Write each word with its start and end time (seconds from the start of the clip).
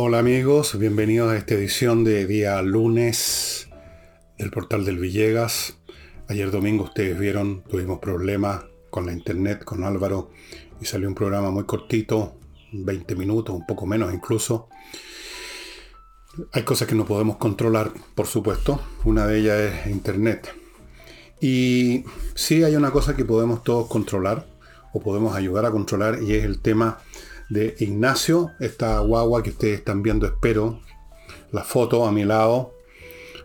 Hola 0.00 0.20
amigos, 0.20 0.78
bienvenidos 0.78 1.32
a 1.32 1.36
esta 1.36 1.54
edición 1.54 2.04
de 2.04 2.26
día 2.26 2.62
lunes 2.62 3.68
del 4.38 4.50
portal 4.50 4.84
del 4.84 4.98
Villegas. 4.98 5.78
Ayer 6.28 6.50
domingo 6.50 6.84
ustedes 6.84 7.18
vieron, 7.18 7.62
tuvimos 7.64 7.98
problemas 7.98 8.64
con 8.90 9.06
la 9.06 9.12
internet, 9.12 9.64
con 9.64 9.84
Álvaro, 9.84 10.30
y 10.80 10.84
salió 10.84 11.08
un 11.08 11.14
programa 11.14 11.50
muy 11.50 11.64
cortito, 11.64 12.38
20 12.72 13.16
minutos, 13.16 13.54
un 13.54 13.66
poco 13.66 13.86
menos 13.86 14.14
incluso. 14.14 14.68
Hay 16.52 16.62
cosas 16.62 16.86
que 16.86 16.94
no 16.94 17.04
podemos 17.04 17.36
controlar, 17.36 17.92
por 18.14 18.26
supuesto. 18.26 18.80
Una 19.04 19.26
de 19.26 19.38
ellas 19.38 19.60
es 19.60 19.86
internet. 19.90 20.57
Y 21.40 22.04
sí 22.34 22.64
hay 22.64 22.76
una 22.76 22.90
cosa 22.90 23.14
que 23.16 23.24
podemos 23.24 23.62
todos 23.62 23.86
controlar, 23.88 24.46
o 24.92 25.00
podemos 25.00 25.34
ayudar 25.36 25.66
a 25.66 25.70
controlar, 25.70 26.22
y 26.22 26.34
es 26.34 26.44
el 26.44 26.60
tema 26.60 26.98
de 27.48 27.74
Ignacio, 27.78 28.50
esta 28.60 28.98
guagua 29.00 29.42
que 29.42 29.50
ustedes 29.50 29.78
están 29.78 30.02
viendo, 30.02 30.26
espero, 30.26 30.80
la 31.52 31.64
foto 31.64 32.06
a 32.06 32.12
mi 32.12 32.24
lado, 32.24 32.74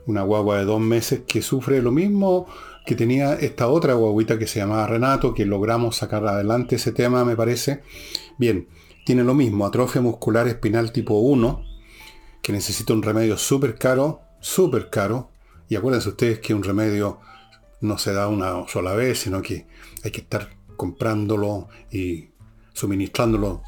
una 0.05 0.23
guagua 0.23 0.57
de 0.57 0.66
dos 0.66 0.81
meses 0.81 1.21
que 1.25 1.41
sufre 1.41 1.81
lo 1.81 1.91
mismo 1.91 2.47
que 2.85 2.95
tenía 2.95 3.35
esta 3.35 3.67
otra 3.67 3.94
guaguita 3.94 4.38
que 4.38 4.47
se 4.47 4.59
llamaba 4.59 4.88
Renato, 4.88 5.33
que 5.33 5.45
logramos 5.45 5.97
sacar 5.97 6.25
adelante 6.27 6.75
ese 6.75 6.91
tema, 6.91 7.23
me 7.23 7.35
parece. 7.35 7.81
Bien, 8.38 8.67
tiene 9.05 9.23
lo 9.23 9.33
mismo, 9.33 9.66
atrofia 9.66 10.02
muscular 10.02 10.47
espinal 10.47 10.91
tipo 10.91 11.16
1, 11.16 11.63
que 12.41 12.52
necesita 12.52 12.94
un 12.94 13.02
remedio 13.02 13.38
súper 13.38 13.77
caro, 13.77 14.21
súper 14.41 14.89
caro, 14.89 15.30
y 15.69 15.75
acuérdense 15.75 16.09
ustedes 16.09 16.39
que 16.39 16.53
un 16.53 16.63
remedio 16.63 17.19
no 17.83 17.97
se 17.97 18.13
da 18.13 18.27
una 18.27 18.67
sola 18.67 18.93
vez, 18.93 19.19
sino 19.19 19.41
que 19.41 19.67
hay 20.03 20.11
que 20.11 20.21
estar 20.21 20.49
comprándolo 20.77 21.67
y 21.91 22.29
suministrándolo 22.73 23.61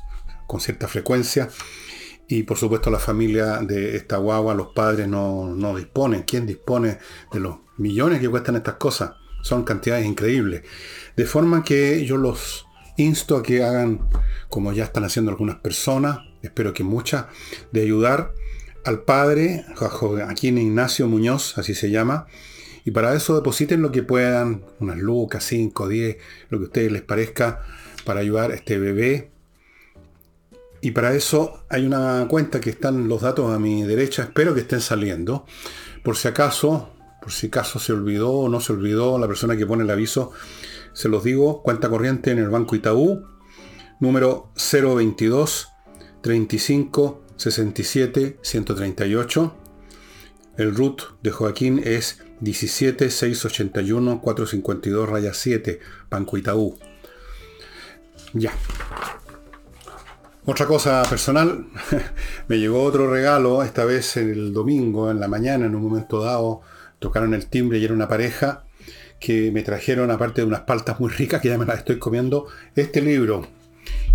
con 0.47 0.61
cierta 0.61 0.87
frecuencia. 0.87 1.49
Y 2.27 2.43
por 2.43 2.57
supuesto 2.57 2.89
la 2.89 2.97
familia 2.97 3.57
de 3.57 3.95
esta 3.95 4.17
guagua, 4.17 4.55
los 4.55 4.67
padres 4.73 5.07
no, 5.07 5.53
no 5.53 5.75
disponen. 5.75 6.23
¿Quién 6.23 6.47
dispone 6.47 6.97
de 7.31 7.39
los 7.39 7.57
millones 7.77 8.21
que 8.21 8.29
cuestan 8.29 8.55
estas 8.55 8.75
cosas? 8.75 9.11
Son 9.43 9.63
cantidades 9.63 10.05
increíbles. 10.05 10.63
De 11.15 11.25
forma 11.25 11.63
que 11.63 12.03
yo 12.05 12.17
los 12.17 12.65
insto 12.97 13.35
a 13.35 13.43
que 13.43 13.63
hagan, 13.63 14.07
como 14.49 14.71
ya 14.71 14.85
están 14.85 15.03
haciendo 15.03 15.29
algunas 15.29 15.57
personas, 15.57 16.19
espero 16.41 16.73
que 16.73 16.83
muchas, 16.83 17.25
de 17.71 17.81
ayudar 17.81 18.31
al 18.85 19.03
padre, 19.03 19.65
aquí 20.27 20.47
en 20.47 20.57
Ignacio 20.57 21.07
Muñoz, 21.07 21.57
así 21.57 21.75
se 21.75 21.91
llama, 21.91 22.27
y 22.85 22.91
para 22.91 23.13
eso 23.13 23.35
depositen 23.35 23.81
lo 23.81 23.91
que 23.91 24.03
puedan, 24.03 24.63
unas 24.79 24.97
lucas, 24.97 25.43
5, 25.43 25.87
10, 25.87 26.17
lo 26.49 26.59
que 26.59 26.63
a 26.63 26.67
ustedes 26.67 26.91
les 26.91 27.01
parezca, 27.01 27.63
para 28.05 28.21
ayudar 28.21 28.51
a 28.51 28.55
este 28.55 28.77
bebé 28.77 29.35
y 30.85 30.91
para 30.91 31.15
eso 31.15 31.63
hay 31.67 31.83
una 31.83 32.27
cuenta 32.29 32.61
que 32.61 32.69
están 32.69 33.07
los 33.07 33.21
datos 33.21 33.51
a 33.51 33.57
mi 33.57 33.81
derecha, 33.81 34.21
espero 34.21 34.53
que 34.53 34.59
estén 34.59 34.81
saliendo. 34.81 35.43
Por 36.03 36.15
si 36.15 36.27
acaso, 36.27 36.91
por 37.23 37.31
si 37.31 37.47
acaso 37.47 37.79
se 37.79 37.91
olvidó 37.91 38.31
o 38.31 38.49
no 38.49 38.61
se 38.61 38.73
olvidó 38.73 39.17
la 39.17 39.27
persona 39.27 39.57
que 39.57 39.65
pone 39.65 39.83
el 39.83 39.89
aviso, 39.89 40.31
se 40.93 41.09
los 41.09 41.23
digo, 41.23 41.63
cuenta 41.63 41.89
corriente 41.89 42.29
en 42.29 42.37
el 42.37 42.49
Banco 42.49 42.75
Itaú, 42.75 43.25
número 43.99 44.51
022 44.55 45.69
35 46.21 47.23
67 47.35 48.37
138. 48.43 49.55
El 50.57 50.75
root 50.75 51.01
de 51.23 51.31
Joaquín 51.31 51.81
es 51.83 52.21
17 52.41 53.09
681 53.09 54.21
452 54.21 55.09
raya 55.09 55.33
7, 55.33 55.79
Banco 56.09 56.37
Itaú. 56.37 56.77
Ya. 58.33 58.51
Otra 60.45 60.67
cosa 60.67 61.03
personal, 61.09 61.65
me 62.47 62.59
llegó 62.59 62.83
otro 62.83 63.09
regalo, 63.11 63.63
esta 63.63 63.83
vez 63.83 64.15
el 64.17 64.53
domingo, 64.53 65.09
en 65.09 65.19
la 65.19 65.27
mañana, 65.27 65.65
en 65.65 65.75
un 65.75 65.81
momento 65.81 66.21
dado, 66.21 66.61
tocaron 66.99 67.33
el 67.33 67.47
timbre 67.47 67.79
y 67.79 67.85
era 67.85 67.93
una 67.93 68.07
pareja 68.07 68.65
que 69.19 69.51
me 69.51 69.63
trajeron, 69.63 70.11
aparte 70.11 70.41
de 70.41 70.47
unas 70.47 70.61
paltas 70.61 70.99
muy 70.99 71.09
ricas 71.09 71.41
que 71.41 71.49
ya 71.49 71.57
me 71.57 71.65
las 71.65 71.79
estoy 71.79 71.97
comiendo, 71.97 72.45
este 72.75 73.01
libro, 73.01 73.47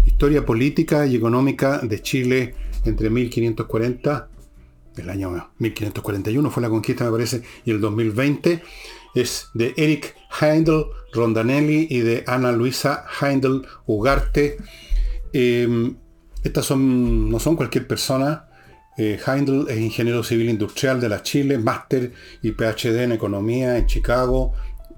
Historia 0.07 0.47
Política 0.47 1.07
y 1.07 1.17
Económica 1.17 1.79
de 1.79 2.01
Chile 2.01 2.55
entre 2.85 3.11
1540, 3.11 4.29
el 5.01 5.11
año 5.11 5.53
1541 5.59 6.51
fue 6.51 6.63
la 6.63 6.69
conquista 6.69 7.05
me 7.05 7.11
parece, 7.11 7.43
y 7.65 7.71
el 7.71 7.81
2020, 7.81 8.63
es 9.15 9.49
de 9.55 9.75
Eric 9.77 10.15
Heindel 10.41 10.85
Rondanelli 11.13 11.87
y 11.91 12.01
de 12.01 12.25
Ana 12.27 12.53
Luisa 12.53 13.05
Heindel 13.21 13.63
Ugarte. 13.87 14.57
Em, 15.33 15.97
estas 16.43 16.65
son, 16.65 17.29
no 17.29 17.39
son 17.39 17.57
cualquier 17.57 17.87
persona. 17.87 18.47
Eh, 18.97 19.19
Heindel 19.27 19.67
es 19.69 19.79
ingeniero 19.79 20.23
civil 20.23 20.49
industrial 20.49 21.01
de 21.01 21.09
la 21.09 21.23
Chile, 21.23 21.59
máster 21.59 22.13
y 22.43 22.53
PhD 22.53 23.03
en 23.03 23.13
economía 23.13 23.79
en 23.79 23.87
Chicago, 23.87 24.53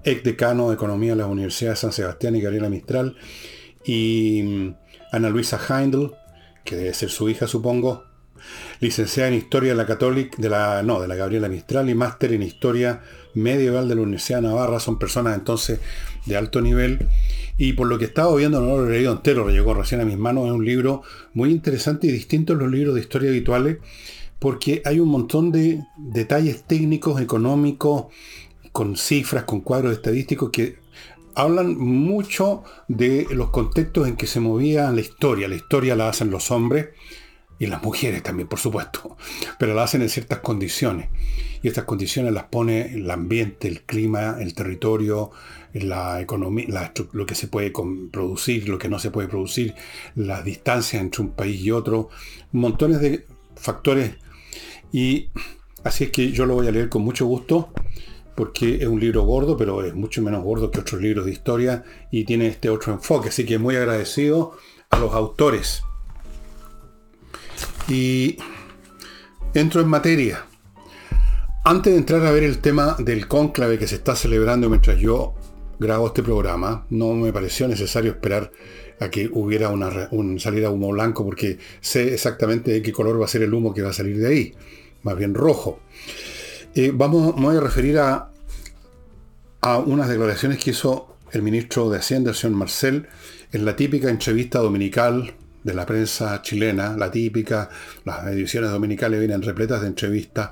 ex 0.04 0.22
decano 0.22 0.68
de 0.68 0.74
economía 0.74 1.12
de 1.12 1.18
la 1.18 1.26
Universidad 1.26 1.70
de 1.70 1.76
San 1.76 1.92
Sebastián 1.92 2.36
y 2.36 2.40
Gabriela 2.40 2.68
Mistral. 2.68 3.16
Y 3.84 4.42
mm, 4.42 4.74
Ana 5.12 5.30
Luisa 5.30 5.58
Heindel, 5.68 6.12
que 6.64 6.76
debe 6.76 6.94
ser 6.94 7.10
su 7.10 7.28
hija 7.28 7.46
supongo, 7.46 8.04
licenciada 8.80 9.28
en 9.28 9.34
Historia 9.34 9.70
de 9.70 9.76
la 9.76 9.86
Católica, 9.86 10.36
de 10.38 10.48
la, 10.48 10.82
no, 10.82 11.00
de 11.00 11.08
la 11.08 11.14
Gabriela 11.14 11.48
Mistral 11.48 11.88
y 11.90 11.94
máster 11.94 12.32
en 12.32 12.42
Historia 12.42 13.02
Medieval 13.34 13.88
de 13.88 13.94
la 13.94 14.02
Universidad 14.02 14.42
de 14.42 14.48
Navarra. 14.48 14.80
Son 14.80 14.98
personas 14.98 15.36
entonces 15.36 15.80
de 16.26 16.36
alto 16.36 16.60
nivel 16.60 17.08
y 17.56 17.74
por 17.74 17.86
lo 17.86 17.98
que 17.98 18.06
estaba 18.06 18.34
viendo, 18.34 18.60
no 18.60 18.76
lo 18.76 18.88
he 18.88 18.92
leído 18.92 19.12
entero, 19.12 19.44
lo 19.44 19.50
llegó 19.50 19.74
recién 19.74 20.00
a 20.00 20.04
mis 20.04 20.18
manos, 20.18 20.46
es 20.46 20.52
un 20.52 20.64
libro 20.64 21.02
muy 21.34 21.50
interesante 21.50 22.06
y 22.06 22.12
distinto 22.12 22.54
a 22.54 22.56
los 22.56 22.70
libros 22.70 22.94
de 22.94 23.00
historia 23.00 23.30
habituales, 23.30 23.78
porque 24.38 24.82
hay 24.84 24.98
un 24.98 25.08
montón 25.08 25.52
de 25.52 25.84
detalles 25.96 26.64
técnicos, 26.64 27.20
económicos, 27.20 28.06
con 28.72 28.96
cifras, 28.96 29.44
con 29.44 29.60
cuadros 29.60 29.92
estadísticos 29.92 30.50
que 30.50 30.78
hablan 31.34 31.76
mucho 31.78 32.64
de 32.88 33.26
los 33.30 33.50
contextos 33.50 34.08
en 34.08 34.16
que 34.16 34.26
se 34.26 34.40
movía 34.40 34.90
la 34.90 35.00
historia. 35.00 35.48
La 35.48 35.54
historia 35.54 35.94
la 35.94 36.08
hacen 36.08 36.30
los 36.30 36.50
hombres 36.50 36.88
y 37.62 37.66
las 37.66 37.80
mujeres 37.80 38.24
también, 38.24 38.48
por 38.48 38.58
supuesto, 38.58 39.16
pero 39.56 39.72
la 39.72 39.84
hacen 39.84 40.02
en 40.02 40.08
ciertas 40.08 40.40
condiciones. 40.40 41.10
Y 41.62 41.68
estas 41.68 41.84
condiciones 41.84 42.32
las 42.32 42.46
pone 42.46 42.92
el 42.92 43.08
ambiente, 43.08 43.68
el 43.68 43.82
clima, 43.82 44.38
el 44.40 44.52
territorio, 44.52 45.30
la 45.72 46.20
economía, 46.20 46.92
lo 47.12 47.24
que 47.24 47.36
se 47.36 47.46
puede 47.46 47.72
producir, 48.10 48.68
lo 48.68 48.78
que 48.78 48.88
no 48.88 48.98
se 48.98 49.12
puede 49.12 49.28
producir, 49.28 49.76
las 50.16 50.44
distancias 50.44 51.00
entre 51.00 51.22
un 51.22 51.30
país 51.30 51.60
y 51.60 51.70
otro, 51.70 52.08
montones 52.50 53.00
de 53.00 53.26
factores. 53.54 54.16
Y 54.90 55.28
así 55.84 56.02
es 56.02 56.10
que 56.10 56.32
yo 56.32 56.46
lo 56.46 56.54
voy 56.54 56.66
a 56.66 56.72
leer 56.72 56.88
con 56.88 57.02
mucho 57.02 57.26
gusto, 57.26 57.72
porque 58.34 58.78
es 58.82 58.88
un 58.88 58.98
libro 58.98 59.22
gordo, 59.22 59.56
pero 59.56 59.84
es 59.84 59.94
mucho 59.94 60.20
menos 60.20 60.42
gordo 60.42 60.72
que 60.72 60.80
otros 60.80 61.00
libros 61.00 61.26
de 61.26 61.30
historia 61.30 61.84
y 62.10 62.24
tiene 62.24 62.48
este 62.48 62.70
otro 62.70 62.92
enfoque. 62.92 63.28
Así 63.28 63.46
que 63.46 63.58
muy 63.58 63.76
agradecido 63.76 64.56
a 64.90 64.98
los 64.98 65.14
autores. 65.14 65.84
Y 67.88 68.36
entro 69.54 69.80
en 69.80 69.88
materia. 69.88 70.44
Antes 71.64 71.92
de 71.92 71.98
entrar 71.98 72.26
a 72.26 72.32
ver 72.32 72.42
el 72.42 72.58
tema 72.58 72.96
del 72.98 73.28
cónclave 73.28 73.78
que 73.78 73.86
se 73.86 73.96
está 73.96 74.16
celebrando 74.16 74.68
mientras 74.68 74.98
yo 74.98 75.34
grabo 75.78 76.08
este 76.08 76.22
programa, 76.22 76.86
no 76.90 77.12
me 77.14 77.32
pareció 77.32 77.68
necesario 77.68 78.12
esperar 78.12 78.50
a 79.00 79.10
que 79.10 79.28
hubiera 79.32 79.68
una 79.68 80.08
un, 80.10 80.38
salida 80.40 80.70
humo 80.70 80.90
blanco 80.90 81.24
porque 81.24 81.58
sé 81.80 82.14
exactamente 82.14 82.70
de 82.70 82.82
qué 82.82 82.92
color 82.92 83.20
va 83.20 83.26
a 83.26 83.28
ser 83.28 83.42
el 83.42 83.54
humo 83.54 83.74
que 83.74 83.82
va 83.82 83.90
a 83.90 83.92
salir 83.92 84.18
de 84.18 84.28
ahí, 84.28 84.54
más 85.02 85.16
bien 85.16 85.34
rojo. 85.34 85.80
Eh, 86.74 86.90
vamos, 86.94 87.36
me 87.36 87.46
voy 87.46 87.56
a 87.56 87.60
referir 87.60 87.98
a, 87.98 88.30
a 89.60 89.78
unas 89.78 90.08
declaraciones 90.08 90.58
que 90.58 90.70
hizo 90.70 91.16
el 91.32 91.42
ministro 91.42 91.90
de 91.90 91.98
Hacienda, 91.98 92.30
el 92.30 92.36
señor 92.36 92.56
Marcel, 92.56 93.08
en 93.52 93.64
la 93.64 93.76
típica 93.76 94.08
entrevista 94.08 94.58
dominical 94.60 95.34
de 95.62 95.74
la 95.74 95.86
prensa 95.86 96.42
chilena, 96.42 96.96
la 96.96 97.10
típica, 97.10 97.68
las 98.04 98.26
ediciones 98.26 98.70
dominicales 98.70 99.20
vienen 99.20 99.42
repletas 99.42 99.82
de 99.82 99.88
entrevistas, 99.88 100.50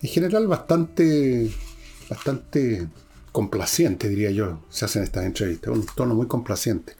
en 0.00 0.08
general 0.08 0.46
bastante, 0.46 1.50
bastante 2.08 2.88
complaciente, 3.30 4.08
diría 4.08 4.30
yo, 4.30 4.64
se 4.68 4.84
hacen 4.84 5.02
estas 5.04 5.24
entrevistas, 5.24 5.72
un 5.72 5.86
tono 5.86 6.14
muy 6.14 6.26
complaciente. 6.26 6.94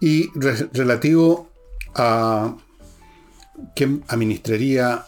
Y 0.00 0.30
relativo 0.72 1.50
a 1.94 2.56
quién 3.74 4.04
administraría 4.08 5.04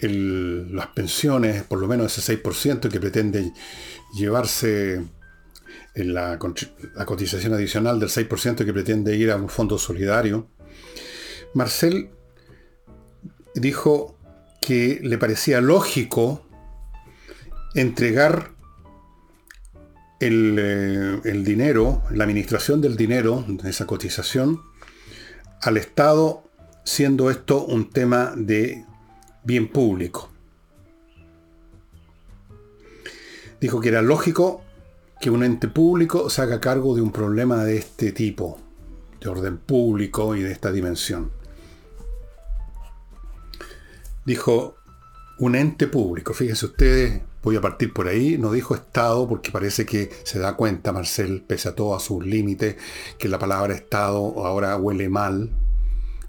las 0.00 0.86
pensiones, 0.88 1.62
por 1.62 1.78
lo 1.78 1.86
menos 1.86 2.18
ese 2.18 2.42
6% 2.42 2.88
que 2.88 3.00
pretende 3.00 3.52
llevarse 4.14 5.02
la, 5.94 6.38
la, 6.94 7.06
cotización 7.06 7.54
adicional 7.54 8.00
del 8.00 8.08
6% 8.08 8.64
que 8.64 8.72
pretende 8.72 9.16
ir 9.16 9.30
a 9.30 9.36
un 9.36 9.48
fondo 9.48 9.78
solidario, 9.78 10.48
Marcel 11.54 12.10
dijo 13.54 14.16
que 14.60 15.00
le 15.02 15.18
parecía 15.18 15.60
lógico 15.60 16.46
entregar 17.74 18.52
el, 20.20 20.56
eh, 20.58 21.20
el 21.24 21.44
dinero, 21.44 22.02
la 22.10 22.24
administración 22.24 22.80
del 22.80 22.96
dinero, 22.96 23.44
esa 23.64 23.86
cotización, 23.86 24.62
al 25.60 25.76
Estado, 25.76 26.44
siendo 26.84 27.30
esto 27.30 27.64
un 27.64 27.90
tema 27.90 28.32
de 28.36 28.84
bien 29.44 29.68
público. 29.68 30.30
Dijo 33.60 33.80
que 33.80 33.88
era 33.88 34.02
lógico 34.02 34.61
que 35.22 35.30
un 35.30 35.44
ente 35.44 35.68
público 35.68 36.28
se 36.28 36.42
haga 36.42 36.60
cargo 36.60 36.96
de 36.96 37.00
un 37.00 37.12
problema 37.12 37.62
de 37.62 37.76
este 37.76 38.10
tipo, 38.10 38.58
de 39.20 39.28
orden 39.28 39.56
público 39.56 40.34
y 40.34 40.42
de 40.42 40.50
esta 40.50 40.72
dimensión. 40.72 41.30
Dijo, 44.26 44.74
un 45.38 45.54
ente 45.54 45.86
público, 45.86 46.34
fíjense 46.34 46.66
ustedes, 46.66 47.22
voy 47.40 47.54
a 47.54 47.60
partir 47.60 47.92
por 47.92 48.08
ahí, 48.08 48.36
no 48.36 48.50
dijo 48.50 48.74
Estado 48.74 49.28
porque 49.28 49.52
parece 49.52 49.86
que 49.86 50.10
se 50.24 50.40
da 50.40 50.56
cuenta 50.56 50.90
Marcel, 50.90 51.44
pese 51.46 51.68
a 51.68 51.76
todo 51.76 51.94
a 51.94 52.00
sus 52.00 52.26
límites, 52.26 52.74
que 53.16 53.28
la 53.28 53.38
palabra 53.38 53.74
Estado 53.74 54.44
ahora 54.44 54.76
huele 54.76 55.08
mal, 55.08 55.50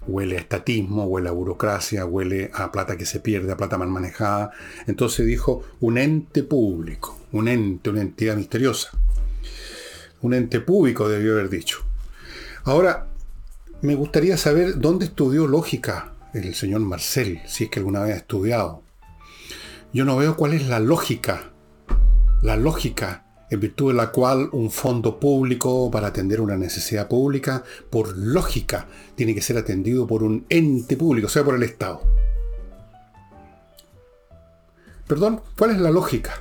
huele 0.06 0.36
a 0.36 0.40
estatismo, 0.40 1.06
huele 1.06 1.30
a 1.30 1.32
burocracia, 1.32 2.06
huele 2.06 2.52
a 2.54 2.70
plata 2.70 2.96
que 2.96 3.06
se 3.06 3.18
pierde, 3.18 3.50
a 3.50 3.56
plata 3.56 3.76
mal 3.76 3.88
manejada. 3.88 4.52
Entonces 4.86 5.26
dijo 5.26 5.64
un 5.80 5.98
ente 5.98 6.44
público 6.44 7.23
un 7.34 7.48
ente, 7.48 7.90
una 7.90 8.00
entidad 8.00 8.36
misteriosa. 8.36 8.90
Un 10.22 10.34
ente 10.34 10.60
público 10.60 11.08
debió 11.08 11.32
haber 11.32 11.50
dicho. 11.50 11.84
Ahora, 12.62 13.08
me 13.82 13.96
gustaría 13.96 14.36
saber 14.36 14.78
dónde 14.78 15.06
estudió 15.06 15.46
lógica 15.48 16.12
el 16.32 16.54
señor 16.54 16.80
Marcel, 16.80 17.40
si 17.46 17.64
es 17.64 17.70
que 17.70 17.80
alguna 17.80 18.02
vez 18.02 18.14
ha 18.14 18.18
estudiado. 18.18 18.82
Yo 19.92 20.04
no 20.04 20.16
veo 20.16 20.36
cuál 20.36 20.54
es 20.54 20.66
la 20.68 20.78
lógica, 20.78 21.50
la 22.40 22.56
lógica 22.56 23.24
en 23.50 23.60
virtud 23.60 23.90
de 23.90 23.96
la 23.96 24.10
cual 24.10 24.48
un 24.52 24.70
fondo 24.70 25.18
público 25.18 25.90
para 25.90 26.08
atender 26.08 26.40
una 26.40 26.56
necesidad 26.56 27.08
pública, 27.08 27.64
por 27.90 28.16
lógica, 28.16 28.86
tiene 29.16 29.34
que 29.34 29.42
ser 29.42 29.58
atendido 29.58 30.06
por 30.06 30.22
un 30.22 30.46
ente 30.48 30.96
público, 30.96 31.26
o 31.26 31.30
sea, 31.30 31.44
por 31.44 31.56
el 31.56 31.64
Estado. 31.64 32.00
Perdón, 35.06 35.42
¿cuál 35.58 35.72
es 35.72 35.78
la 35.78 35.90
lógica? 35.90 36.34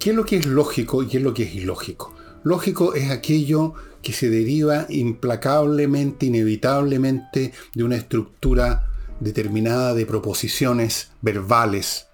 ¿Qué 0.00 0.10
es 0.10 0.16
lo 0.16 0.24
que 0.24 0.36
es 0.36 0.46
lógico 0.46 1.02
y 1.02 1.08
qué 1.08 1.18
es 1.18 1.22
lo 1.22 1.34
que 1.34 1.42
es 1.42 1.54
ilógico? 1.54 2.14
Lógico 2.42 2.94
es 2.94 3.10
aquello 3.10 3.74
que 4.02 4.14
se 4.14 4.30
deriva 4.30 4.86
implacablemente, 4.88 6.24
inevitablemente 6.24 7.52
de 7.74 7.84
una 7.84 7.96
estructura 7.96 8.88
determinada 9.20 9.92
de 9.92 10.06
proposiciones 10.06 11.10
verbales. 11.20 12.06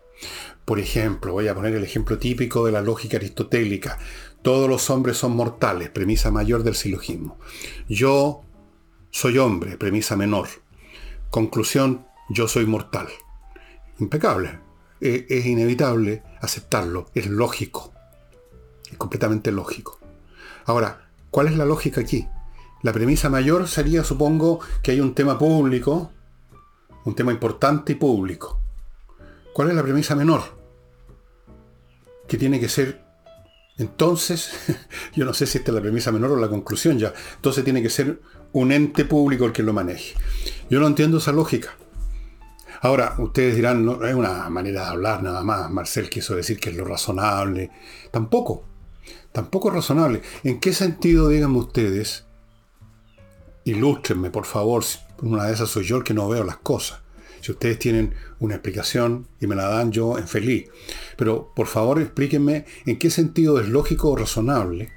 Por 0.64 0.80
ejemplo, 0.80 1.32
voy 1.32 1.46
a 1.46 1.54
poner 1.54 1.76
el 1.76 1.84
ejemplo 1.84 2.18
típico 2.18 2.66
de 2.66 2.72
la 2.72 2.82
lógica 2.82 3.18
aristotélica. 3.18 4.00
Todos 4.42 4.68
los 4.68 4.90
hombres 4.90 5.16
son 5.16 5.36
mortales, 5.36 5.88
premisa 5.88 6.32
mayor 6.32 6.64
del 6.64 6.74
silogismo. 6.74 7.38
Yo 7.88 8.42
soy 9.12 9.38
hombre, 9.38 9.78
premisa 9.78 10.16
menor. 10.16 10.48
Conclusión, 11.30 12.04
yo 12.30 12.48
soy 12.48 12.66
mortal. 12.66 13.06
Impecable. 14.00 14.65
Eh, 15.00 15.26
es 15.28 15.46
inevitable 15.46 16.22
aceptarlo, 16.40 17.10
es 17.14 17.26
lógico, 17.26 17.92
es 18.90 18.96
completamente 18.96 19.52
lógico. 19.52 19.98
Ahora, 20.64 21.10
¿cuál 21.30 21.48
es 21.48 21.56
la 21.56 21.64
lógica 21.64 22.00
aquí? 22.00 22.26
La 22.82 22.92
premisa 22.92 23.28
mayor 23.28 23.68
sería, 23.68 24.04
supongo, 24.04 24.60
que 24.82 24.92
hay 24.92 25.00
un 25.00 25.14
tema 25.14 25.38
público, 25.38 26.12
un 27.04 27.14
tema 27.14 27.32
importante 27.32 27.92
y 27.92 27.96
público. 27.96 28.60
¿Cuál 29.52 29.70
es 29.70 29.74
la 29.74 29.82
premisa 29.82 30.14
menor? 30.14 30.42
Que 32.26 32.38
tiene 32.38 32.58
que 32.58 32.68
ser, 32.68 33.04
entonces, 33.78 34.50
yo 35.14 35.24
no 35.24 35.34
sé 35.34 35.46
si 35.46 35.58
esta 35.58 35.70
es 35.72 35.74
la 35.74 35.80
premisa 35.82 36.10
menor 36.10 36.32
o 36.32 36.36
la 36.36 36.48
conclusión 36.48 36.98
ya, 36.98 37.12
entonces 37.36 37.64
tiene 37.64 37.82
que 37.82 37.90
ser 37.90 38.20
un 38.52 38.72
ente 38.72 39.04
público 39.04 39.44
el 39.44 39.52
que 39.52 39.62
lo 39.62 39.72
maneje. 39.72 40.14
Yo 40.70 40.80
no 40.80 40.86
entiendo 40.86 41.18
esa 41.18 41.32
lógica. 41.32 41.76
Ahora, 42.82 43.14
ustedes 43.18 43.56
dirán, 43.56 43.84
no, 43.84 44.04
es 44.04 44.14
una 44.14 44.48
manera 44.50 44.82
de 44.82 44.88
hablar 44.88 45.22
nada 45.22 45.42
más. 45.42 45.70
Marcel 45.70 46.08
quiso 46.10 46.36
decir 46.36 46.58
que 46.58 46.70
es 46.70 46.76
lo 46.76 46.84
razonable. 46.84 47.70
Tampoco. 48.10 48.64
Tampoco 49.32 49.68
es 49.68 49.74
razonable. 49.74 50.22
¿En 50.44 50.60
qué 50.60 50.72
sentido, 50.72 51.28
díganme 51.28 51.58
ustedes, 51.58 52.26
ilústrenme, 53.64 54.30
por 54.30 54.46
favor, 54.46 54.82
una 55.22 55.44
de 55.44 55.52
esas 55.52 55.68
soy 55.68 55.84
yo 55.84 55.98
el 55.98 56.04
que 56.04 56.14
no 56.14 56.28
veo 56.28 56.44
las 56.44 56.58
cosas. 56.58 57.00
Si 57.40 57.52
ustedes 57.52 57.78
tienen 57.78 58.14
una 58.38 58.54
explicación 58.54 59.28
y 59.40 59.46
me 59.46 59.54
la 59.54 59.68
dan 59.68 59.92
yo 59.92 60.18
en 60.18 60.26
feliz. 60.26 60.68
Pero 61.16 61.52
por 61.54 61.66
favor 61.66 62.00
explíquenme 62.00 62.64
en 62.86 62.98
qué 62.98 63.10
sentido 63.10 63.60
es 63.60 63.68
lógico 63.68 64.10
o 64.10 64.16
razonable 64.16 64.90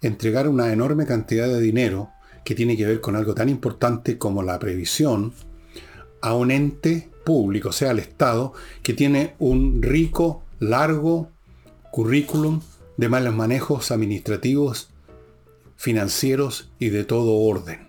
entregar 0.00 0.48
una 0.48 0.72
enorme 0.72 1.06
cantidad 1.06 1.46
de 1.46 1.60
dinero 1.60 2.10
que 2.44 2.54
tiene 2.54 2.76
que 2.76 2.86
ver 2.86 3.00
con 3.00 3.16
algo 3.16 3.34
tan 3.34 3.48
importante 3.48 4.18
como 4.18 4.42
la 4.42 4.58
previsión 4.58 5.32
a 6.24 6.32
un 6.32 6.50
ente 6.50 7.10
público, 7.22 7.68
o 7.68 7.72
sea, 7.72 7.90
al 7.90 7.98
Estado, 7.98 8.54
que 8.82 8.94
tiene 8.94 9.34
un 9.38 9.82
rico, 9.82 10.42
largo 10.58 11.28
currículum 11.92 12.62
de 12.96 13.10
malos 13.10 13.34
manejos 13.34 13.90
administrativos, 13.90 14.88
financieros 15.76 16.72
y 16.78 16.88
de 16.88 17.04
todo 17.04 17.34
orden. 17.34 17.88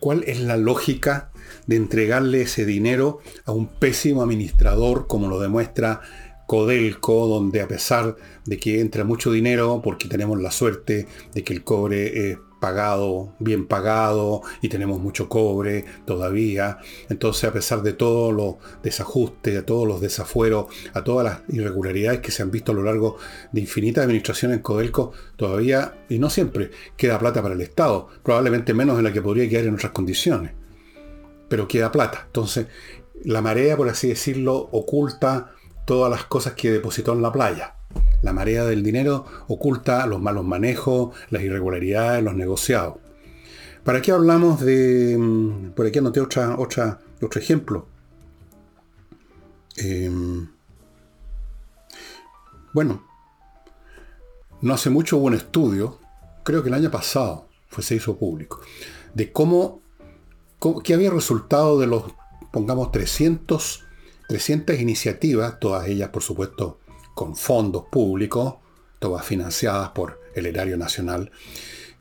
¿Cuál 0.00 0.24
es 0.26 0.40
la 0.40 0.56
lógica 0.56 1.30
de 1.68 1.76
entregarle 1.76 2.42
ese 2.42 2.66
dinero 2.66 3.20
a 3.44 3.52
un 3.52 3.68
pésimo 3.68 4.22
administrador 4.22 5.06
como 5.06 5.28
lo 5.28 5.38
demuestra 5.38 6.00
Codelco, 6.48 7.28
donde 7.28 7.60
a 7.60 7.68
pesar 7.68 8.16
de 8.44 8.58
que 8.58 8.80
entra 8.80 9.04
mucho 9.04 9.30
dinero, 9.30 9.82
porque 9.84 10.08
tenemos 10.08 10.40
la 10.40 10.50
suerte 10.50 11.06
de 11.32 11.44
que 11.44 11.52
el 11.52 11.62
cobre 11.62 12.32
es 12.32 12.38
pagado, 12.60 13.34
bien 13.38 13.66
pagado 13.66 14.42
y 14.60 14.68
tenemos 14.68 15.00
mucho 15.00 15.28
cobre 15.28 15.84
todavía. 16.04 16.78
Entonces, 17.08 17.44
a 17.44 17.52
pesar 17.52 17.82
de 17.82 17.92
todos 17.92 18.32
los 18.32 18.56
desajustes, 18.82 19.54
de 19.54 19.62
todos 19.62 19.86
los 19.86 20.00
desafueros, 20.00 20.66
a 20.94 21.04
todas 21.04 21.24
las 21.24 21.56
irregularidades 21.56 22.20
que 22.20 22.30
se 22.30 22.42
han 22.42 22.50
visto 22.50 22.72
a 22.72 22.74
lo 22.74 22.82
largo 22.82 23.16
de 23.52 23.60
infinitas 23.60 24.04
administraciones 24.04 24.58
en 24.58 24.62
Codelco, 24.62 25.12
todavía, 25.36 25.94
y 26.08 26.18
no 26.18 26.30
siempre, 26.30 26.70
queda 26.96 27.18
plata 27.18 27.42
para 27.42 27.54
el 27.54 27.60
Estado, 27.60 28.08
probablemente 28.22 28.74
menos 28.74 28.96
de 28.96 29.02
la 29.02 29.12
que 29.12 29.22
podría 29.22 29.48
quedar 29.48 29.64
en 29.64 29.74
otras 29.74 29.92
condiciones. 29.92 30.52
Pero 31.48 31.66
queda 31.66 31.90
plata. 31.90 32.24
Entonces, 32.26 32.66
la 33.24 33.40
marea, 33.40 33.76
por 33.76 33.88
así 33.88 34.08
decirlo, 34.08 34.68
oculta 34.72 35.52
todas 35.86 36.10
las 36.10 36.24
cosas 36.24 36.52
que 36.52 36.70
depositó 36.70 37.14
en 37.14 37.22
la 37.22 37.32
playa. 37.32 37.77
La 38.22 38.32
marea 38.32 38.64
del 38.64 38.82
dinero 38.82 39.24
oculta 39.46 40.06
los 40.06 40.20
malos 40.20 40.44
manejos, 40.44 41.16
las 41.30 41.42
irregularidades, 41.42 42.22
los 42.22 42.34
negociados. 42.34 42.96
¿Para 43.84 44.02
qué 44.02 44.12
hablamos 44.12 44.60
de... 44.60 45.16
Mm, 45.18 45.70
por 45.70 45.86
aquí 45.86 45.98
anoté 45.98 46.20
otra, 46.20 46.58
otra, 46.58 47.00
otro 47.22 47.40
ejemplo. 47.40 47.86
Em, 49.76 50.48
bueno, 52.72 53.04
no 54.60 54.74
hace 54.74 54.90
mucho 54.90 55.16
hubo 55.18 55.26
un 55.26 55.34
estudio, 55.34 56.00
creo 56.42 56.62
que 56.62 56.68
el 56.68 56.74
año 56.74 56.90
pasado 56.90 57.48
fue, 57.68 57.84
se 57.84 57.94
hizo 57.94 58.18
público, 58.18 58.60
de 59.14 59.32
cómo, 59.32 59.80
cómo 60.58 60.80
qué 60.82 60.94
había 60.94 61.10
resultado 61.10 61.78
de 61.78 61.86
los, 61.86 62.04
pongamos, 62.50 62.90
300, 62.90 63.84
300 64.28 64.80
iniciativas, 64.80 65.60
todas 65.60 65.86
ellas 65.86 66.08
por 66.08 66.22
supuesto 66.22 66.80
con 67.18 67.34
fondos 67.34 67.86
públicos, 67.90 68.54
todas 69.00 69.26
financiadas 69.26 69.88
por 69.88 70.20
el 70.36 70.46
erario 70.46 70.76
nacional, 70.76 71.32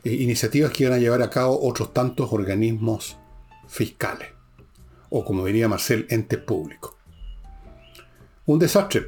eh, 0.03 0.13
iniciativas 0.13 0.71
que 0.71 0.83
iban 0.83 0.95
a 0.95 0.99
llevar 0.99 1.23
a 1.23 1.31
cabo 1.31 1.59
otros 1.59 1.91
tantos 1.91 2.31
organismos 2.31 3.17
fiscales, 3.67 4.29
o 5.09 5.25
como 5.25 5.43
diría 5.47 5.67
Marcel, 5.67 6.05
entes 6.11 6.37
públicos. 6.37 6.93
Un 8.45 8.59
desastre, 8.59 9.07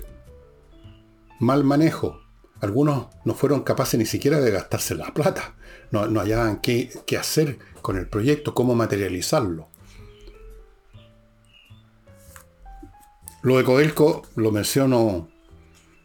mal 1.40 1.64
manejo. 1.64 2.20
Algunos 2.60 3.10
no 3.24 3.36
fueron 3.36 3.62
capaces 3.62 4.00
ni 4.00 4.08
siquiera 4.08 4.40
de 4.40 4.50
gastarse 4.50 4.96
la 4.96 5.14
plata, 5.14 5.54
no, 5.92 6.08
no 6.08 6.22
hallaban 6.22 6.60
qué, 6.60 6.90
qué 7.06 7.18
hacer 7.18 7.60
con 7.84 7.98
el 7.98 8.10
proyecto, 8.10 8.56
cómo 8.56 8.74
materializarlo. 8.74 9.68
Lo 13.44 13.58
de 13.58 13.64
Codelco 13.64 14.24
lo 14.36 14.52
menciono 14.52 15.30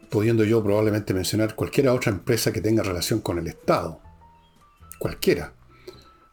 pudiendo 0.09 0.43
yo 0.43 0.63
probablemente 0.63 1.13
mencionar 1.13 1.55
cualquier 1.55 1.89
otra 1.89 2.11
empresa 2.11 2.51
que 2.51 2.61
tenga 2.61 2.83
relación 2.83 3.19
con 3.21 3.37
el 3.37 3.47
Estado. 3.47 3.99
Cualquiera. 4.99 5.53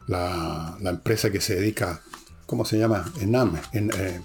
La, 0.07 0.77
empresa 0.81 1.31
que 1.31 1.41
se 1.41 1.55
dedica, 1.55 2.01
¿cómo 2.45 2.65
se 2.65 2.77
llama? 2.77 3.11
ENAM, 3.21 3.59
en, 3.71 3.91
eh, 3.91 4.21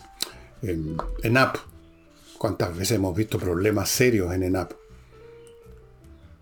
en, 0.62 0.96
ENAP. 1.22 1.56
¿Cuántas 2.38 2.76
veces 2.76 2.92
hemos 2.92 3.16
visto 3.16 3.38
problemas 3.38 3.88
serios 3.88 4.32
en 4.32 4.42
ENAP? 4.42 4.72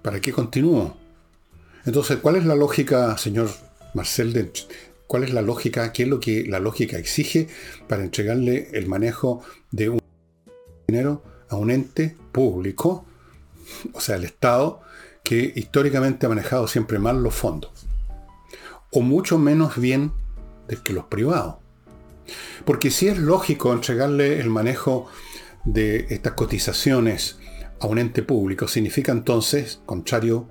¿Para 0.02 0.20
qué 0.20 0.32
continúo? 0.32 0.96
Entonces, 1.84 2.18
¿cuál 2.18 2.36
es 2.36 2.44
la 2.44 2.54
lógica, 2.54 3.16
señor 3.18 3.48
Marcel, 3.94 4.52
cuál 5.06 5.24
es 5.24 5.32
la 5.32 5.42
lógica, 5.42 5.92
qué 5.92 6.02
es 6.02 6.08
lo 6.08 6.20
que 6.20 6.44
la 6.46 6.60
lógica 6.60 6.98
exige 6.98 7.48
para 7.88 8.02
entregarle 8.02 8.68
el 8.72 8.86
manejo 8.86 9.42
de 9.70 9.90
un 9.90 10.00
dinero 10.86 11.22
a 11.48 11.56
un 11.56 11.70
ente 11.70 12.16
público 12.32 13.06
o 13.92 14.00
sea, 14.00 14.16
el 14.16 14.24
Estado, 14.24 14.80
que 15.22 15.52
históricamente 15.54 16.26
ha 16.26 16.28
manejado 16.28 16.68
siempre 16.68 16.98
mal 16.98 17.22
los 17.22 17.34
fondos. 17.34 17.86
O 18.92 19.00
mucho 19.00 19.38
menos 19.38 19.76
bien 19.76 20.12
que 20.84 20.92
los 20.92 21.04
privados. 21.06 21.56
Porque 22.64 22.90
si 22.90 23.08
es 23.08 23.18
lógico 23.18 23.72
entregarle 23.72 24.40
el 24.40 24.50
manejo 24.50 25.08
de 25.64 26.06
estas 26.10 26.32
cotizaciones 26.34 27.38
a 27.80 27.86
un 27.86 27.98
ente 27.98 28.22
público, 28.22 28.68
significa 28.68 29.12
entonces, 29.12 29.80
contrario, 29.86 30.48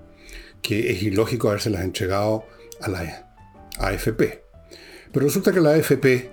que 0.62 0.92
es 0.92 1.04
ilógico 1.04 1.50
habérselas 1.50 1.84
entregado 1.84 2.46
a 2.82 2.90
la 2.90 3.28
AFP. 3.80 4.44
Pero 5.12 5.26
resulta 5.26 5.52
que 5.52 5.62
la 5.62 5.72
AFP 5.72 6.32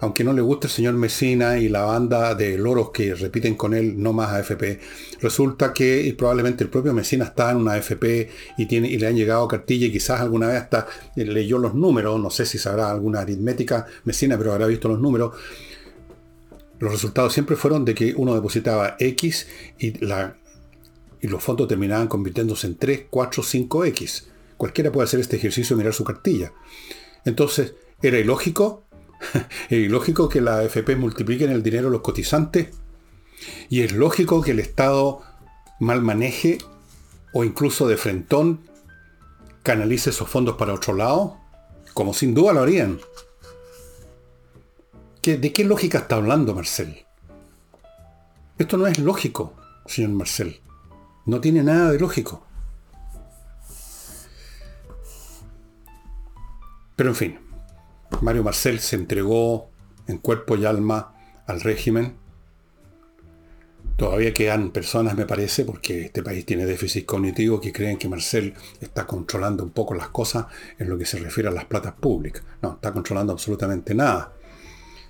aunque 0.00 0.24
no 0.24 0.32
le 0.32 0.40
guste 0.40 0.66
el 0.66 0.72
señor 0.72 0.94
Mesina 0.94 1.58
y 1.58 1.68
la 1.68 1.82
banda 1.82 2.34
de 2.34 2.56
loros 2.56 2.90
que 2.90 3.14
repiten 3.14 3.54
con 3.54 3.74
él 3.74 4.02
no 4.02 4.12
más 4.12 4.32
AFP, 4.32 4.80
resulta 5.20 5.72
que 5.74 6.14
probablemente 6.16 6.64
el 6.64 6.70
propio 6.70 6.94
Mesina 6.94 7.26
está 7.26 7.50
en 7.50 7.58
una 7.58 7.74
AFP 7.74 8.30
y, 8.56 8.80
le 8.80 9.06
han 9.06 9.16
llegado 9.16 9.46
cartilla 9.46 9.86
y 9.86 9.92
quizás 9.92 10.20
alguna 10.20 10.48
vez 10.48 10.56
hasta 10.56 10.86
leyó 11.16 11.58
los 11.58 11.74
números, 11.74 12.18
no 12.18 12.30
sé 12.30 12.46
si 12.46 12.58
sabrá 12.58 12.90
alguna 12.90 13.20
aritmética 13.20 13.86
Mesina, 14.04 14.38
pero 14.38 14.52
habrá 14.52 14.66
visto 14.66 14.88
los 14.88 15.00
números. 15.00 15.34
Los 16.78 16.92
resultados 16.92 17.34
siempre 17.34 17.56
fueron 17.56 17.84
de 17.84 17.94
que 17.94 18.14
uno 18.16 18.34
depositaba 18.34 18.96
X 18.98 19.46
y, 19.78 19.88
y 19.98 21.28
los 21.28 21.42
fondos 21.42 21.68
terminaban 21.68 22.08
convirtiéndose 22.08 22.66
en 22.68 22.76
3, 22.76 23.02
4, 23.10 23.42
5X. 23.42 24.24
Cualquiera 24.56 24.90
puede 24.90 25.04
hacer 25.04 25.20
este 25.20 25.36
ejercicio 25.36 25.74
y 25.74 25.78
mirar 25.78 25.92
su 25.92 26.04
cartilla. 26.04 26.52
Entonces, 27.26 27.74
¿era 28.00 28.18
ilógico? 28.18 28.84
es 29.68 29.90
lógico 29.90 30.28
que 30.28 30.40
la 30.40 30.58
AFP 30.58 30.96
multipliquen 30.96 31.50
el 31.50 31.62
dinero 31.62 31.90
los 31.90 32.00
cotizantes. 32.00 32.68
Y 33.68 33.82
es 33.82 33.92
lógico 33.92 34.42
que 34.42 34.50
el 34.50 34.60
Estado 34.60 35.22
mal 35.78 36.02
maneje 36.02 36.58
o 37.32 37.44
incluso 37.44 37.88
de 37.88 37.96
frentón 37.96 38.60
canalice 39.62 40.10
esos 40.10 40.28
fondos 40.28 40.56
para 40.56 40.74
otro 40.74 40.94
lado, 40.94 41.38
como 41.94 42.12
sin 42.14 42.34
duda 42.34 42.52
lo 42.52 42.62
harían. 42.62 43.00
¿De 45.22 45.52
qué 45.52 45.64
lógica 45.64 45.98
está 45.98 46.16
hablando 46.16 46.54
Marcel? 46.54 47.04
Esto 48.58 48.76
no 48.76 48.86
es 48.86 48.98
lógico, 48.98 49.54
señor 49.86 50.10
Marcel. 50.10 50.60
No 51.26 51.40
tiene 51.40 51.62
nada 51.62 51.92
de 51.92 51.98
lógico. 51.98 52.46
Pero 56.96 57.10
en 57.10 57.16
fin, 57.16 57.38
Mario 58.20 58.44
Marcel 58.44 58.80
se 58.80 58.96
entregó 58.96 59.70
en 60.06 60.18
cuerpo 60.18 60.56
y 60.56 60.66
alma 60.66 61.14
al 61.46 61.60
régimen. 61.60 62.16
Todavía 63.96 64.32
quedan 64.32 64.70
personas, 64.70 65.16
me 65.16 65.26
parece, 65.26 65.64
porque 65.64 66.06
este 66.06 66.22
país 66.22 66.44
tiene 66.46 66.64
déficit 66.64 67.04
cognitivo, 67.04 67.60
que 67.60 67.72
creen 67.72 67.98
que 67.98 68.08
Marcel 68.08 68.54
está 68.80 69.06
controlando 69.06 69.62
un 69.62 69.70
poco 69.70 69.94
las 69.94 70.08
cosas 70.08 70.46
en 70.78 70.88
lo 70.88 70.96
que 70.96 71.04
se 71.04 71.18
refiere 71.18 71.48
a 71.48 71.52
las 71.52 71.66
platas 71.66 71.92
públicas. 71.92 72.42
No, 72.62 72.74
está 72.74 72.92
controlando 72.92 73.32
absolutamente 73.32 73.94
nada. 73.94 74.32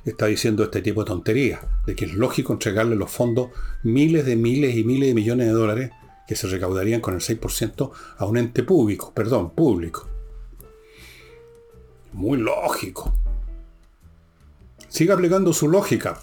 Está 0.05 0.27
diciendo 0.27 0.65
este 0.65 0.83
tipo 0.83 1.05
de 1.05 1.09
tonterías, 1.09 1.61
de 1.87 1.95
que 1.95 2.07
es 2.07 2.15
lógico 2.15 2.53
entregarle 2.53 2.97
los 2.97 3.11
fondos 3.11 3.51
miles 3.83 4.25
de 4.25 4.35
miles 4.35 4.75
y 4.77 4.83
miles 4.83 5.09
de 5.09 5.15
millones 5.15 5.47
de 5.47 5.53
dólares 5.53 5.91
que 6.27 6.37
se 6.37 6.47
recaudarían 6.47 7.01
con 7.01 7.15
el 7.15 7.21
6% 7.21 7.91
a 8.19 8.25
un 8.25 8.37
ente 8.39 8.63
público, 8.63 9.13
perdón, 9.13 9.51
público. 9.51 10.09
Muy 12.13 12.39
lógico. 12.39 13.13
Siga 14.89 15.15
aplicando 15.15 15.53
su 15.53 15.69
lógica. 15.69 16.19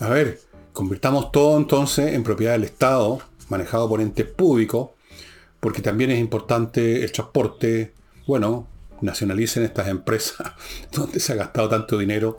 A 0.00 0.08
ver, 0.08 0.40
convirtamos 0.72 1.30
todo 1.30 1.58
entonces 1.58 2.14
en 2.14 2.22
propiedad 2.22 2.52
del 2.52 2.64
Estado, 2.64 3.20
manejado 3.48 3.88
por 3.88 4.00
entes 4.00 4.26
públicos, 4.26 4.90
porque 5.60 5.82
también 5.82 6.10
es 6.10 6.18
importante 6.18 7.04
el 7.04 7.12
transporte. 7.12 7.92
Bueno, 8.26 8.66
nacionalicen 9.02 9.64
estas 9.64 9.88
empresas 9.88 10.52
donde 10.92 11.20
se 11.20 11.32
ha 11.32 11.36
gastado 11.36 11.68
tanto 11.68 11.98
dinero. 11.98 12.38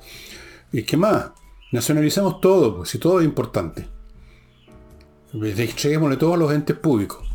¿Y 0.72 0.84
qué 0.84 0.98
más? 0.98 1.32
Nacionalicemos 1.72 2.42
todo, 2.42 2.78
pues 2.78 2.90
si 2.90 2.98
todo 2.98 3.20
es 3.20 3.26
importante. 3.26 3.88
Entreguémosle 5.34 6.18
todo 6.18 6.34
a 6.34 6.38
los 6.38 6.52
entes 6.52 6.76
públicos. 6.76 7.31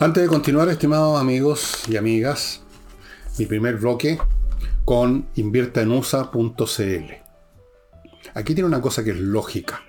Antes 0.00 0.22
de 0.22 0.28
continuar, 0.28 0.68
estimados 0.68 1.20
amigos 1.20 1.82
y 1.88 1.96
amigas, 1.96 2.60
mi 3.36 3.46
primer 3.46 3.78
bloque 3.78 4.16
con 4.84 5.26
inviertaenusa.cl. 5.34 7.12
Aquí 8.32 8.54
tiene 8.54 8.68
una 8.68 8.80
cosa 8.80 9.02
que 9.02 9.10
es 9.10 9.18
lógica, 9.18 9.82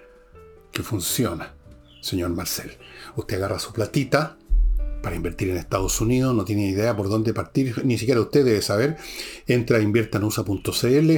que 0.71 0.81
funciona, 0.81 1.53
señor 2.01 2.31
Marcel. 2.31 2.71
Usted 3.17 3.37
agarra 3.37 3.59
su 3.59 3.71
platita 3.71 4.35
para 5.03 5.15
invertir 5.15 5.51
en 5.51 5.57
Estados 5.57 6.01
Unidos, 6.01 6.33
no 6.33 6.43
tiene 6.43 6.67
idea 6.67 6.97
por 6.97 7.07
dónde 7.07 7.31
partir, 7.31 7.85
ni 7.85 7.99
siquiera 7.99 8.19
usted 8.19 8.43
debe 8.43 8.63
saber. 8.63 8.97
Entra 9.45 9.77
a 9.77 9.81
inviertaenusa.cl 9.81 11.11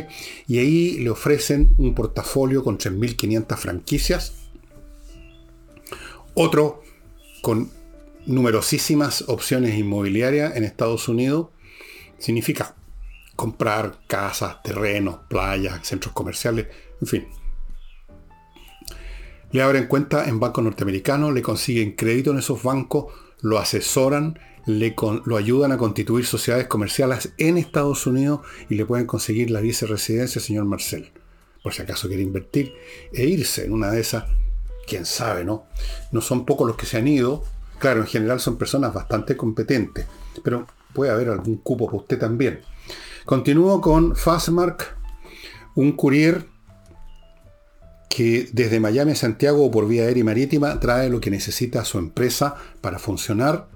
y 0.47 0.57
ahí 0.57 0.97
le 0.99 1.09
ofrecen 1.09 1.75
un 1.77 1.95
portafolio 1.95 2.61
con 2.61 2.77
3.500 2.77 3.55
franquicias, 3.55 4.33
otro 6.33 6.83
con 7.41 7.79
numerosísimas 8.25 9.25
opciones 9.27 9.75
inmobiliarias 9.75 10.55
en 10.55 10.63
Estados 10.63 11.07
Unidos. 11.07 11.49
Significa 12.17 12.75
comprar 13.35 13.99
casas, 14.07 14.61
terrenos, 14.63 15.19
playas, 15.27 15.85
centros 15.87 16.13
comerciales, 16.13 16.67
en 17.01 17.07
fin. 17.07 17.27
Le 19.51 19.61
abren 19.61 19.87
cuenta 19.87 20.29
en 20.29 20.39
bancos 20.39 20.63
norteamericanos, 20.63 21.33
le 21.33 21.41
consiguen 21.41 21.95
crédito 21.95 22.31
en 22.31 22.37
esos 22.37 22.63
bancos, 22.63 23.13
lo 23.41 23.59
asesoran, 23.59 24.39
le 24.65 24.95
lo 25.25 25.37
ayudan 25.37 25.71
a 25.71 25.77
constituir 25.77 26.25
sociedades 26.25 26.67
comerciales 26.67 27.33
en 27.37 27.57
Estados 27.57 28.05
Unidos 28.05 28.41
y 28.69 28.75
le 28.75 28.85
pueden 28.85 29.07
conseguir 29.07 29.49
la 29.51 29.59
viceresidencia, 29.59 30.39
señor 30.39 30.65
Marcel. 30.65 31.11
Por 31.63 31.73
si 31.73 31.81
acaso 31.81 32.07
quiere 32.07 32.23
invertir 32.23 32.73
e 33.13 33.25
irse 33.25 33.65
en 33.65 33.73
una 33.73 33.91
de 33.91 34.01
esas, 34.01 34.25
quién 34.87 35.05
sabe, 35.05 35.43
¿no? 35.43 35.65
No 36.11 36.21
son 36.21 36.45
pocos 36.45 36.67
los 36.67 36.77
que 36.77 36.85
se 36.85 36.97
han 36.97 37.07
ido, 37.07 37.43
Claro, 37.81 38.01
en 38.01 38.07
general 38.07 38.39
son 38.39 38.59
personas 38.59 38.93
bastante 38.93 39.35
competentes, 39.35 40.05
pero 40.43 40.67
puede 40.93 41.09
haber 41.09 41.29
algún 41.29 41.57
cupo 41.57 41.87
para 41.87 41.97
usted 41.97 42.19
también. 42.19 42.61
Continúo 43.25 43.81
con 43.81 44.15
Fastmark, 44.15 44.95
un 45.73 45.93
courier 45.93 46.45
que 48.07 48.47
desde 48.53 48.79
Miami 48.79 49.13
a 49.13 49.15
Santiago 49.15 49.65
o 49.65 49.71
por 49.71 49.87
vía 49.87 50.03
aérea 50.03 50.21
y 50.21 50.23
marítima 50.23 50.79
trae 50.79 51.09
lo 51.09 51.19
que 51.19 51.31
necesita 51.31 51.83
su 51.83 51.97
empresa 51.97 52.55
para 52.81 52.99
funcionar 52.99 53.69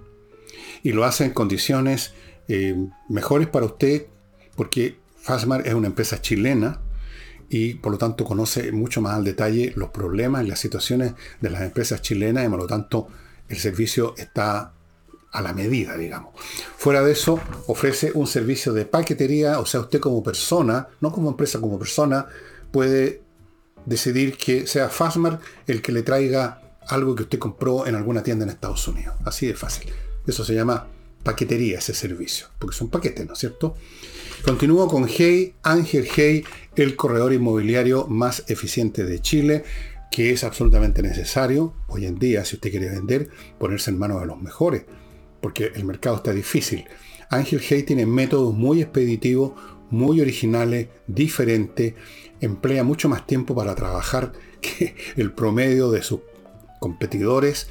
y 0.83 0.91
lo 0.91 1.03
hace 1.03 1.25
en 1.25 1.31
condiciones 1.31 2.13
eh, 2.47 2.75
mejores 3.09 3.47
para 3.47 3.65
usted 3.65 4.05
porque 4.55 4.99
Fastmark 5.17 5.65
es 5.65 5.73
una 5.73 5.87
empresa 5.87 6.21
chilena 6.21 6.79
y 7.49 7.75
por 7.75 7.93
lo 7.93 7.97
tanto 7.97 8.23
conoce 8.23 8.71
mucho 8.71 9.01
más 9.01 9.15
al 9.15 9.23
detalle 9.23 9.73
los 9.75 9.89
problemas 9.89 10.43
y 10.43 10.47
las 10.47 10.59
situaciones 10.59 11.13
de 11.41 11.49
las 11.49 11.63
empresas 11.63 12.03
chilenas 12.03 12.45
y 12.45 12.49
por 12.49 12.59
lo 12.59 12.67
tanto 12.67 13.07
el 13.49 13.57
servicio 13.57 14.13
está 14.17 14.73
a 15.31 15.41
la 15.41 15.53
medida, 15.53 15.97
digamos. 15.97 16.33
Fuera 16.77 17.03
de 17.03 17.11
eso, 17.11 17.39
ofrece 17.67 18.11
un 18.13 18.25
servicio 18.25 18.71
de 18.71 18.85
paquetería, 18.85 19.59
o 19.59 19.65
sea, 19.65 19.81
usted 19.81 19.99
como 19.99 20.23
persona, 20.23 20.87
no 21.01 21.11
como 21.11 21.29
empresa, 21.29 21.59
como 21.59 21.77
persona, 21.77 22.25
puede 22.71 23.21
decidir 23.85 24.37
que 24.37 24.65
sea 24.65 24.89
Fastmark 24.89 25.41
el 25.67 25.81
que 25.81 25.91
le 25.91 26.03
traiga 26.03 26.61
algo 26.87 27.15
que 27.15 27.23
usted 27.23 27.39
compró 27.39 27.85
en 27.85 27.95
alguna 27.95 28.23
tienda 28.23 28.43
en 28.43 28.49
Estados 28.49 28.87
Unidos. 28.87 29.15
Así 29.25 29.47
de 29.47 29.55
fácil. 29.55 29.91
Eso 30.25 30.45
se 30.45 30.53
llama 30.53 30.87
paquetería, 31.23 31.79
ese 31.79 31.93
servicio, 31.93 32.47
porque 32.59 32.75
son 32.75 32.89
paquetes, 32.89 33.25
¿no 33.25 33.33
es 33.33 33.39
cierto? 33.39 33.75
Continúo 34.43 34.87
con 34.87 35.07
Hey, 35.09 35.55
Ángel 35.63 36.07
Hey, 36.15 36.45
el 36.75 36.95
corredor 36.95 37.33
inmobiliario 37.33 38.05
más 38.07 38.43
eficiente 38.47 39.03
de 39.03 39.19
Chile 39.19 39.63
que 40.11 40.31
es 40.31 40.43
absolutamente 40.43 41.01
necesario 41.01 41.73
hoy 41.87 42.05
en 42.05 42.17
día, 42.17 42.45
si 42.45 42.55
usted 42.55 42.71
quiere 42.71 42.89
vender, 42.89 43.29
ponerse 43.59 43.91
en 43.91 43.99
manos 43.99 44.21
de 44.21 44.27
los 44.27 44.41
mejores, 44.41 44.85
porque 45.41 45.71
el 45.75 45.85
mercado 45.85 46.17
está 46.17 46.31
difícil. 46.31 46.85
Ángel 47.29 47.61
Hay 47.69 47.83
tiene 47.83 48.05
métodos 48.05 48.53
muy 48.53 48.81
expeditivos, 48.81 49.53
muy 49.89 50.21
originales, 50.21 50.87
diferentes, 51.07 51.93
emplea 52.39 52.83
mucho 52.83 53.09
más 53.09 53.27
tiempo 53.27 53.55
para 53.55 53.75
trabajar 53.75 54.31
que 54.61 54.95
el 55.15 55.31
promedio 55.33 55.91
de 55.91 56.01
sus 56.01 56.21
competidores. 56.79 57.67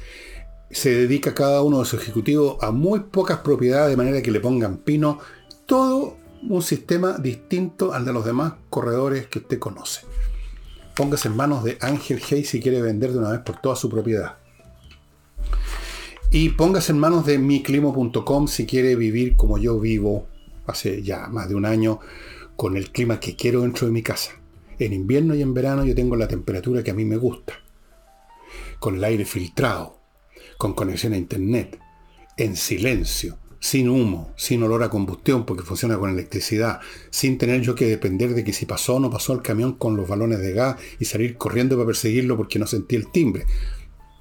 Se 0.69 0.89
dedica 0.89 1.33
cada 1.33 1.61
uno 1.61 1.79
de 1.79 1.85
sus 1.85 2.01
ejecutivos 2.01 2.57
a 2.61 2.71
muy 2.71 3.01
pocas 3.01 3.39
propiedades 3.39 3.91
de 3.91 3.97
manera 3.97 4.21
que 4.21 4.31
le 4.31 4.39
pongan 4.39 4.77
pino. 4.77 5.19
Todo 5.65 6.17
un 6.47 6.61
sistema 6.61 7.17
distinto 7.17 7.93
al 7.93 8.05
de 8.05 8.13
los 8.13 8.25
demás 8.25 8.53
corredores 8.69 9.27
que 9.27 9.39
usted 9.39 9.57
conoce 9.57 10.01
póngase 10.95 11.27
en 11.27 11.35
manos 11.35 11.63
de 11.63 11.77
Ángel 11.81 12.21
Hey 12.27 12.43
si 12.45 12.61
quiere 12.61 12.81
vender 12.81 13.11
de 13.11 13.19
una 13.19 13.31
vez 13.31 13.41
por 13.41 13.59
toda 13.61 13.75
su 13.75 13.89
propiedad. 13.89 14.37
Y 16.31 16.49
póngase 16.49 16.91
en 16.91 16.99
manos 16.99 17.25
de 17.25 17.37
miclimo.com 17.37 18.47
si 18.47 18.65
quiere 18.65 18.95
vivir 18.95 19.35
como 19.35 19.57
yo 19.57 19.79
vivo 19.79 20.27
hace 20.65 21.03
ya 21.03 21.27
más 21.27 21.47
de 21.47 21.55
un 21.55 21.65
año 21.65 21.99
con 22.55 22.77
el 22.77 22.91
clima 22.91 23.19
que 23.19 23.35
quiero 23.35 23.61
dentro 23.61 23.87
de 23.87 23.93
mi 23.93 24.01
casa. 24.01 24.31
En 24.79 24.93
invierno 24.93 25.35
y 25.35 25.41
en 25.41 25.53
verano 25.53 25.85
yo 25.85 25.95
tengo 25.95 26.15
la 26.15 26.27
temperatura 26.27 26.83
que 26.83 26.91
a 26.91 26.95
mí 26.95 27.05
me 27.05 27.17
gusta. 27.17 27.53
con 28.79 28.95
el 28.95 29.03
aire 29.03 29.25
filtrado, 29.25 29.99
con 30.57 30.73
conexión 30.73 31.13
a 31.13 31.17
internet, 31.17 31.79
en 32.37 32.55
silencio, 32.55 33.37
sin 33.65 33.89
humo, 33.89 34.31
sin 34.35 34.61
olor 34.61 34.83
a 34.83 34.91
combustión 34.91 35.43
porque 35.43 35.63
funciona 35.63 35.97
con 35.97 36.11
electricidad, 36.11 36.81
sin 37.09 37.39
tener 37.39 37.61
yo 37.61 37.73
que 37.73 37.87
depender 37.87 38.35
de 38.35 38.43
que 38.43 38.53
si 38.53 38.67
pasó 38.67 38.97
o 38.97 38.99
no 38.99 39.09
pasó 39.09 39.33
el 39.33 39.41
camión 39.41 39.73
con 39.73 39.97
los 39.97 40.07
balones 40.07 40.37
de 40.37 40.53
gas 40.53 40.75
y 40.99 41.05
salir 41.05 41.35
corriendo 41.35 41.75
para 41.75 41.87
perseguirlo 41.87 42.37
porque 42.37 42.59
no 42.59 42.67
sentí 42.67 42.95
el 42.95 43.11
timbre. 43.11 43.47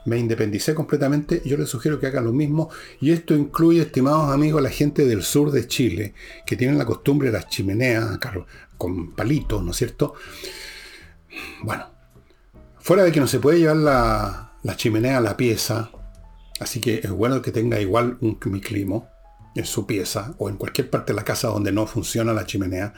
Me 0.06 0.16
independicé 0.16 0.74
completamente, 0.74 1.42
yo 1.44 1.58
les 1.58 1.68
sugiero 1.68 2.00
que 2.00 2.06
hagan 2.06 2.24
lo 2.24 2.32
mismo 2.32 2.70
y 3.02 3.10
esto 3.10 3.34
incluye, 3.34 3.82
estimados 3.82 4.32
amigos, 4.32 4.62
la 4.62 4.70
gente 4.70 5.04
del 5.04 5.22
sur 5.22 5.50
de 5.50 5.68
Chile, 5.68 6.14
que 6.46 6.56
tienen 6.56 6.78
la 6.78 6.86
costumbre 6.86 7.28
de 7.28 7.34
las 7.34 7.46
chimeneas 7.50 8.18
con 8.78 9.12
palitos, 9.12 9.62
¿no 9.62 9.72
es 9.72 9.76
cierto? 9.76 10.14
Bueno, 11.62 11.84
fuera 12.78 13.04
de 13.04 13.12
que 13.12 13.20
no 13.20 13.26
se 13.26 13.40
puede 13.40 13.58
llevar 13.58 13.76
la, 13.76 14.54
la 14.62 14.74
chimenea 14.74 15.18
a 15.18 15.20
la 15.20 15.36
pieza, 15.36 15.90
así 16.60 16.80
que 16.80 17.00
es 17.04 17.10
bueno 17.10 17.42
que 17.42 17.52
tenga 17.52 17.78
igual 17.78 18.16
un 18.22 18.38
miclimo 18.46 19.12
en 19.54 19.64
su 19.64 19.86
pieza 19.86 20.34
o 20.38 20.48
en 20.48 20.56
cualquier 20.56 20.90
parte 20.90 21.12
de 21.12 21.16
la 21.16 21.24
casa 21.24 21.48
donde 21.48 21.72
no 21.72 21.86
funciona 21.86 22.32
la 22.32 22.46
chimenea, 22.46 22.94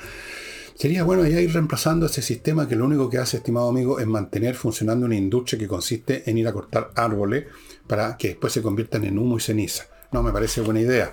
sería 0.75 1.05
bueno 1.05 1.27
ya 1.27 1.41
ir 1.41 1.53
reemplazando 1.53 2.07
ese 2.07 2.23
sistema 2.23 2.69
que 2.69 2.77
lo 2.77 2.85
único 2.85 3.09
que 3.11 3.19
hace, 3.19 3.39
estimado 3.39 3.69
amigo, 3.69 3.99
es 3.99 4.07
mantener 4.07 4.55
funcionando 4.55 5.07
una 5.07 5.17
industria 5.17 5.59
que 5.59 5.69
consiste 5.69 6.29
en 6.29 6.39
ir 6.39 6.49
a 6.49 6.53
cortar 6.53 6.91
árboles 6.95 7.47
para 7.87 8.17
que 8.17 8.29
después 8.29 8.53
se 8.53 8.63
conviertan 8.63 9.05
en 9.05 9.19
humo 9.19 9.37
y 9.37 9.41
ceniza. 9.41 9.87
No 10.13 10.23
me 10.23 10.33
parece 10.33 10.61
buena 10.61 10.81
idea. 10.81 11.11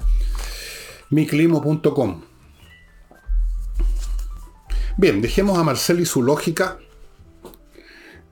miclimo.com 1.09 2.23
Bien, 4.95 5.21
dejemos 5.21 5.57
a 5.57 5.63
Marcel 5.63 6.00
y 6.01 6.05
su 6.05 6.21
lógica, 6.21 6.77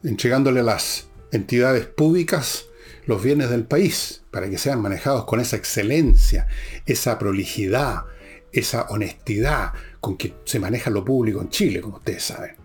entregándole 0.04 0.62
las 0.62 1.08
entidades 1.32 1.88
públicas 1.88 2.66
los 3.06 3.22
bienes 3.22 3.50
del 3.50 3.66
país, 3.66 4.24
para 4.32 4.50
que 4.50 4.58
sean 4.58 4.82
manejados 4.82 5.26
con 5.26 5.40
esa 5.40 5.56
excelencia, 5.56 6.48
esa 6.86 7.18
prolijidad, 7.18 8.06
esa 8.52 8.84
honestidad 8.90 9.74
con 10.00 10.18
que 10.18 10.36
se 10.46 10.60
maneja 10.60 10.90
lo 10.90 11.06
público 11.06 11.42
en 11.42 11.50
Chile, 11.50 11.82
como 11.82 11.98
ustedes 11.98 12.24
saben. 12.24 12.56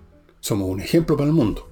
Somos 0.40 0.68
un 0.68 0.80
ejemplo 0.80 1.16
para 1.16 1.28
el 1.28 1.34
mundo. 1.34 1.70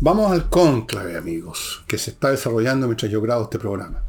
Vamos 0.00 0.32
al 0.32 0.48
cónclave, 0.48 1.16
amigos, 1.16 1.84
que 1.86 1.98
se 1.98 2.10
está 2.10 2.30
desarrollando 2.30 2.86
mientras 2.86 3.10
yo 3.10 3.20
grabo 3.20 3.44
este 3.44 3.58
programa. 3.58 4.02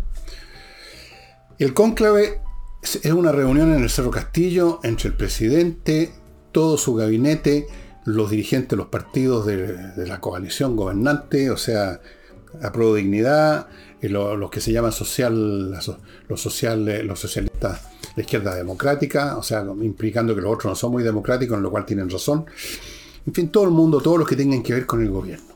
El 1.58 1.74
cónclave 1.74 2.42
es 2.82 3.06
una 3.06 3.32
reunión 3.32 3.74
en 3.74 3.84
el 3.84 3.90
Cerro 3.90 4.12
Castillo 4.12 4.80
entre 4.84 5.10
el 5.10 5.16
presidente, 5.16 6.14
todo 6.52 6.78
su 6.78 6.96
gabinete, 6.96 7.68
los 8.06 8.30
dirigentes 8.30 8.70
de 8.70 8.76
los 8.78 8.88
partidos 8.88 9.46
de, 9.46 10.06
la 10.06 10.20
coalición 10.20 10.76
gobernante, 10.76 11.50
o 11.50 11.58
sea, 11.58 12.00
a 12.62 12.72
Pro 12.72 12.94
Dignidad, 12.94 13.68
los 14.02 14.50
que 14.50 14.62
se 14.62 14.72
llaman 14.72 14.92
social, 14.92 15.72
los, 15.72 16.42
social, 16.42 17.08
los 17.08 17.20
socialistas, 17.20 17.82
la 18.16 18.22
izquierda 18.22 18.56
democrática, 18.56 19.38
o 19.38 19.44
sea, 19.44 19.66
implicando 19.82 20.36
que 20.36 20.42
los 20.42 20.54
otros 20.54 20.72
no 20.72 20.76
son 20.76 20.92
muy 20.92 21.04
democráticos, 21.04 21.58
en 21.58 21.64
lo 21.64 21.72
cual 21.72 21.86
tienen 21.86 22.10
razón. 22.10 22.46
En 23.26 23.34
fin, 23.34 23.50
todo 23.50 23.64
el 23.64 23.72
mundo, 23.72 24.02
todos 24.02 24.20
los 24.20 24.28
que 24.28 24.36
tengan 24.36 24.62
que 24.62 24.74
ver 24.74 24.86
con 24.86 25.02
el 25.02 25.10
gobierno. 25.10 25.56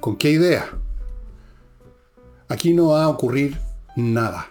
¿Con 0.00 0.16
qué 0.16 0.30
idea? 0.30 0.70
Aquí 2.48 2.72
no 2.72 2.88
va 2.88 3.04
a 3.04 3.08
ocurrir 3.08 3.58
nada. 3.96 4.48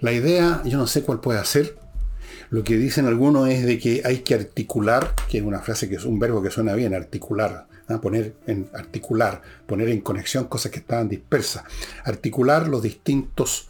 La 0.00 0.12
idea, 0.12 0.62
yo 0.64 0.78
no 0.78 0.86
sé 0.86 1.02
cuál 1.02 1.20
puede 1.20 1.44
ser. 1.44 1.78
Lo 2.50 2.62
que 2.62 2.76
dicen 2.76 3.06
algunos 3.06 3.48
es 3.48 3.64
de 3.64 3.78
que 3.78 4.02
hay 4.04 4.18
que 4.18 4.34
articular, 4.34 5.14
que 5.28 5.38
es 5.38 5.44
una 5.44 5.60
frase 5.60 5.88
que 5.88 5.96
es 5.96 6.04
un 6.04 6.18
verbo 6.18 6.42
que 6.42 6.50
suena 6.50 6.74
bien, 6.74 6.94
articular 6.94 7.66
poner 8.00 8.34
en 8.46 8.68
articular, 8.74 9.42
poner 9.66 9.88
en 9.88 10.00
conexión 10.00 10.44
cosas 10.46 10.72
que 10.72 10.80
estaban 10.80 11.08
dispersas, 11.08 11.64
articular 12.04 12.68
los 12.68 12.82
distintos 12.82 13.68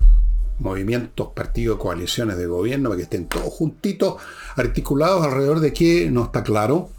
movimientos, 0.58 1.28
partidos, 1.35 1.78
coaliciones 1.78 2.38
de 2.38 2.46
gobierno, 2.46 2.88
para 2.88 2.96
que 2.96 3.02
estén 3.04 3.26
todos 3.26 3.52
juntitos, 3.52 4.17
articulados 4.56 5.25
alrededor 5.25 5.60
de 5.60 5.73
qué 5.73 6.10
no 6.10 6.25
está 6.25 6.43
claro, 6.43 6.91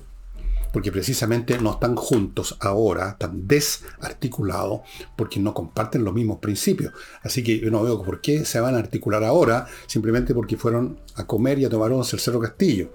porque 0.72 0.92
precisamente 0.92 1.58
no 1.60 1.72
están 1.72 1.96
juntos 1.96 2.56
ahora, 2.60 3.10
están 3.10 3.48
desarticulados, 3.48 4.82
porque 5.16 5.40
no 5.40 5.54
comparten 5.54 6.04
los 6.04 6.14
mismos 6.14 6.38
principios. 6.38 6.94
Así 7.24 7.44
que 7.44 7.60
yo 7.60 7.72
no 7.72 7.82
veo 7.82 8.04
por 8.04 8.22
qué 8.22 8.46
se 8.46 8.60
van 8.60 8.76
a 8.76 8.80
articular 8.80 9.24
ahora, 9.24 9.66
simplemente 9.88 10.36
porque 10.36 10.58
fueron 10.58 11.00
a 11.16 11.26
comer 11.26 11.58
y 11.60 11.66
a 11.66 11.70
tomar 11.70 11.92
once 11.92 12.16
el 12.16 12.40
Castillo. 12.40 12.92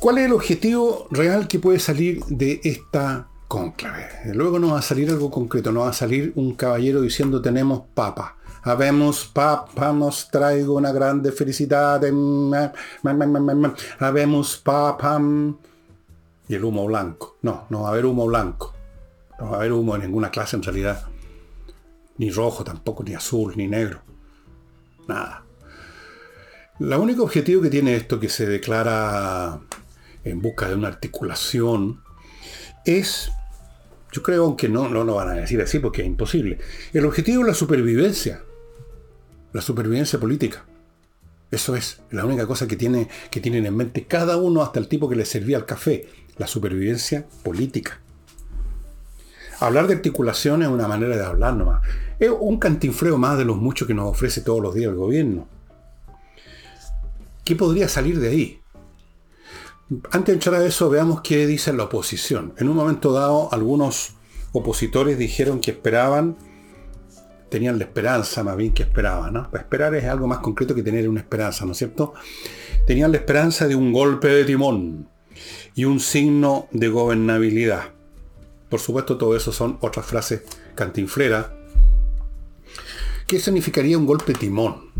¿Cuál 0.00 0.18
es 0.18 0.26
el 0.26 0.32
objetivo 0.32 1.06
real 1.10 1.48
que 1.48 1.58
puede 1.58 1.78
salir 1.78 2.24
de 2.26 2.60
esta 2.64 3.28
conclave? 3.48 4.08
Luego 4.32 4.58
no 4.58 4.72
va 4.72 4.78
a 4.78 4.82
salir 4.82 5.10
algo 5.10 5.30
concreto, 5.30 5.72
no 5.72 5.80
va 5.80 5.90
a 5.90 5.92
salir 5.92 6.32
un 6.36 6.54
caballero 6.54 7.00
diciendo 7.00 7.42
tenemos 7.42 7.82
papa. 7.94 8.36
Habemos 8.64 9.24
papa, 9.26 9.92
nos 9.92 10.30
traigo 10.30 10.74
una 10.74 10.92
grande 10.92 11.32
felicidad. 11.32 12.00
Habemos 13.98 14.56
papa. 14.58 15.20
Y 16.48 16.54
el 16.54 16.64
humo 16.64 16.86
blanco. 16.86 17.38
No, 17.42 17.64
no 17.70 17.82
va 17.82 17.88
a 17.88 17.92
haber 17.92 18.06
humo 18.06 18.26
blanco. 18.26 18.72
No 19.40 19.50
va 19.50 19.56
a 19.56 19.60
haber 19.60 19.72
humo 19.72 19.96
en 19.96 20.02
ninguna 20.02 20.30
clase 20.30 20.54
en 20.54 20.62
realidad. 20.62 21.06
Ni 22.18 22.30
rojo 22.30 22.62
tampoco, 22.62 23.02
ni 23.02 23.14
azul, 23.14 23.54
ni 23.56 23.66
negro. 23.66 24.00
Nada. 25.08 25.44
La 26.78 26.98
único 26.98 27.22
objetivo 27.22 27.62
que 27.62 27.70
tiene 27.70 27.94
esto, 27.94 28.18
que 28.18 28.28
se 28.28 28.46
declara 28.46 29.60
en 30.24 30.40
busca 30.40 30.68
de 30.68 30.74
una 30.74 30.88
articulación, 30.88 32.00
es, 32.84 33.30
yo 34.10 34.22
creo, 34.22 34.44
aunque 34.44 34.68
no, 34.68 34.88
no 34.88 35.04
lo 35.04 35.16
van 35.16 35.28
a 35.28 35.34
decir 35.34 35.60
así 35.60 35.78
porque 35.78 36.00
es 36.02 36.06
imposible, 36.06 36.58
el 36.92 37.04
objetivo 37.04 37.42
es 37.42 37.48
la 37.48 37.54
supervivencia, 37.54 38.42
la 39.52 39.60
supervivencia 39.60 40.18
política. 40.18 40.64
Eso 41.50 41.76
es 41.76 42.00
la 42.10 42.24
única 42.24 42.46
cosa 42.46 42.66
que, 42.66 42.76
tiene, 42.76 43.08
que 43.30 43.40
tienen 43.40 43.66
en 43.66 43.76
mente 43.76 44.06
cada 44.06 44.38
uno, 44.38 44.62
hasta 44.62 44.80
el 44.80 44.88
tipo 44.88 45.10
que 45.10 45.16
le 45.16 45.26
servía 45.26 45.58
el 45.58 45.66
café, 45.66 46.08
la 46.38 46.46
supervivencia 46.46 47.26
política. 47.42 48.00
Hablar 49.60 49.86
de 49.86 49.94
articulación 49.94 50.62
es 50.62 50.68
una 50.68 50.88
manera 50.88 51.14
de 51.14 51.24
hablar 51.24 51.54
nomás. 51.54 51.82
Es 52.18 52.30
un 52.30 52.58
cantinfreo 52.58 53.18
más 53.18 53.36
de 53.36 53.44
los 53.44 53.58
muchos 53.58 53.86
que 53.86 53.94
nos 53.94 54.10
ofrece 54.10 54.40
todos 54.40 54.62
los 54.62 54.74
días 54.74 54.90
el 54.90 54.96
gobierno. 54.96 55.46
¿Qué 57.44 57.56
podría 57.56 57.88
salir 57.88 58.20
de 58.20 58.28
ahí? 58.28 58.60
Antes 60.10 60.26
de 60.26 60.32
entrar 60.34 60.54
a 60.54 60.64
eso, 60.64 60.88
veamos 60.88 61.22
qué 61.22 61.46
dice 61.46 61.72
la 61.72 61.84
oposición. 61.84 62.54
En 62.58 62.68
un 62.68 62.76
momento 62.76 63.12
dado, 63.12 63.52
algunos 63.52 64.14
opositores 64.52 65.18
dijeron 65.18 65.60
que 65.60 65.72
esperaban, 65.72 66.36
tenían 67.50 67.78
la 67.78 67.84
esperanza 67.84 68.44
más 68.44 68.56
bien 68.56 68.72
que 68.72 68.84
esperaban. 68.84 69.34
¿no? 69.34 69.50
Esperar 69.52 69.94
es 69.94 70.04
algo 70.04 70.26
más 70.26 70.38
concreto 70.38 70.74
que 70.74 70.82
tener 70.82 71.08
una 71.08 71.20
esperanza, 71.20 71.66
¿no 71.66 71.72
es 71.72 71.78
cierto? 71.78 72.14
Tenían 72.86 73.10
la 73.10 73.18
esperanza 73.18 73.66
de 73.66 73.74
un 73.74 73.92
golpe 73.92 74.28
de 74.28 74.44
timón 74.44 75.08
y 75.74 75.84
un 75.84 76.00
signo 76.00 76.68
de 76.70 76.88
gobernabilidad. 76.88 77.90
Por 78.70 78.80
supuesto, 78.80 79.18
todo 79.18 79.36
eso 79.36 79.52
son 79.52 79.78
otras 79.80 80.06
frases 80.06 80.42
cantinfleras. 80.74 81.48
¿Qué 83.26 83.38
significaría 83.38 83.98
un 83.98 84.06
golpe 84.06 84.32
de 84.32 84.38
timón? 84.38 84.91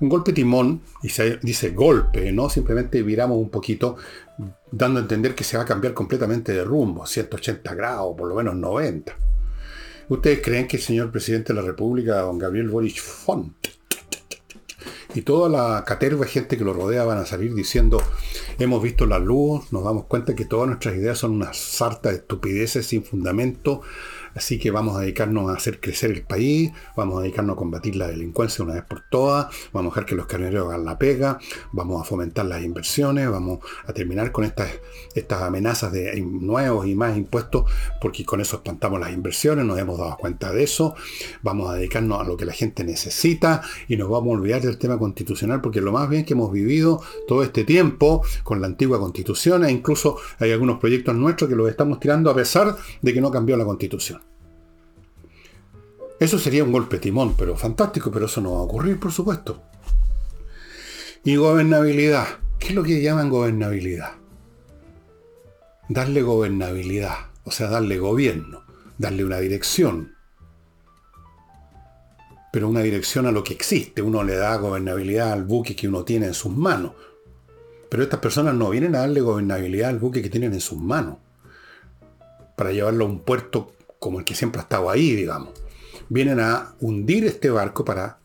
Un 0.00 0.08
golpe 0.08 0.32
timón, 0.32 0.82
y 1.02 1.08
se 1.08 1.38
dice 1.38 1.70
golpe, 1.70 2.32
¿no? 2.32 2.48
Simplemente 2.48 3.02
viramos 3.02 3.38
un 3.38 3.50
poquito, 3.50 3.96
dando 4.70 5.00
a 5.00 5.02
entender 5.02 5.34
que 5.34 5.44
se 5.44 5.56
va 5.56 5.62
a 5.62 5.66
cambiar 5.66 5.94
completamente 5.94 6.52
de 6.52 6.64
rumbo, 6.64 7.06
180 7.06 7.74
grados, 7.74 8.14
por 8.16 8.28
lo 8.28 8.34
menos 8.34 8.56
90. 8.56 9.16
¿Ustedes 10.08 10.40
creen 10.42 10.66
que 10.66 10.76
el 10.76 10.82
señor 10.82 11.10
presidente 11.10 11.52
de 11.52 11.60
la 11.60 11.66
República, 11.66 12.20
don 12.20 12.38
Gabriel 12.38 12.68
Boric 12.68 13.00
Font, 13.00 13.54
y 15.14 15.22
toda 15.22 15.48
la 15.48 15.84
caterva 15.84 16.24
de 16.24 16.30
gente 16.30 16.58
que 16.58 16.64
lo 16.64 16.72
rodea 16.72 17.04
van 17.04 17.18
a 17.18 17.26
salir 17.26 17.54
diciendo, 17.54 18.02
hemos 18.58 18.82
visto 18.82 19.06
la 19.06 19.18
luz, 19.18 19.72
nos 19.72 19.84
damos 19.84 20.06
cuenta 20.06 20.34
que 20.34 20.44
todas 20.44 20.66
nuestras 20.66 20.96
ideas 20.96 21.18
son 21.18 21.32
una 21.32 21.54
sarta 21.54 22.10
de 22.10 22.16
estupideces 22.16 22.86
sin 22.86 23.04
fundamento, 23.04 23.82
Así 24.34 24.58
que 24.58 24.70
vamos 24.70 24.96
a 24.96 25.00
dedicarnos 25.00 25.50
a 25.50 25.54
hacer 25.54 25.80
crecer 25.80 26.10
el 26.10 26.22
país, 26.22 26.72
vamos 26.96 27.18
a 27.18 27.22
dedicarnos 27.22 27.54
a 27.54 27.56
combatir 27.56 27.96
la 27.96 28.08
delincuencia 28.08 28.64
una 28.64 28.74
vez 28.74 28.84
por 28.84 29.02
todas, 29.08 29.46
vamos 29.72 29.92
a 29.92 29.94
dejar 29.94 30.06
que 30.06 30.14
los 30.14 30.26
carneros 30.26 30.68
hagan 30.68 30.84
la 30.84 30.98
pega, 30.98 31.38
vamos 31.72 32.00
a 32.00 32.04
fomentar 32.04 32.46
las 32.46 32.62
inversiones, 32.62 33.30
vamos 33.30 33.60
a 33.86 33.92
terminar 33.92 34.32
con 34.32 34.44
estas, 34.44 34.70
estas 35.14 35.42
amenazas 35.42 35.92
de 35.92 36.20
nuevos 36.20 36.86
y 36.86 36.94
más 36.94 37.16
impuestos, 37.16 37.70
porque 38.00 38.24
con 38.24 38.40
eso 38.40 38.56
espantamos 38.56 39.00
las 39.00 39.12
inversiones, 39.12 39.64
nos 39.64 39.78
hemos 39.78 39.98
dado 39.98 40.16
cuenta 40.16 40.52
de 40.52 40.64
eso, 40.64 40.94
vamos 41.42 41.70
a 41.70 41.74
dedicarnos 41.74 42.20
a 42.20 42.24
lo 42.24 42.36
que 42.36 42.44
la 42.44 42.52
gente 42.52 42.84
necesita 42.84 43.62
y 43.88 43.96
nos 43.96 44.08
vamos 44.08 44.34
a 44.34 44.38
olvidar 44.38 44.62
del 44.62 44.78
tema 44.78 44.98
constitucional, 44.98 45.60
porque 45.60 45.80
lo 45.80 45.92
más 45.92 46.08
bien 46.08 46.24
que 46.24 46.34
hemos 46.34 46.52
vivido 46.52 47.02
todo 47.28 47.42
este 47.42 47.64
tiempo 47.64 48.22
con 48.42 48.60
la 48.60 48.66
antigua 48.66 48.98
constitución 48.98 49.64
e 49.64 49.70
incluso 49.70 50.16
hay 50.38 50.52
algunos 50.52 50.78
proyectos 50.78 51.14
nuestros 51.14 51.48
que 51.48 51.56
los 51.56 51.68
estamos 51.68 52.00
tirando 52.00 52.30
a 52.30 52.34
pesar 52.34 52.76
de 53.00 53.14
que 53.14 53.20
no 53.20 53.30
cambió 53.30 53.56
la 53.56 53.64
constitución. 53.64 54.23
Eso 56.20 56.38
sería 56.38 56.64
un 56.64 56.72
golpe 56.72 56.98
timón, 56.98 57.34
pero 57.36 57.56
fantástico, 57.56 58.10
pero 58.10 58.26
eso 58.26 58.40
no 58.40 58.52
va 58.52 58.58
a 58.58 58.62
ocurrir, 58.62 58.98
por 58.98 59.12
supuesto. 59.12 59.62
Y 61.24 61.36
gobernabilidad. 61.36 62.26
¿Qué 62.58 62.68
es 62.68 62.74
lo 62.74 62.82
que 62.82 63.02
llaman 63.02 63.30
gobernabilidad? 63.30 64.24
darle 65.88 66.22
gobernabilidad, 66.22 67.14
o 67.44 67.50
sea, 67.50 67.68
darle 67.68 67.98
gobierno, 67.98 68.64
darle 68.98 69.24
una 69.24 69.38
dirección. 69.38 70.14
Pero 72.52 72.68
una 72.68 72.80
dirección 72.80 73.26
a 73.26 73.32
lo 73.32 73.42
que 73.42 73.52
existe. 73.52 74.00
Uno 74.00 74.22
le 74.22 74.36
da 74.36 74.56
gobernabilidad 74.56 75.32
al 75.32 75.44
buque 75.44 75.74
que 75.74 75.88
uno 75.88 76.04
tiene 76.04 76.26
en 76.26 76.34
sus 76.34 76.52
manos. 76.52 76.92
Pero 77.90 78.04
estas 78.04 78.20
personas 78.20 78.54
no 78.54 78.70
vienen 78.70 78.94
a 78.94 79.00
darle 79.00 79.20
gobernabilidad 79.20 79.90
al 79.90 79.98
buque 79.98 80.22
que 80.22 80.30
tienen 80.30 80.52
en 80.52 80.60
sus 80.60 80.78
manos. 80.78 81.16
Para 82.56 82.70
llevarlo 82.70 83.06
a 83.06 83.08
un 83.08 83.20
puerto 83.20 83.72
como 83.98 84.20
el 84.20 84.24
que 84.24 84.36
siempre 84.36 84.60
ha 84.60 84.62
estado 84.62 84.88
ahí, 84.88 85.16
digamos. 85.16 85.50
Vienen 86.08 86.40
a 86.40 86.74
hundir 86.80 87.24
este 87.24 87.50
barco 87.50 87.84
para 87.84 88.18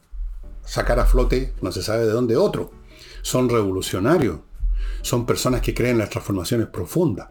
sacar 0.63 0.99
a 0.99 1.05
flote, 1.05 1.53
no 1.61 1.71
se 1.71 1.81
sabe 1.81 2.05
de 2.05 2.11
dónde, 2.11 2.37
otro. 2.37 2.71
Son 3.21 3.49
revolucionarios. 3.49 4.39
Son 5.01 5.25
personas 5.25 5.61
que 5.61 5.73
creen 5.73 5.93
en 5.93 5.99
las 5.99 6.09
transformaciones 6.09 6.67
profundas 6.67 7.27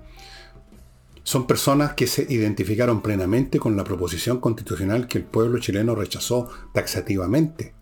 son 1.29 1.47
personas 1.47 1.93
que 1.93 2.07
se 2.07 2.23
identificaron 2.23 3.03
plenamente 3.03 3.59
con 3.59 3.77
la 3.77 3.85
proposición 3.85 4.41
constitucional 4.41 5.07
que 5.07 5.19
el 5.19 5.25
pueblo 5.25 5.59
chileno 5.59 5.95
rechazó 5.95 6.49
taxativamente. 6.73 7.75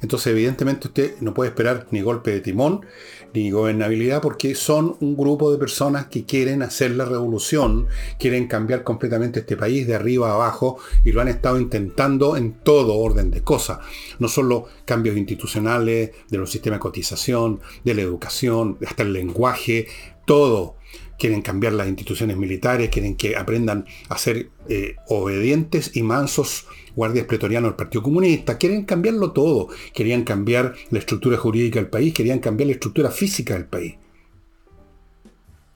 Entonces, 0.00 0.28
evidentemente, 0.28 0.88
usted 0.88 1.16
no 1.20 1.34
puede 1.34 1.50
esperar 1.50 1.86
ni 1.90 2.00
golpe 2.00 2.30
de 2.30 2.40
timón 2.40 2.86
ni 3.34 3.50
gobernabilidad 3.50 4.22
porque 4.22 4.54
son 4.54 4.96
un 5.00 5.16
grupo 5.16 5.52
de 5.52 5.58
personas 5.58 6.06
que 6.06 6.24
quieren 6.24 6.62
hacer 6.62 6.92
la 6.92 7.04
revolución, 7.04 7.86
quieren 8.18 8.46
cambiar 8.46 8.84
completamente 8.84 9.40
este 9.40 9.56
país 9.56 9.86
de 9.86 9.94
arriba 9.94 10.30
a 10.30 10.34
abajo 10.34 10.78
y 11.04 11.12
lo 11.12 11.20
han 11.20 11.28
estado 11.28 11.60
intentando 11.60 12.36
en 12.36 12.52
todo 12.52 12.96
orden 12.96 13.30
de 13.30 13.42
cosas. 13.42 13.80
No 14.18 14.28
solo 14.28 14.66
cambios 14.84 15.16
institucionales, 15.16 16.10
de 16.28 16.38
los 16.38 16.50
sistemas 16.50 16.78
de 16.78 16.82
cotización, 16.82 17.60
de 17.84 17.94
la 17.94 18.02
educación, 18.02 18.78
hasta 18.86 19.02
el 19.02 19.12
lenguaje, 19.12 19.86
todo 20.24 20.76
quieren 21.18 21.42
cambiar 21.42 21.72
las 21.72 21.88
instituciones 21.88 22.36
militares, 22.36 22.90
quieren 22.90 23.16
que 23.16 23.36
aprendan 23.36 23.86
a 24.08 24.16
ser 24.16 24.50
eh, 24.68 24.96
obedientes 25.08 25.96
y 25.96 26.02
mansos 26.02 26.66
guardias 26.98 27.26
pretorianos 27.26 27.70
del 27.70 27.76
Partido 27.76 28.02
Comunista, 28.02 28.58
quieren 28.58 28.84
cambiarlo 28.84 29.30
todo, 29.30 29.68
querían 29.94 30.24
cambiar 30.24 30.74
la 30.90 30.98
estructura 30.98 31.38
jurídica 31.38 31.78
del 31.78 31.88
país, 31.88 32.12
querían 32.12 32.40
cambiar 32.40 32.66
la 32.66 32.72
estructura 32.72 33.12
física 33.12 33.54
del 33.54 33.66
país. 33.66 33.94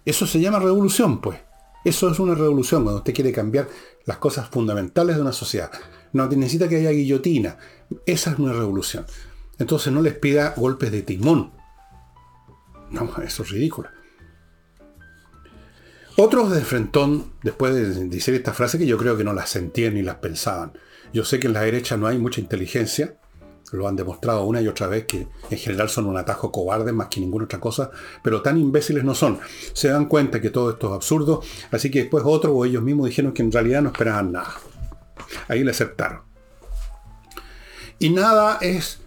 Eso 0.04 0.26
se 0.26 0.40
llama 0.40 0.58
revolución, 0.58 1.20
pues. 1.20 1.38
Eso 1.84 2.10
es 2.10 2.18
una 2.18 2.34
revolución, 2.34 2.82
cuando 2.82 2.98
usted 2.98 3.14
quiere 3.14 3.30
cambiar 3.30 3.68
las 4.04 4.18
cosas 4.18 4.48
fundamentales 4.48 5.14
de 5.14 5.22
una 5.22 5.32
sociedad. 5.32 5.70
No 6.12 6.26
necesita 6.26 6.68
que 6.68 6.76
haya 6.76 6.90
guillotina. 6.90 7.56
Esa 8.04 8.32
es 8.32 8.38
una 8.40 8.52
revolución. 8.52 9.06
Entonces 9.60 9.92
no 9.92 10.02
les 10.02 10.14
pida 10.14 10.54
golpes 10.56 10.90
de 10.90 11.02
timón. 11.02 11.52
No, 12.90 13.08
eso 13.24 13.44
es 13.44 13.50
ridículo. 13.50 13.90
Otros 16.16 16.50
de 16.50 16.62
Frentón, 16.62 17.32
después 17.44 17.74
de 17.74 18.06
decir 18.06 18.34
esta 18.34 18.52
frase, 18.52 18.76
que 18.76 18.86
yo 18.86 18.98
creo 18.98 19.16
que 19.16 19.24
no 19.24 19.32
las 19.32 19.50
sentían 19.50 19.94
ni 19.94 20.02
las 20.02 20.16
pensaban. 20.16 20.72
Yo 21.12 21.24
sé 21.24 21.38
que 21.38 21.46
en 21.46 21.52
la 21.52 21.62
derecha 21.62 21.96
no 21.96 22.06
hay 22.06 22.18
mucha 22.18 22.40
inteligencia, 22.40 23.16
lo 23.72 23.88
han 23.88 23.96
demostrado 23.96 24.44
una 24.44 24.60
y 24.60 24.68
otra 24.68 24.86
vez 24.86 25.06
que 25.06 25.28
en 25.50 25.58
general 25.58 25.88
son 25.88 26.06
un 26.06 26.16
atajo 26.16 26.52
cobarde 26.52 26.92
más 26.92 27.08
que 27.08 27.20
ninguna 27.20 27.46
otra 27.46 27.60
cosa, 27.60 27.90
pero 28.22 28.42
tan 28.42 28.58
imbéciles 28.58 29.04
no 29.04 29.14
son. 29.14 29.38
Se 29.72 29.88
dan 29.88 30.06
cuenta 30.06 30.40
que 30.40 30.50
todo 30.50 30.70
esto 30.70 30.88
es 30.88 30.94
absurdo, 30.94 31.42
así 31.70 31.90
que 31.90 32.00
después 32.00 32.24
otros 32.26 32.52
o 32.54 32.64
ellos 32.64 32.82
mismos 32.82 33.06
dijeron 33.06 33.32
que 33.32 33.42
en 33.42 33.52
realidad 33.52 33.82
no 33.82 33.88
esperaban 33.88 34.32
nada. 34.32 34.54
Ahí 35.48 35.64
le 35.64 35.70
acertaron. 35.70 36.22
Y 37.98 38.10
nada 38.10 38.58
es 38.60 39.00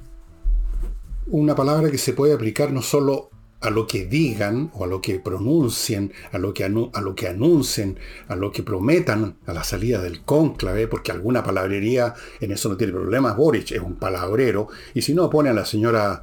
una 1.27 1.55
palabra 1.55 1.91
que 1.91 1.97
se 1.97 2.13
puede 2.13 2.33
aplicar 2.33 2.71
no 2.71 2.81
solo 2.81 3.29
a 3.65 3.71
lo 3.71 3.88
que 3.88 4.06
digan 4.06 4.69
o 4.75 4.84
a 4.84 4.88
lo 4.88 5.01
que 5.01 5.19
pronuncien, 5.19 6.13
a 6.32 6.38
lo 6.38 6.54
que, 6.54 6.63
a 6.63 6.69
lo 6.69 7.15
que 7.15 7.28
anuncien, 7.28 7.97
a 8.28 8.36
lo 8.36 8.51
que 8.51 8.62
prometan 8.62 9.38
a 9.47 9.54
la 9.54 9.63
salida 9.63 10.01
del 10.04 10.21
cónclave, 10.21 10.88
porque 10.88 11.12
alguna 11.12 11.43
palabrería 11.43 12.13
en 12.39 12.51
eso 12.51 12.69
no 12.69 12.78
tiene 12.78 12.93
problemas. 12.93 13.36
Boric 13.36 13.71
es 13.71 13.82
un 13.82 13.95
palabrero, 13.95 14.67
y 14.93 15.01
si 15.01 15.15
no, 15.15 15.32
pone 15.32 15.49
a 15.49 15.54
la 15.54 15.65
señora 15.65 16.21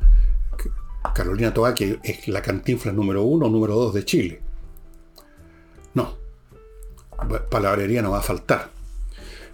Carolina 1.13 1.53
Toa, 1.53 1.75
que 1.75 1.99
es 2.05 2.29
la 2.29 2.43
cantinfla 2.43 2.93
número 2.93 3.25
uno 3.25 3.47
o 3.47 3.51
número 3.51 3.75
dos 3.75 3.93
de 3.93 4.05
Chile. 4.05 4.41
No, 5.95 6.17
palabrería 7.51 8.03
no 8.03 8.13
va 8.13 8.21
a 8.21 8.23
faltar. 8.23 8.71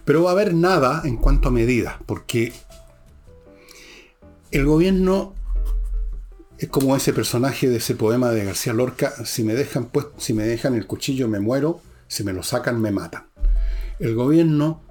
Pero 0.05 0.23
va 0.23 0.29
a 0.29 0.33
haber 0.33 0.53
nada 0.53 1.01
en 1.05 1.17
cuanto 1.17 1.49
a 1.49 1.51
medidas, 1.51 1.95
porque 2.05 2.53
el 4.51 4.65
gobierno 4.65 5.33
es 6.59 6.67
como 6.67 6.93
ese 6.95 7.13
personaje 7.13 7.69
de 7.69 7.77
ese 7.77 7.95
poema 7.95 8.31
de 8.31 8.43
García 8.43 8.73
Lorca, 8.73 9.13
si 9.23 9.45
me 9.45 9.53
dejan, 9.53 9.85
pues, 9.85 10.07
si 10.17 10.33
me 10.33 10.43
dejan 10.43 10.75
el 10.75 10.87
cuchillo 10.87 11.29
me 11.29 11.39
muero, 11.39 11.79
si 12.09 12.25
me 12.25 12.33
lo 12.33 12.43
sacan 12.43 12.81
me 12.81 12.91
matan. 12.91 13.27
El 13.97 14.13
gobierno 14.13 14.81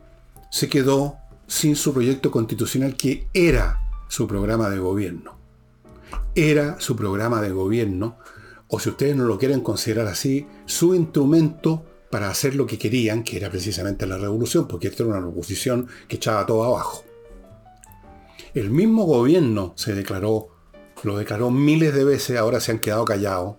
se 0.50 0.70
quedó 0.70 1.18
sin 1.46 1.76
su 1.76 1.92
proyecto 1.92 2.31
constitucional 2.31 2.96
que 2.96 3.26
era 3.35 3.81
su 4.09 4.26
programa 4.26 4.70
de 4.70 4.78
gobierno. 4.78 5.37
Era 6.35 6.81
su 6.81 6.96
programa 6.96 7.42
de 7.42 7.50
gobierno, 7.50 8.16
o 8.68 8.81
si 8.81 8.88
ustedes 8.88 9.14
no 9.14 9.24
lo 9.24 9.38
quieren 9.38 9.61
considerar 9.61 10.07
así, 10.07 10.46
su 10.64 10.94
instrumento 10.94 11.85
para 12.11 12.31
hacer 12.31 12.54
lo 12.54 12.66
que 12.66 12.78
querían, 12.78 13.22
que 13.24 13.37
era 13.37 13.50
precisamente 13.50 14.07
la 14.07 14.16
revolución, 14.16 14.66
porque 14.66 14.88
esto 14.88 15.02
era 15.02 15.12
una 15.12 15.26
revolución 15.26 15.87
que 16.09 16.16
echaba 16.16 16.46
todo 16.46 16.64
abajo. 16.64 17.04
El 18.54 18.70
mismo 18.70 19.04
gobierno 19.04 19.74
se 19.76 19.94
declaró 19.94 20.58
lo 21.03 21.17
declaró 21.17 21.51
miles 21.51 21.95
de 21.95 22.05
veces, 22.05 22.39
ahora 22.39 22.61
se 22.61 22.73
han 22.73 22.79
quedado 22.79 23.05
callados, 23.05 23.57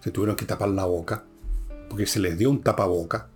se 0.00 0.10
tuvieron 0.10 0.36
que 0.36 0.46
tapar 0.46 0.68
la 0.70 0.84
boca, 0.84 1.24
porque 1.88 2.06
se 2.06 2.20
les 2.20 2.36
dio 2.38 2.50
un 2.50 2.62
tapaboca. 2.62 3.28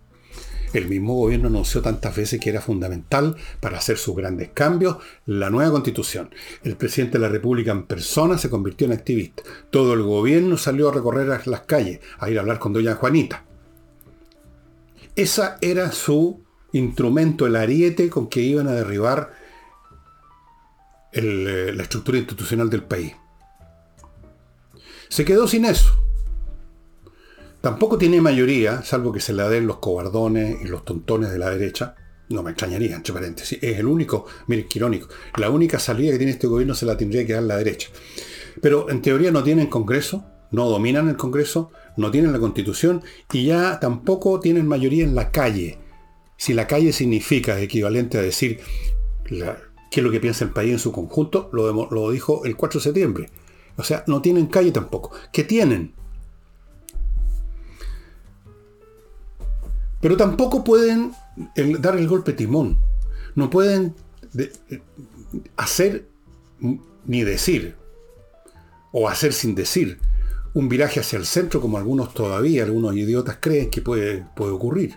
El 0.73 0.88
mismo 0.88 1.14
gobierno 1.14 1.47
anunció 1.47 1.83
tantas 1.83 2.17
veces 2.17 2.40
que 2.40 2.51
era 2.51 2.61
fundamental 2.61 3.37
para 3.61 3.79
hacer 3.79 3.97
sus 3.97 4.17
grandes 4.17 4.51
cambios 4.53 4.97
la 5.25 5.49
nueva 5.49 5.71
constitución. 5.71 6.31
El 6.64 6.77
presidente 6.77 7.19
de 7.19 7.23
la 7.23 7.29
República 7.29 7.71
en 7.71 7.87
persona 7.87 8.38
se 8.38 8.51
convirtió 8.51 8.88
en 8.88 8.93
activista. 8.93 9.45
Todo 9.71 9.95
el 9.95 10.03
gobierno 10.03 10.57
salió 10.57 10.88
a 10.88 10.93
recorrer 10.93 11.47
las 11.47 11.61
calles, 11.61 12.01
a 12.19 12.29
ir 12.29 12.38
a 12.38 12.40
hablar 12.40 12.59
con 12.59 12.73
doña 12.73 12.97
Juanita. 12.97 13.45
Esa 15.14 15.59
era 15.61 15.93
su 15.93 16.43
instrumento, 16.73 17.47
el 17.47 17.55
ariete 17.55 18.11
con 18.11 18.29
que 18.29 18.40
iban 18.40 18.67
a 18.67 18.73
derribar 18.73 19.33
eh, 21.12 21.73
la 21.73 21.83
estructura 21.85 22.19
institucional 22.19 22.69
del 22.69 22.83
país. 22.83 23.14
Se 25.14 25.24
quedó 25.24 25.46
sin 25.46 25.64
eso. 25.64 25.94
Tampoco 27.61 27.98
tiene 27.98 28.20
mayoría, 28.20 28.83
salvo 28.83 29.12
que 29.12 29.20
se 29.20 29.33
la 29.33 29.48
den 29.48 29.64
los 29.64 29.77
cobardones 29.79 30.57
y 30.64 30.66
los 30.66 30.85
tontones 30.85 31.31
de 31.31 31.38
la 31.38 31.50
derecha. 31.50 31.94
No 32.31 32.42
me 32.42 32.50
extrañaría, 32.50 32.96
entre 32.96 33.14
paréntesis. 33.14 33.61
Es 33.62 33.79
el 33.79 33.87
único, 33.87 34.27
mire, 34.48 34.66
qué 34.66 34.81
irónico. 34.81 35.07
La 35.37 35.50
única 35.50 35.79
salida 35.79 36.11
que 36.11 36.16
tiene 36.16 36.33
este 36.33 36.48
gobierno 36.48 36.74
se 36.74 36.85
la 36.85 36.96
tendría 36.96 37.24
que 37.24 37.35
dar 37.35 37.44
la 37.44 37.57
derecha. 37.57 37.90
Pero 38.61 38.90
en 38.90 39.03
teoría 39.03 39.31
no 39.31 39.44
tienen 39.44 39.68
Congreso, 39.68 40.24
no 40.50 40.68
dominan 40.68 41.09
el 41.09 41.16
Congreso, 41.16 41.70
no 41.96 42.11
tienen 42.11 42.33
la 42.33 42.40
Constitución 42.40 43.05
y 43.33 43.44
ya 43.44 43.79
tampoco 43.79 44.40
tienen 44.40 44.66
mayoría 44.66 45.05
en 45.05 45.14
la 45.14 45.31
calle. 45.31 45.79
Si 46.37 46.55
la 46.55 46.66
calle 46.66 46.92
significa 46.92 47.61
equivalente 47.61 48.18
a 48.18 48.22
decir 48.22 48.59
qué 49.29 50.00
es 50.00 50.03
lo 50.03 50.11
que 50.11 50.18
piensa 50.18 50.44
el 50.44 50.50
país 50.50 50.72
en 50.72 50.81
su 50.81 50.90
conjunto, 50.90 51.50
lo, 51.53 51.88
lo 51.88 52.11
dijo 52.11 52.44
el 52.44 52.57
4 52.57 52.81
de 52.81 52.83
septiembre. 52.83 53.31
O 53.76 53.82
sea, 53.82 54.04
no 54.06 54.22
tienen 54.22 54.46
calle 54.46 54.70
tampoco. 54.70 55.12
¿Qué 55.32 55.44
tienen? 55.44 55.94
Pero 60.00 60.16
tampoco 60.16 60.62
pueden 60.62 61.12
dar 61.80 61.96
el 61.96 62.06
golpe 62.06 62.34
timón. 62.34 62.78
No 63.34 63.50
pueden 63.50 63.94
hacer 65.56 66.06
ni 67.06 67.22
decir, 67.24 67.76
o 68.92 69.08
hacer 69.08 69.32
sin 69.32 69.54
decir, 69.54 69.98
un 70.52 70.68
viraje 70.68 71.00
hacia 71.00 71.18
el 71.18 71.26
centro 71.26 71.60
como 71.60 71.78
algunos 71.78 72.14
todavía, 72.14 72.62
algunos 72.62 72.94
idiotas 72.94 73.38
creen 73.40 73.70
que 73.70 73.82
puede, 73.82 74.24
puede 74.37 74.52
ocurrir. 74.52 74.94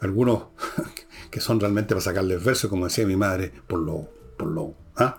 Algunos 0.00 0.44
que 1.30 1.40
son 1.40 1.60
realmente 1.60 1.94
para 1.94 2.00
sacarles 2.00 2.42
verso, 2.42 2.68
como 2.68 2.86
decía 2.86 3.06
mi 3.06 3.16
madre, 3.16 3.52
por 3.66 3.80
lo... 3.80 4.08
Por 4.36 4.48
lo 4.48 4.74
¿ah? 4.96 5.18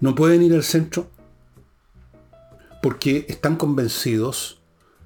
No 0.00 0.14
pueden 0.14 0.42
ir 0.42 0.54
al 0.54 0.62
centro 0.62 1.10
porque 2.82 3.24
están 3.28 3.56
convencidos 3.56 4.60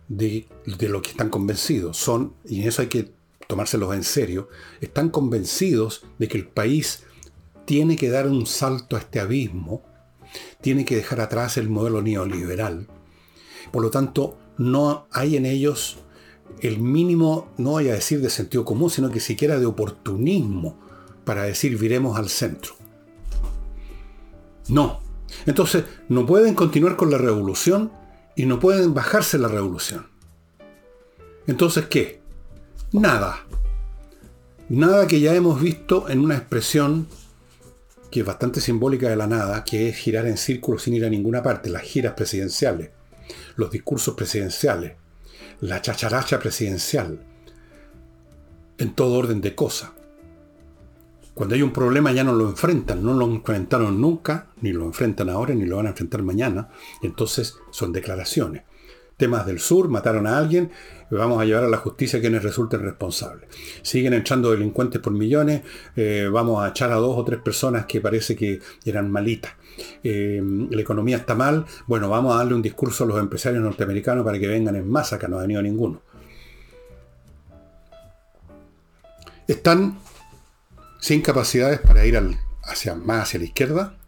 de, 0.09 0.49
lo 0.65 1.03
que 1.03 1.11
están 1.11 1.31
convencidos. 1.31 1.97
Son, 1.97 2.35
y 2.45 2.63
en 2.63 2.69
eso 2.69 2.83
hay 2.83 2.89
que 2.89 3.13
tomárselos 3.47 3.95
en 3.95 4.05
serio, 4.05 4.49
están 4.81 5.09
convencidos 5.09 6.05
de 6.19 6.29
que 6.29 6.39
el 6.39 6.47
país 6.49 7.05
tiene 7.65 7.97
que 7.97 8.11
dar 8.11 8.27
un 8.27 8.47
salto 8.47 8.97
a 8.97 8.99
este 8.99 9.21
abismo, 9.21 9.83
tiene 10.61 10.85
que 10.85 10.97
dejar 10.97 11.21
atrás 11.21 11.57
el 11.57 11.69
modelo 11.69 12.03
neoliberal. 12.03 12.89
Por 13.73 13.83
lo 13.83 13.91
tanto, 13.91 14.39
no 14.59 15.07
hay 15.13 15.37
en 15.37 15.47
ellos 15.47 15.99
el 16.61 16.79
mínimo, 16.79 17.49
no 17.57 17.71
voy 17.73 17.89
a 17.89 17.95
decir 17.95 18.21
de 18.21 18.31
sentido 18.31 18.65
común, 18.65 18.91
sino 18.91 19.11
que 19.11 19.21
siquiera 19.21 19.59
de 19.59 19.67
oportunismo 19.67 20.79
para 21.25 21.45
decir 21.45 21.79
viremos 21.79 22.19
al 22.19 22.29
centro. 22.29 22.78
No. 24.69 25.01
Entonces, 25.47 25.85
no 26.09 26.27
pueden 26.27 26.55
continuar 26.55 26.97
con 26.97 27.11
la 27.11 27.19
revolución 27.19 27.93
y 28.37 28.47
no 28.47 28.61
pueden 28.61 28.95
bajarse 28.95 29.39
la 29.39 29.49
revolución. 29.49 30.07
Entonces, 31.47 31.87
¿qué? 31.87 32.21
Nada. 32.93 33.45
Nada 34.69 35.07
que 35.07 35.21
ya 35.21 35.35
hemos 35.35 35.61
visto 35.61 36.09
en 36.09 36.21
una 36.21 36.37
expresión 36.37 37.09
que 38.11 38.21
es 38.21 38.27
bastante 38.27 38.61
simbólica 38.61 39.09
de 39.09 39.17
la 39.17 39.27
nada, 39.27 39.65
que 39.65 39.89
es 39.89 39.97
girar 39.97 40.27
en 40.27 40.37
círculos 40.37 40.83
sin 40.83 40.95
ir 40.95 41.05
a 41.05 41.11
ninguna 41.11 41.43
parte, 41.43 41.69
las 41.69 41.83
giras 41.83 42.15
presidenciales, 42.15 42.91
los 43.57 43.71
discursos 43.71 44.15
presidenciales, 44.15 44.95
la 45.61 45.83
chacharacha 45.83 46.39
presidencial, 46.39 47.21
en 48.79 48.95
todo 48.95 49.19
orden 49.19 49.41
de 49.41 49.55
cosas. 49.55 49.91
Cuando 51.39 51.55
hay 51.55 51.63
un 51.63 51.73
problema 51.73 52.11
ya 52.11 52.25
no 52.25 52.33
lo 52.33 52.49
enfrentan, 52.49 53.05
no 53.05 53.15
lo 53.15 53.25
enfrentaron 53.25 54.01
nunca, 54.01 54.49
ni 54.61 54.73
lo 54.73 54.87
enfrentan 54.87 55.29
ahora, 55.29 55.55
ni 55.55 55.67
lo 55.67 55.77
van 55.77 55.87
a 55.87 55.91
enfrentar 55.91 56.21
mañana. 56.25 56.71
Entonces 57.01 57.55
son 57.71 57.93
declaraciones. 57.93 58.65
Temas 59.17 59.47
del 59.47 59.61
sur, 59.61 59.89
mataron 59.89 60.27
a 60.27 60.37
alguien, 60.37 60.73
vamos 61.13 61.41
a 61.41 61.45
llevar 61.45 61.63
a 61.63 61.69
la 61.69 61.77
justicia 61.77 62.19
a 62.19 62.23
quienes 62.23 62.43
resulten 62.43 62.83
responsables. 62.83 63.49
Siguen 63.83 64.15
entrando 64.15 64.51
delincuentes 64.51 65.01
por 65.01 65.13
millones, 65.13 65.63
eh, 65.95 66.29
vamos 66.29 66.61
a 66.61 66.71
echar 66.71 66.91
a 66.91 66.97
dos 66.97 67.17
o 67.17 67.25
tres 67.25 67.39
personas 67.41 67.87
que 67.87 68.01
parece 68.01 68.35
que 68.35 68.59
eran 68.85 69.09
malitas. 69.09 69.53
Eh, 70.03 70.43
la 70.43 70.81
economía 70.81 71.19
está 71.19 71.37
mal, 71.37 71.67
bueno, 71.87 72.09
vamos 72.09 72.35
a 72.35 72.39
darle 72.39 72.55
un 72.55 72.63
discurso 72.63 73.05
a 73.05 73.07
los 73.07 73.21
empresarios 73.21 73.63
norteamericanos 73.63 74.25
para 74.25 74.41
que 74.41 74.49
vengan 74.49 74.75
en 74.75 74.91
masa, 74.91 75.21
que 75.21 75.29
no 75.29 75.39
ha 75.39 75.43
venido 75.43 75.63
ninguno. 75.63 76.03
Están 79.47 79.99
sin 81.01 81.23
capacidades 81.23 81.81
para 81.81 82.05
ir 82.07 82.21
hacia, 82.63 82.95
más 82.95 83.23
hacia 83.23 83.39
la 83.39 83.47
izquierda, 83.47 83.99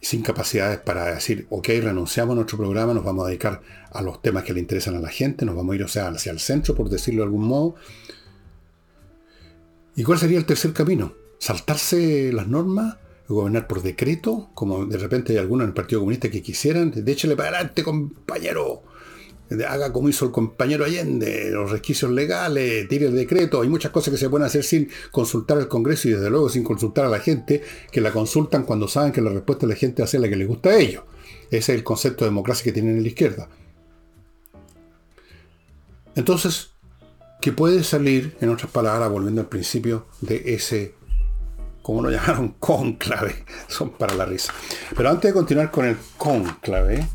sin 0.00 0.22
capacidades 0.22 0.78
para 0.78 1.14
decir, 1.14 1.46
ok, 1.50 1.68
renunciamos 1.82 2.32
a 2.32 2.36
nuestro 2.36 2.58
programa, 2.58 2.94
nos 2.94 3.04
vamos 3.04 3.24
a 3.24 3.28
dedicar 3.28 3.62
a 3.90 4.02
los 4.02 4.22
temas 4.22 4.44
que 4.44 4.52
le 4.52 4.60
interesan 4.60 4.94
a 4.94 5.00
la 5.00 5.08
gente, 5.08 5.44
nos 5.44 5.56
vamos 5.56 5.72
a 5.72 5.76
ir 5.76 5.82
o 5.82 5.88
sea, 5.88 6.08
hacia 6.08 6.32
el 6.32 6.38
centro, 6.38 6.74
por 6.74 6.88
decirlo 6.88 7.22
de 7.22 7.26
algún 7.26 7.46
modo. 7.46 7.74
¿Y 9.96 10.04
cuál 10.04 10.18
sería 10.18 10.38
el 10.38 10.44
tercer 10.44 10.72
camino? 10.72 11.14
¿Saltarse 11.38 12.32
las 12.32 12.46
normas? 12.46 12.98
¿Gobernar 13.28 13.66
por 13.66 13.82
decreto? 13.82 14.50
Como 14.54 14.86
de 14.86 14.98
repente 14.98 15.32
hay 15.32 15.38
algunos 15.38 15.64
en 15.64 15.70
el 15.70 15.74
Partido 15.74 16.00
Comunista 16.00 16.30
que 16.30 16.42
quisieran. 16.42 16.92
Déchele 16.94 17.34
para 17.34 17.48
adelante, 17.48 17.82
compañero 17.82 18.82
haga 19.68 19.92
como 19.92 20.08
hizo 20.08 20.24
el 20.24 20.30
compañero 20.32 20.84
Allende, 20.84 21.50
los 21.50 21.70
resquicios 21.70 22.10
legales, 22.10 22.88
tire 22.88 23.06
el 23.06 23.14
decreto, 23.14 23.60
hay 23.60 23.68
muchas 23.68 23.92
cosas 23.92 24.12
que 24.12 24.18
se 24.18 24.28
pueden 24.28 24.46
hacer 24.46 24.64
sin 24.64 24.90
consultar 25.10 25.58
al 25.58 25.68
Congreso 25.68 26.08
y 26.08 26.12
desde 26.12 26.30
luego 26.30 26.48
sin 26.48 26.64
consultar 26.64 27.04
a 27.04 27.08
la 27.08 27.20
gente, 27.20 27.62
que 27.92 28.00
la 28.00 28.10
consultan 28.10 28.64
cuando 28.64 28.88
saben 28.88 29.12
que 29.12 29.20
la 29.20 29.30
respuesta 29.30 29.66
de 29.66 29.72
la 29.72 29.78
gente 29.78 30.02
va 30.02 30.08
la 30.18 30.28
que 30.28 30.36
les 30.36 30.48
gusta 30.48 30.70
a 30.70 30.76
ellos. 30.76 31.04
Ese 31.50 31.58
es 31.58 31.78
el 31.78 31.84
concepto 31.84 32.24
de 32.24 32.30
democracia 32.30 32.64
que 32.64 32.72
tienen 32.72 32.96
en 32.96 33.02
la 33.02 33.08
izquierda. 33.08 33.48
Entonces, 36.14 36.70
¿qué 37.40 37.52
puede 37.52 37.84
salir, 37.84 38.36
en 38.40 38.48
otras 38.48 38.70
palabras, 38.70 39.10
volviendo 39.10 39.42
al 39.42 39.48
principio, 39.48 40.06
de 40.22 40.54
ese, 40.54 40.94
como 41.82 42.02
lo 42.02 42.10
llamaron, 42.12 42.56
conclave? 42.58 43.44
Son 43.68 43.90
para 43.90 44.14
la 44.14 44.24
risa. 44.24 44.52
Pero 44.96 45.10
antes 45.10 45.30
de 45.30 45.34
continuar 45.34 45.70
con 45.70 45.84
el 45.84 45.96
conclave, 46.16 47.06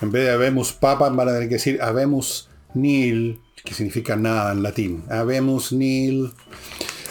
en 0.00 0.12
vez 0.12 0.24
de 0.24 0.32
habemos 0.32 0.72
papa, 0.72 1.08
van 1.08 1.28
a 1.28 1.32
tener 1.32 1.48
que 1.48 1.56
decir 1.56 1.80
habemos 1.82 2.48
nil, 2.74 3.40
que 3.64 3.74
significa 3.74 4.16
nada 4.16 4.52
en 4.52 4.62
latín. 4.62 5.04
Habemos 5.10 5.72
nil. 5.72 6.32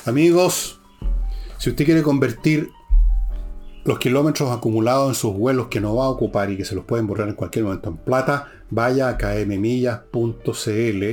Amigos, 0.06 0.80
si 1.58 1.70
usted 1.70 1.86
quiere 1.86 2.04
convertir 2.04 2.72
los 3.84 4.00
kilómetros 4.00 4.52
acumulados 4.52 5.10
en 5.10 5.16
sus 5.16 5.34
vuelos 5.34 5.68
que 5.68 5.80
no 5.80 5.96
va 5.96 6.06
a 6.06 6.10
ocupar 6.10 6.50
y 6.52 6.58
que 6.58 6.66
se 6.66 6.76
los 6.76 6.86
pueden 6.86 7.08
borrar 7.08 7.30
en 7.30 7.36
cualquier 7.36 7.66
momento 7.66 7.90
en 7.90 7.98
plata, 7.98 8.52
vaya 8.70 9.10
a 9.10 9.18
kmmillas.cl, 9.18 11.04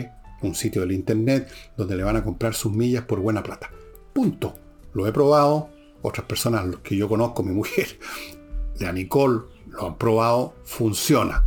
un 0.42 0.54
sitio 0.54 0.80
del 0.82 0.92
internet 0.92 1.50
donde 1.76 1.96
le 1.96 2.02
van 2.02 2.16
a 2.16 2.24
comprar 2.24 2.54
sus 2.54 2.72
millas 2.72 3.04
por 3.04 3.20
buena 3.20 3.42
plata. 3.42 3.70
Punto. 4.12 4.54
Lo 4.92 5.06
he 5.06 5.12
probado. 5.12 5.70
Otras 6.02 6.26
personas, 6.26 6.66
los 6.66 6.80
que 6.80 6.96
yo 6.96 7.08
conozco, 7.08 7.42
mi 7.42 7.52
mujer, 7.52 7.98
la 8.78 8.92
Nicole, 8.92 9.40
lo 9.66 9.86
han 9.86 9.96
probado, 9.96 10.54
funciona. 10.64 11.44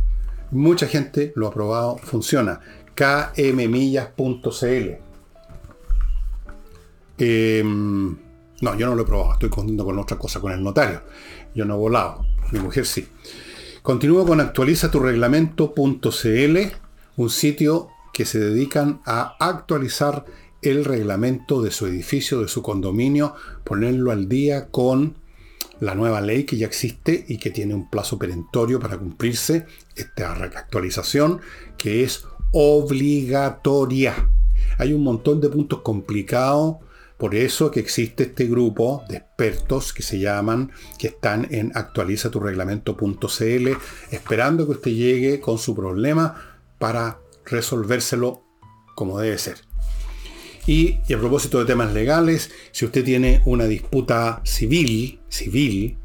Mucha 0.50 0.86
gente 0.86 1.32
lo 1.36 1.48
ha 1.48 1.52
probado, 1.52 1.98
funciona. 1.98 2.60
kmmillas.cl. 2.94 5.08
Em, 7.18 8.16
no, 8.60 8.76
yo 8.76 8.86
no 8.86 8.94
lo 8.94 9.02
he 9.02 9.06
probado, 9.06 9.32
estoy 9.34 9.50
contando 9.50 9.84
con 9.84 9.98
otra 9.98 10.16
cosa, 10.16 10.40
con 10.40 10.52
el 10.52 10.62
notario. 10.62 11.02
Yo 11.54 11.64
no 11.64 11.74
he 11.74 11.78
volado, 11.78 12.24
mi 12.52 12.60
mujer 12.60 12.86
sí. 12.86 13.06
Continúo 13.82 14.26
con 14.26 14.40
actualiza 14.40 14.90
tu 14.90 15.00
reglamento.cl, 15.00 16.58
un 17.16 17.30
sitio 17.30 17.88
que 18.12 18.24
se 18.24 18.38
dedican 18.38 19.00
a 19.04 19.36
actualizar 19.38 20.24
el 20.62 20.84
reglamento 20.84 21.62
de 21.62 21.70
su 21.70 21.86
edificio, 21.86 22.40
de 22.40 22.48
su 22.48 22.62
condominio, 22.62 23.34
ponerlo 23.64 24.10
al 24.10 24.28
día 24.28 24.68
con 24.70 25.14
la 25.80 25.94
nueva 25.94 26.20
ley 26.20 26.44
que 26.44 26.56
ya 26.56 26.66
existe 26.66 27.24
y 27.28 27.38
que 27.38 27.50
tiene 27.50 27.74
un 27.74 27.88
plazo 27.88 28.18
perentorio 28.18 28.80
para 28.80 28.98
cumplirse, 28.98 29.66
esta 29.96 30.32
actualización 30.32 31.40
que 31.76 32.02
es 32.04 32.24
obligatoria. 32.52 34.30
Hay 34.78 34.92
un 34.92 35.02
montón 35.02 35.40
de 35.40 35.48
puntos 35.48 35.80
complicados, 35.82 36.76
por 37.16 37.34
eso 37.34 37.70
que 37.70 37.80
existe 37.80 38.24
este 38.24 38.46
grupo 38.46 39.02
de 39.08 39.16
expertos 39.16 39.92
que 39.92 40.02
se 40.02 40.18
llaman, 40.20 40.70
que 40.98 41.08
están 41.08 41.48
en 41.50 41.72
actualizaturreglamento.cl, 41.74 43.68
esperando 44.10 44.66
que 44.66 44.72
usted 44.72 44.92
llegue 44.92 45.40
con 45.40 45.58
su 45.58 45.74
problema 45.74 46.60
para 46.78 47.20
resolvérselo 47.44 48.44
como 48.94 49.18
debe 49.18 49.38
ser. 49.38 49.67
Y, 50.68 50.98
a 51.14 51.18
propósito 51.18 51.58
de 51.58 51.64
temas 51.64 51.94
legales, 51.94 52.50
si 52.72 52.84
usted 52.84 53.02
tiene 53.02 53.40
una 53.46 53.64
disputa 53.64 54.42
civil, 54.44 55.18
civil, 55.30 55.96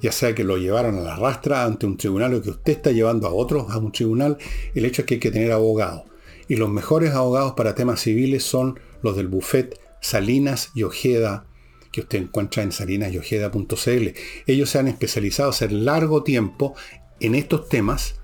ya 0.00 0.10
sea 0.10 0.34
que 0.34 0.42
lo 0.42 0.56
llevaron 0.56 0.96
a 0.96 1.02
la 1.02 1.16
rastra 1.16 1.64
ante 1.64 1.84
un 1.84 1.98
tribunal 1.98 2.32
o 2.32 2.40
que 2.40 2.48
usted 2.48 2.72
está 2.72 2.92
llevando 2.92 3.26
a 3.28 3.34
otros 3.34 3.66
a 3.68 3.76
un 3.76 3.92
tribunal, 3.92 4.38
el 4.74 4.86
hecho 4.86 5.02
es 5.02 5.06
que 5.06 5.14
hay 5.14 5.20
que 5.20 5.30
tener 5.30 5.52
abogado. 5.52 6.06
Y 6.48 6.56
los 6.56 6.70
mejores 6.70 7.12
abogados 7.12 7.52
para 7.58 7.74
temas 7.74 8.00
civiles 8.00 8.42
son 8.42 8.80
los 9.02 9.16
del 9.16 9.28
buffet 9.28 9.78
Salinas 10.00 10.70
y 10.74 10.84
Ojeda, 10.84 11.44
que 11.92 12.00
usted 12.00 12.20
encuentra 12.20 12.62
en 12.62 12.72
salinasyojeda.cl. 12.72 14.08
Ellos 14.46 14.70
se 14.70 14.78
han 14.78 14.88
especializado 14.88 15.50
hace 15.50 15.68
largo 15.68 16.22
tiempo 16.22 16.74
en 17.20 17.34
estos 17.34 17.68
temas 17.68 18.14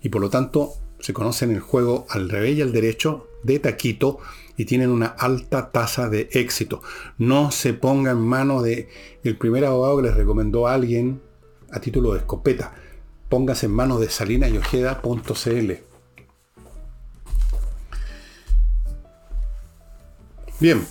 y 0.00 0.08
por 0.08 0.22
lo 0.22 0.30
tanto 0.30 0.72
se 0.98 1.12
conocen 1.12 1.50
el 1.50 1.60
juego 1.60 2.06
al 2.08 2.30
revés 2.30 2.56
y 2.56 2.62
al 2.62 2.72
derecho 2.72 3.26
de 3.42 3.58
taquito 3.58 4.18
y 4.60 4.66
tienen 4.66 4.90
una 4.90 5.06
alta 5.06 5.72
tasa 5.72 6.10
de 6.10 6.28
éxito. 6.32 6.82
No 7.16 7.50
se 7.50 7.72
ponga 7.72 8.10
en 8.10 8.18
mano 8.18 8.60
de 8.60 8.90
el 9.24 9.38
primer 9.38 9.64
abogado 9.64 9.96
que 9.96 10.02
les 10.02 10.14
recomendó 10.14 10.68
a 10.68 10.74
alguien 10.74 11.22
a 11.72 11.80
título 11.80 12.12
de 12.12 12.18
escopeta. 12.18 12.74
Póngase 13.30 13.64
en 13.64 13.72
manos 13.72 14.00
de 14.00 14.10
salinasyojeda.cl. 14.10 15.72
Bien, 20.60 20.86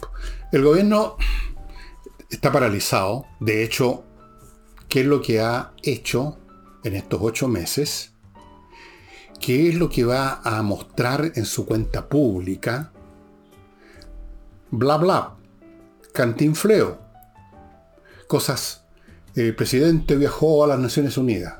el 0.51 0.63
gobierno 0.63 1.17
está 2.31 2.51
paralizado. 2.51 3.27
De 3.39 3.63
hecho, 3.63 4.03
¿qué 4.87 5.01
es 5.01 5.05
lo 5.05 5.21
que 5.21 5.41
ha 5.41 5.73
hecho 5.83 6.39
en 6.83 6.95
estos 6.95 7.19
ocho 7.21 7.47
meses? 7.47 8.13
¿Qué 9.39 9.69
es 9.69 9.75
lo 9.75 9.91
que 9.91 10.05
va 10.05 10.41
a 10.43 10.63
mostrar 10.63 11.33
en 11.35 11.45
su 11.45 11.67
cuenta 11.67 12.09
pública? 12.09 12.93
Bla 14.71 14.97
bla, 14.97 15.35
cantinfleo, 16.13 16.99
cosas. 18.27 18.83
El 19.35 19.55
presidente 19.55 20.15
viajó 20.15 20.63
a 20.63 20.67
las 20.67 20.79
Naciones 20.79 21.17
Unidas. 21.17 21.55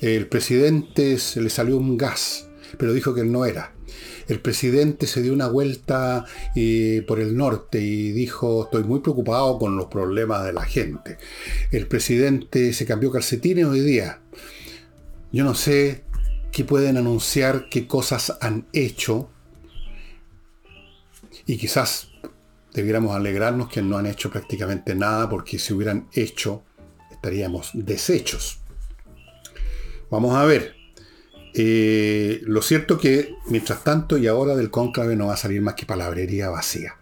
El 0.00 0.26
presidente 0.28 1.18
se 1.18 1.40
le 1.40 1.50
salió 1.50 1.76
un 1.76 1.96
gas, 1.96 2.48
pero 2.78 2.92
dijo 2.92 3.14
que 3.14 3.24
no 3.24 3.44
era. 3.44 3.72
El 4.28 4.40
presidente 4.40 5.06
se 5.06 5.22
dio 5.22 5.32
una 5.32 5.48
vuelta 5.48 6.24
eh, 6.54 7.04
por 7.06 7.20
el 7.20 7.36
norte 7.36 7.80
y 7.80 8.12
dijo, 8.12 8.64
estoy 8.64 8.84
muy 8.84 9.00
preocupado 9.00 9.58
con 9.58 9.76
los 9.76 9.86
problemas 9.86 10.44
de 10.44 10.52
la 10.52 10.64
gente. 10.64 11.18
El 11.70 11.86
presidente 11.86 12.72
se 12.72 12.86
cambió 12.86 13.10
calcetines 13.10 13.66
hoy 13.66 13.80
día. 13.80 14.20
Yo 15.32 15.44
no 15.44 15.54
sé 15.54 16.04
qué 16.50 16.64
pueden 16.64 16.96
anunciar, 16.96 17.68
qué 17.70 17.86
cosas 17.86 18.36
han 18.40 18.66
hecho, 18.72 19.30
y 21.46 21.56
quizás 21.58 22.08
debiéramos 22.72 23.14
alegrarnos 23.14 23.68
que 23.68 23.82
no 23.82 23.98
han 23.98 24.06
hecho 24.06 24.30
prácticamente 24.30 24.94
nada 24.94 25.28
porque 25.28 25.58
si 25.58 25.72
hubieran 25.72 26.08
hecho 26.12 26.62
estaríamos 27.10 27.70
deshechos. 27.74 28.60
Vamos 30.10 30.34
a 30.34 30.44
ver. 30.44 30.74
Eh, 31.54 32.40
lo 32.44 32.62
cierto 32.62 32.98
que 32.98 33.34
mientras 33.46 33.84
tanto 33.84 34.16
y 34.16 34.26
ahora 34.26 34.56
del 34.56 34.70
cónclave 34.70 35.16
no 35.16 35.26
va 35.26 35.34
a 35.34 35.36
salir 35.36 35.60
más 35.60 35.74
que 35.74 35.86
palabrería 35.86 36.48
vacía. 36.48 36.96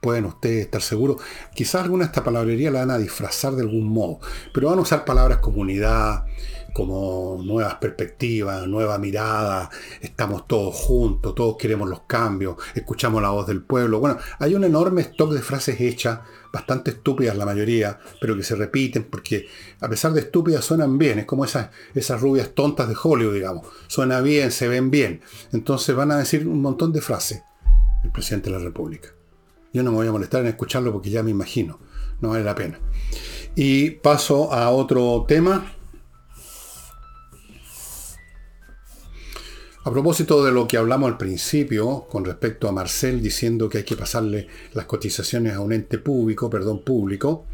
pueden 0.00 0.26
ustedes 0.26 0.66
estar 0.66 0.80
seguros. 0.80 1.20
Quizás 1.54 1.82
alguna 1.82 2.04
de 2.04 2.08
esta 2.08 2.22
palabrería 2.22 2.70
la 2.70 2.80
van 2.80 2.92
a 2.92 2.98
disfrazar 2.98 3.54
de 3.54 3.62
algún 3.62 3.88
modo, 3.88 4.20
pero 4.54 4.68
van 4.68 4.78
a 4.78 4.82
usar 4.82 5.04
palabras 5.04 5.38
comunidad, 5.38 6.24
como 6.78 7.42
nuevas 7.42 7.74
perspectivas, 7.74 8.68
nueva 8.68 8.98
mirada, 8.98 9.68
estamos 10.00 10.46
todos 10.46 10.76
juntos, 10.76 11.34
todos 11.34 11.56
queremos 11.56 11.88
los 11.88 12.02
cambios, 12.02 12.54
escuchamos 12.72 13.20
la 13.20 13.30
voz 13.30 13.48
del 13.48 13.62
pueblo. 13.62 13.98
Bueno, 13.98 14.16
hay 14.38 14.54
un 14.54 14.62
enorme 14.62 15.00
stock 15.00 15.32
de 15.32 15.42
frases 15.42 15.80
hechas, 15.80 16.20
bastante 16.52 16.92
estúpidas 16.92 17.36
la 17.36 17.44
mayoría, 17.44 17.98
pero 18.20 18.36
que 18.36 18.44
se 18.44 18.54
repiten 18.54 19.08
porque 19.10 19.48
a 19.80 19.88
pesar 19.88 20.12
de 20.12 20.20
estúpidas 20.20 20.64
suenan 20.64 20.98
bien, 20.98 21.18
es 21.18 21.24
como 21.24 21.44
esas, 21.44 21.70
esas 21.96 22.20
rubias 22.20 22.50
tontas 22.54 22.88
de 22.88 22.94
Hollywood, 23.02 23.34
digamos, 23.34 23.66
suena 23.88 24.20
bien, 24.20 24.52
se 24.52 24.68
ven 24.68 24.88
bien. 24.88 25.20
Entonces 25.52 25.96
van 25.96 26.12
a 26.12 26.18
decir 26.18 26.46
un 26.46 26.62
montón 26.62 26.92
de 26.92 27.00
frases 27.00 27.42
el 28.04 28.12
presidente 28.12 28.50
de 28.50 28.56
la 28.56 28.62
República. 28.62 29.08
Yo 29.72 29.82
no 29.82 29.90
me 29.90 29.96
voy 29.96 30.06
a 30.06 30.12
molestar 30.12 30.42
en 30.42 30.46
escucharlo 30.46 30.92
porque 30.92 31.10
ya 31.10 31.24
me 31.24 31.32
imagino, 31.32 31.80
no 32.20 32.28
vale 32.28 32.44
la 32.44 32.54
pena. 32.54 32.78
Y 33.56 33.90
paso 33.90 34.52
a 34.52 34.70
otro 34.70 35.24
tema 35.26 35.72
A 39.84 39.90
propósito 39.90 40.44
de 40.44 40.52
lo 40.52 40.66
que 40.66 40.76
hablamos 40.76 41.10
al 41.10 41.16
principio 41.16 42.06
con 42.10 42.24
respecto 42.24 42.68
a 42.68 42.72
Marcel 42.72 43.22
diciendo 43.22 43.68
que 43.68 43.78
hay 43.78 43.84
que 43.84 43.96
pasarle 43.96 44.48
las 44.74 44.86
cotizaciones 44.86 45.54
a 45.54 45.60
un 45.60 45.72
ente 45.72 45.98
público, 45.98 46.50
perdón, 46.50 46.82
público, 46.82 47.46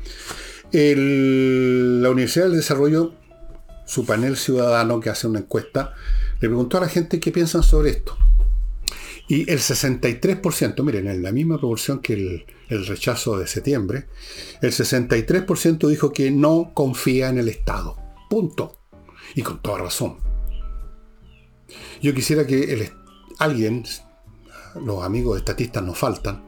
la 0.72 2.10
Universidad 2.10 2.46
del 2.46 2.56
Desarrollo, 2.56 3.12
su 3.86 4.04
panel 4.04 4.36
ciudadano 4.36 4.98
que 4.98 5.10
hace 5.10 5.26
una 5.26 5.40
encuesta, 5.40 5.94
le 6.40 6.48
preguntó 6.48 6.78
a 6.78 6.80
la 6.80 6.88
gente 6.88 7.20
qué 7.20 7.30
piensan 7.30 7.62
sobre 7.62 7.90
esto. 7.90 8.16
Y 9.28 9.48
el 9.50 9.58
63%, 9.58 10.82
miren, 10.82 11.06
en 11.06 11.22
la 11.22 11.32
misma 11.32 11.58
proporción 11.58 12.00
que 12.00 12.14
el, 12.14 12.44
el 12.68 12.86
rechazo 12.86 13.38
de 13.38 13.46
septiembre, 13.46 14.06
el 14.60 14.72
63% 14.72 15.88
dijo 15.88 16.12
que 16.12 16.30
no 16.30 16.72
confía 16.74 17.28
en 17.28 17.38
el 17.38 17.48
Estado. 17.48 17.96
Punto. 18.28 18.80
Y 19.34 19.42
con 19.42 19.62
toda 19.62 19.78
razón. 19.78 20.33
Yo 22.02 22.14
quisiera 22.14 22.46
que 22.46 22.92
alguien, 23.38 23.84
los 24.84 25.04
amigos 25.04 25.38
estatistas 25.38 25.82
nos 25.82 25.98
faltan, 25.98 26.42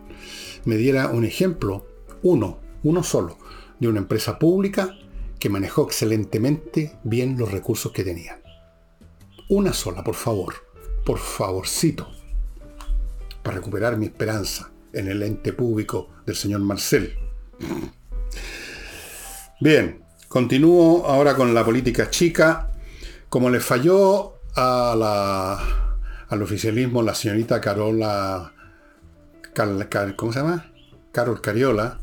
me 0.64 0.76
diera 0.76 1.08
un 1.08 1.24
ejemplo, 1.24 1.86
uno, 2.22 2.60
uno 2.82 3.02
solo, 3.02 3.38
de 3.78 3.88
una 3.88 4.00
empresa 4.00 4.38
pública 4.38 4.96
que 5.38 5.48
manejó 5.48 5.84
excelentemente 5.84 6.98
bien 7.04 7.38
los 7.38 7.50
recursos 7.50 7.92
que 7.92 8.04
tenía. 8.04 8.40
Una 9.48 9.72
sola, 9.72 10.02
por 10.02 10.14
favor, 10.14 10.54
por 11.04 11.18
favorcito, 11.18 12.08
para 13.42 13.58
recuperar 13.58 13.96
mi 13.96 14.06
esperanza 14.06 14.72
en 14.92 15.08
el 15.08 15.22
ente 15.22 15.52
público 15.52 16.08
del 16.26 16.34
señor 16.34 16.60
Marcel. 16.60 17.16
Bien, 19.60 20.02
continúo 20.28 21.06
ahora 21.06 21.36
con 21.36 21.54
la 21.54 21.64
política 21.64 22.10
chica. 22.10 22.72
Como 23.28 23.50
le 23.50 23.60
falló 23.60 24.35
al 24.56 26.42
oficialismo 26.42 27.02
la 27.02 27.14
señorita 27.14 27.60
Carola, 27.60 28.52
¿cómo 30.16 30.32
se 30.32 30.38
llama? 30.40 30.72
Carol 31.12 31.40
Cariola, 31.40 32.00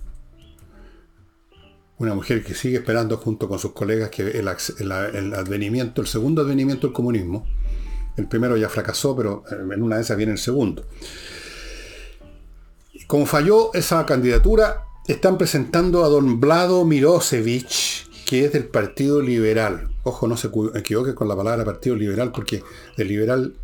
una 1.97 2.15
mujer 2.15 2.43
que 2.43 2.53
sigue 2.53 2.77
esperando 2.77 3.17
junto 3.17 3.47
con 3.47 3.59
sus 3.59 3.73
colegas 3.73 4.09
que 4.09 4.23
el, 4.39 4.47
advenimiento, 4.47 6.01
el 6.01 6.07
segundo 6.07 6.41
advenimiento 6.41 6.87
del 6.87 6.93
comunismo, 6.93 7.47
el 8.17 8.27
primero 8.27 8.57
ya 8.57 8.69
fracasó, 8.69 9.15
pero 9.15 9.43
en 9.51 9.81
una 9.81 9.95
de 9.97 10.03
esas 10.03 10.17
viene 10.17 10.33
el 10.33 10.37
segundo. 10.37 10.85
Como 13.07 13.25
falló 13.25 13.73
esa 13.73 14.05
candidatura, 14.05 14.83
están 15.07 15.37
presentando 15.37 16.03
a 16.03 16.09
don 16.09 16.39
Vlado 16.39 16.85
Mirosevich, 16.85 18.09
que 18.25 18.45
es 18.45 18.53
del 18.53 18.65
Partido 18.65 19.21
Liberal. 19.21 19.92
Ojo, 20.03 20.27
no 20.27 20.37
se 20.37 20.49
equivoque 20.75 21.15
con 21.15 21.27
la 21.27 21.35
palabra 21.35 21.63
Partido 21.63 21.95
Liberal, 21.95 22.31
porque 22.31 22.61
el 22.97 23.07
liberal 23.07 23.55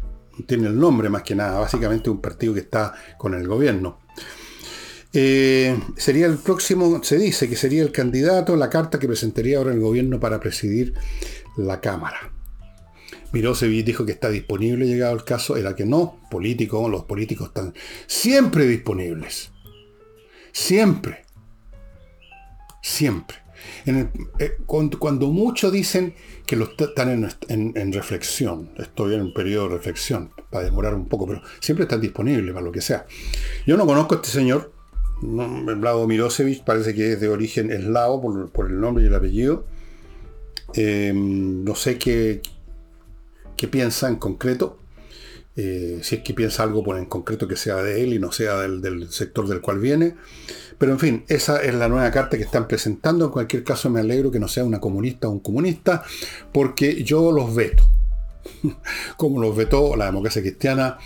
tiene 0.45 0.67
el 0.67 0.79
nombre 0.79 1.09
más 1.09 1.23
que 1.23 1.35
nada, 1.35 1.59
básicamente 1.59 2.09
un 2.09 2.21
partido 2.21 2.53
que 2.53 2.61
está 2.61 2.93
con 3.17 3.33
el 3.33 3.47
gobierno. 3.47 3.99
Eh, 5.11 5.77
sería 5.97 6.27
el 6.27 6.37
próximo, 6.37 7.03
se 7.03 7.17
dice 7.17 7.49
que 7.49 7.55
sería 7.55 7.81
el 7.81 7.91
candidato, 7.91 8.55
la 8.55 8.69
carta 8.69 8.99
que 8.99 9.07
presentaría 9.07 9.57
ahora 9.57 9.73
el 9.73 9.79
gobierno 9.79 10.19
para 10.19 10.39
presidir 10.39 10.93
la 11.57 11.81
Cámara. 11.81 12.31
Mirosevic 13.31 13.85
dijo 13.85 14.05
que 14.05 14.11
está 14.11 14.29
disponible 14.29 14.87
llegado 14.87 15.13
el 15.15 15.23
caso, 15.23 15.55
era 15.57 15.75
que 15.75 15.85
no, 15.85 16.19
político, 16.31 16.87
los 16.89 17.05
políticos 17.05 17.49
están 17.49 17.73
siempre 18.07 18.65
disponibles. 18.65 19.51
Siempre. 20.51 21.25
Siempre. 22.81 23.37
Eh, 23.85 24.57
cuando, 24.65 25.27
muchos 25.27 25.71
dicen 25.71 26.13
que 26.45 26.55
lo 26.55 26.69
están 26.77 27.29
en, 27.47 27.93
reflexión, 27.93 28.71
estoy 28.77 29.15
en 29.15 29.21
un 29.21 29.33
periodo 29.33 29.69
de 29.69 29.75
reflexión, 29.75 30.31
para 30.49 30.65
demorar 30.65 30.93
un 30.95 31.07
poco, 31.07 31.27
pero 31.27 31.41
siempre 31.59 31.83
están 31.83 32.01
disponibles 32.01 32.53
para 32.53 32.65
lo 32.65 32.71
que 32.71 32.81
sea. 32.81 33.05
Yo 33.65 33.77
no 33.77 33.85
conozco 33.85 34.15
a 34.15 34.17
este 34.17 34.29
señor, 34.29 34.71
Vlado 35.21 36.07
Mirosevich, 36.07 36.63
parece 36.63 36.93
que 36.93 37.13
es 37.13 37.19
de 37.19 37.27
origen 37.27 37.71
eslavo 37.71 38.49
por, 38.51 38.67
el 38.67 38.79
nombre 38.79 39.03
y 39.03 39.07
el 39.07 39.15
apellido. 39.15 39.65
Eh, 40.73 41.11
no 41.13 41.75
sé 41.75 41.97
qué, 41.97 42.41
piensa 43.69 44.07
en 44.07 44.15
concreto. 44.15 44.77
Eh, 45.55 45.99
si 46.03 46.15
es 46.15 46.21
que 46.21 46.33
piensa 46.33 46.63
algo 46.63 46.83
por 46.83 46.97
en 46.97 47.05
concreto 47.05 47.47
que 47.47 47.57
sea 47.57 47.75
de 47.77 48.01
él 48.01 48.13
y 48.13 48.19
no 48.19 48.31
sea 48.31 48.59
del 48.59 49.11
sector 49.11 49.47
del 49.47 49.59
cual 49.59 49.79
viene. 49.79 50.15
Pero 50.79 50.93
en 50.93 50.99
fin, 50.99 51.25
esa 51.27 51.61
es 51.61 51.75
la 51.75 51.89
nueva 51.89 52.09
carta 52.09 52.37
que 52.37 52.43
están 52.43 52.67
presentando. 52.67 53.25
En 53.25 53.31
cualquier 53.31 53.63
caso 53.63 53.89
me 53.89 53.99
alegro 53.99 54.31
que 54.31 54.39
no 54.39 54.47
sea 54.47 54.63
una 54.63 54.79
comunista 54.79 55.27
o 55.27 55.31
un 55.31 55.41
comunista, 55.41 56.03
porque 56.53 57.03
yo 57.03 57.31
los 57.31 57.53
veto. 57.53 57.83
Como 59.17 59.41
los 59.41 59.55
vetó 59.55 59.97
la 59.97 60.05
democracia 60.05 60.41
cristiana, 60.41 60.97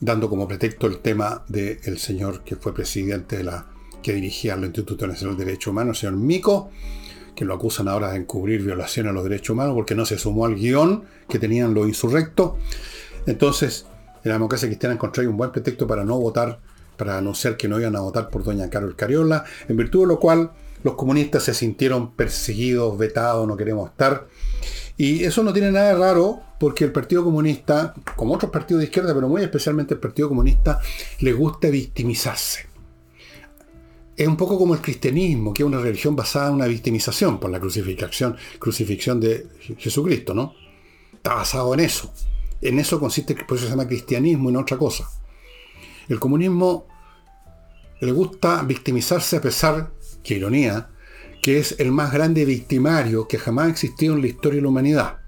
dando 0.00 0.28
como 0.28 0.48
pretexto 0.48 0.86
el 0.86 0.98
tema 0.98 1.44
del 1.46 1.98
señor 1.98 2.42
que 2.42 2.56
fue 2.56 2.74
presidente 2.74 3.36
de 3.36 3.44
la 3.44 3.66
que 4.02 4.14
dirigía 4.14 4.54
el 4.54 4.64
Instituto 4.64 5.06
Nacional 5.06 5.36
de 5.36 5.44
Derechos 5.44 5.70
Humanos, 5.70 5.98
el 5.98 6.00
señor 6.00 6.16
Mico, 6.16 6.70
que 7.36 7.44
lo 7.44 7.54
acusan 7.54 7.86
ahora 7.86 8.10
de 8.10 8.16
encubrir 8.16 8.62
violaciones 8.62 9.10
a 9.10 9.12
los 9.12 9.24
derechos 9.24 9.50
humanos 9.50 9.74
porque 9.74 9.94
no 9.94 10.06
se 10.06 10.18
sumó 10.18 10.46
al 10.46 10.56
guion 10.56 11.04
que 11.28 11.38
tenían 11.38 11.74
los 11.74 11.86
insurrectos. 11.86 12.52
Entonces, 13.26 13.86
la 14.24 14.32
democracia 14.32 14.68
cristiana 14.68 14.94
encontró 14.94 15.22
un 15.28 15.36
buen 15.36 15.52
pretexto 15.52 15.86
para 15.86 16.04
no 16.04 16.18
votar 16.18 16.60
para 17.00 17.16
anunciar 17.16 17.56
que 17.56 17.66
no 17.66 17.80
iban 17.80 17.96
a 17.96 18.00
votar 18.00 18.28
por 18.28 18.44
doña 18.44 18.68
Carol 18.68 18.94
Cariola, 18.94 19.42
en 19.66 19.76
virtud 19.78 20.02
de 20.02 20.06
lo 20.06 20.20
cual 20.20 20.50
los 20.82 20.96
comunistas 20.96 21.44
se 21.44 21.54
sintieron 21.54 22.12
perseguidos, 22.12 22.98
vetados, 22.98 23.48
no 23.48 23.56
queremos 23.56 23.88
estar. 23.88 24.26
Y 24.98 25.24
eso 25.24 25.42
no 25.42 25.50
tiene 25.50 25.72
nada 25.72 25.94
de 25.94 25.94
raro 25.94 26.42
porque 26.58 26.84
el 26.84 26.92
Partido 26.92 27.24
Comunista, 27.24 27.94
como 28.16 28.34
otros 28.34 28.50
partidos 28.50 28.80
de 28.80 28.84
izquierda, 28.84 29.14
pero 29.14 29.30
muy 29.30 29.40
especialmente 29.40 29.94
el 29.94 30.00
Partido 30.00 30.28
Comunista, 30.28 30.78
le 31.20 31.32
gusta 31.32 31.70
victimizarse. 31.70 32.66
Es 34.14 34.28
un 34.28 34.36
poco 34.36 34.58
como 34.58 34.74
el 34.74 34.82
cristianismo, 34.82 35.54
que 35.54 35.62
es 35.62 35.66
una 35.66 35.80
religión 35.80 36.14
basada 36.14 36.48
en 36.48 36.56
una 36.56 36.66
victimización 36.66 37.40
por 37.40 37.48
la 37.48 37.58
crucifixión, 37.58 38.36
crucifixión 38.58 39.20
de 39.20 39.46
Jesucristo, 39.78 40.34
¿no? 40.34 40.52
Está 41.14 41.32
basado 41.32 41.72
en 41.72 41.80
eso. 41.80 42.12
En 42.60 42.78
eso 42.78 43.00
consiste, 43.00 43.34
por 43.36 43.56
eso 43.56 43.64
se 43.64 43.70
llama 43.70 43.88
cristianismo 43.88 44.50
y 44.50 44.52
no 44.52 44.60
otra 44.60 44.76
cosa. 44.76 45.08
El 46.10 46.18
comunismo 46.18 46.89
le 48.00 48.12
gusta 48.12 48.62
victimizarse 48.62 49.36
a 49.36 49.40
pesar, 49.40 49.92
qué 50.22 50.34
ironía, 50.34 50.90
que 51.42 51.58
es 51.58 51.76
el 51.78 51.92
más 51.92 52.12
grande 52.12 52.44
victimario 52.44 53.28
que 53.28 53.38
jamás 53.38 53.66
ha 53.66 53.70
existido 53.70 54.14
en 54.14 54.22
la 54.22 54.26
historia 54.26 54.56
de 54.56 54.62
la 54.62 54.68
humanidad. 54.68 55.18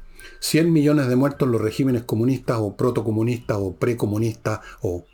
100 0.40 0.72
millones 0.72 1.08
de 1.08 1.16
muertos 1.16 1.46
en 1.46 1.52
los 1.52 1.60
regímenes 1.60 2.02
comunistas 2.04 2.58
o 2.60 2.76
protocomunistas 2.76 3.58
o 3.60 3.76
precomunistas 3.76 4.60
o 4.80 5.06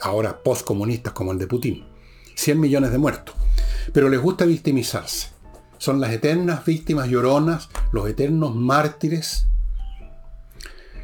ahora 0.00 0.42
postcomunistas 0.42 1.12
como 1.12 1.32
el 1.32 1.38
de 1.38 1.46
Putin. 1.46 1.84
100 2.34 2.58
millones 2.58 2.92
de 2.92 2.98
muertos. 2.98 3.34
Pero 3.92 4.08
les 4.08 4.20
gusta 4.20 4.44
victimizarse. 4.44 5.28
Son 5.78 6.00
las 6.00 6.12
eternas 6.12 6.64
víctimas 6.64 7.08
lloronas, 7.08 7.68
los 7.92 8.08
eternos 8.08 8.54
mártires. 8.54 9.46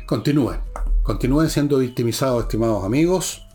Continúen. 0.07 0.61
Continúen 1.03 1.51
siendo 1.51 1.79
victimizados, 1.79 2.45
estimados 2.45 2.85
amigos 2.85 3.46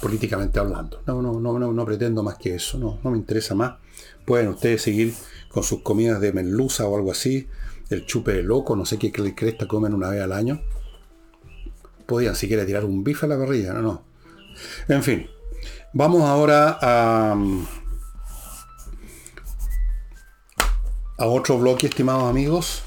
políticamente 0.00 0.58
hablando. 0.58 1.02
No, 1.06 1.22
no, 1.22 1.38
no, 1.38 1.58
no, 1.58 1.72
no 1.72 1.84
pretendo 1.84 2.22
más 2.22 2.36
que 2.36 2.54
eso, 2.54 2.78
no, 2.78 2.98
no 3.02 3.10
me 3.10 3.18
interesa 3.18 3.54
más. 3.54 3.74
Pueden 4.24 4.48
ustedes 4.48 4.82
seguir 4.82 5.14
con 5.50 5.62
sus 5.62 5.82
comidas 5.82 6.20
de 6.20 6.32
merluza 6.32 6.86
o 6.86 6.96
algo 6.96 7.12
así, 7.12 7.48
el 7.90 8.06
chupe 8.06 8.32
de 8.32 8.42
loco, 8.42 8.76
no 8.76 8.84
sé 8.86 8.98
qué 8.98 9.10
cresta 9.10 9.66
comen 9.66 9.94
una 9.94 10.10
vez 10.10 10.22
al 10.22 10.32
año. 10.32 10.60
Podían 12.06 12.34
siquiera 12.34 12.64
tirar 12.66 12.84
un 12.84 13.04
bife 13.04 13.26
a 13.26 13.28
la 13.28 13.38
parrilla, 13.38 13.72
no, 13.74 13.82
no. 13.82 14.02
En 14.88 15.02
fin, 15.02 15.28
vamos 15.92 16.22
ahora 16.22 16.78
a, 16.80 17.36
a 21.18 21.26
otro 21.26 21.58
bloque, 21.58 21.86
estimados 21.88 22.28
amigos. 22.28 22.82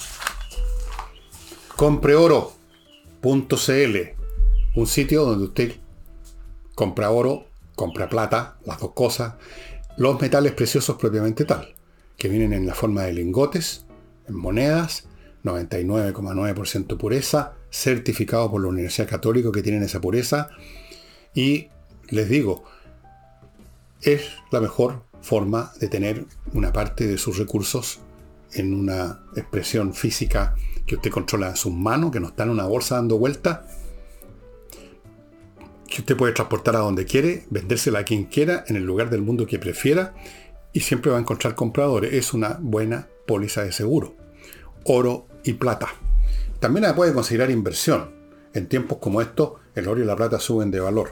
Compreoro.cl, 1.75 2.53
un 4.75 4.87
sitio 4.87 5.25
donde 5.25 5.45
usted 5.45 5.82
compra 6.75 7.11
oro 7.11 7.47
compra 7.75 8.09
plata, 8.09 8.57
las 8.65 8.79
dos 8.79 8.91
cosas, 8.91 9.33
los 9.97 10.19
metales 10.21 10.53
preciosos 10.53 10.97
propiamente 10.97 11.45
tal, 11.45 11.73
que 12.17 12.27
vienen 12.27 12.53
en 12.53 12.65
la 12.65 12.75
forma 12.75 13.03
de 13.03 13.13
lingotes, 13.13 13.85
en 14.27 14.35
monedas, 14.35 15.05
99,9% 15.43 16.97
pureza, 16.97 17.53
certificado 17.69 18.49
por 18.49 18.61
la 18.61 18.69
Universidad 18.69 19.09
Católica 19.09 19.51
que 19.51 19.63
tienen 19.63 19.83
esa 19.83 19.99
pureza, 19.99 20.49
y 21.33 21.69
les 22.09 22.29
digo, 22.29 22.63
es 24.01 24.29
la 24.51 24.61
mejor 24.61 25.03
forma 25.21 25.71
de 25.79 25.87
tener 25.87 26.25
una 26.53 26.71
parte 26.71 27.07
de 27.07 27.17
sus 27.17 27.37
recursos 27.37 27.99
en 28.53 28.73
una 28.73 29.23
expresión 29.35 29.93
física 29.93 30.55
que 30.85 30.95
usted 30.95 31.09
controla 31.09 31.49
en 31.49 31.55
sus 31.55 31.73
manos, 31.73 32.11
que 32.11 32.19
no 32.19 32.27
está 32.27 32.43
en 32.43 32.49
una 32.49 32.65
bolsa 32.65 32.95
dando 32.95 33.17
vueltas, 33.17 33.61
que 35.93 36.01
usted 36.01 36.17
puede 36.17 36.33
transportar 36.33 36.75
a 36.75 36.79
donde 36.79 37.05
quiere, 37.05 37.45
vendérsela 37.51 37.99
a 37.99 38.03
quien 38.03 38.23
quiera, 38.23 38.63
en 38.67 38.75
el 38.77 38.83
lugar 38.83 39.11
del 39.11 39.21
mundo 39.21 39.45
que 39.45 39.59
prefiera, 39.59 40.15
y 40.71 40.79
siempre 40.79 41.11
va 41.11 41.17
a 41.17 41.19
encontrar 41.19 41.53
compradores. 41.53 42.13
Es 42.13 42.33
una 42.33 42.57
buena 42.59 43.07
póliza 43.27 43.63
de 43.63 43.71
seguro. 43.71 44.15
Oro 44.85 45.27
y 45.43 45.53
plata. 45.53 45.89
También 46.59 46.83
la 46.83 46.95
puede 46.95 47.13
considerar 47.13 47.51
inversión. 47.51 48.09
En 48.55 48.67
tiempos 48.67 48.97
como 48.97 49.21
estos, 49.21 49.53
el 49.75 49.87
oro 49.87 50.01
y 50.01 50.05
la 50.05 50.15
plata 50.15 50.39
suben 50.39 50.71
de 50.71 50.79
valor. 50.79 51.11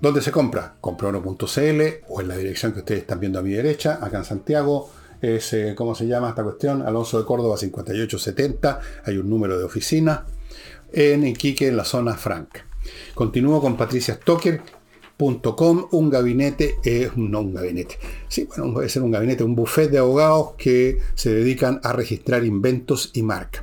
¿Dónde 0.00 0.20
se 0.20 0.32
compra? 0.32 0.74
Compraoro.cl 0.80 1.82
o 2.08 2.20
en 2.20 2.28
la 2.28 2.36
dirección 2.36 2.72
que 2.72 2.80
ustedes 2.80 3.02
están 3.02 3.20
viendo 3.20 3.38
a 3.38 3.42
mi 3.42 3.52
derecha, 3.52 4.00
acá 4.02 4.18
en 4.18 4.24
Santiago. 4.24 4.90
Es, 5.22 5.52
eh, 5.52 5.74
¿cómo 5.76 5.94
se 5.94 6.08
llama 6.08 6.30
esta 6.30 6.42
cuestión? 6.42 6.82
Alonso 6.82 7.20
de 7.20 7.24
Córdoba 7.24 7.56
5870. 7.56 8.80
Hay 9.04 9.16
un 9.16 9.30
número 9.30 9.56
de 9.56 9.64
oficina. 9.64 10.26
En 10.92 11.26
Iquique, 11.26 11.68
en 11.68 11.76
la 11.76 11.84
zona 11.84 12.14
franca. 12.14 12.66
Continúo 13.14 13.60
con 13.60 13.76
patriciastocker.com, 13.76 15.88
un 15.90 16.10
gabinete, 16.10 16.76
es 16.82 17.16
no 17.16 17.40
un 17.40 17.54
gabinete, 17.54 17.98
sí, 18.28 18.44
bueno, 18.44 18.72
puede 18.72 18.88
ser 18.88 19.02
un 19.02 19.10
gabinete, 19.10 19.44
un 19.44 19.54
buffet 19.54 19.90
de 19.90 19.98
abogados 19.98 20.54
que 20.56 20.98
se 21.14 21.34
dedican 21.34 21.80
a 21.82 21.92
registrar 21.92 22.44
inventos 22.44 23.10
y 23.14 23.22
marcas. 23.22 23.62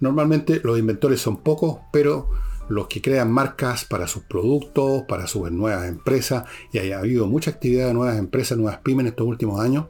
Normalmente 0.00 0.60
los 0.62 0.78
inventores 0.78 1.20
son 1.20 1.38
pocos, 1.38 1.78
pero 1.92 2.28
los 2.68 2.88
que 2.88 3.00
crean 3.00 3.30
marcas 3.30 3.84
para 3.84 4.08
sus 4.08 4.24
productos, 4.24 5.04
para 5.04 5.26
sus 5.26 5.50
nuevas 5.52 5.88
empresas, 5.88 6.44
y 6.72 6.90
ha 6.90 6.98
habido 6.98 7.26
mucha 7.26 7.50
actividad 7.50 7.86
de 7.86 7.94
nuevas 7.94 8.18
empresas, 8.18 8.58
nuevas 8.58 8.80
pymes 8.80 9.04
en 9.04 9.08
estos 9.08 9.26
últimos 9.26 9.60
años, 9.60 9.86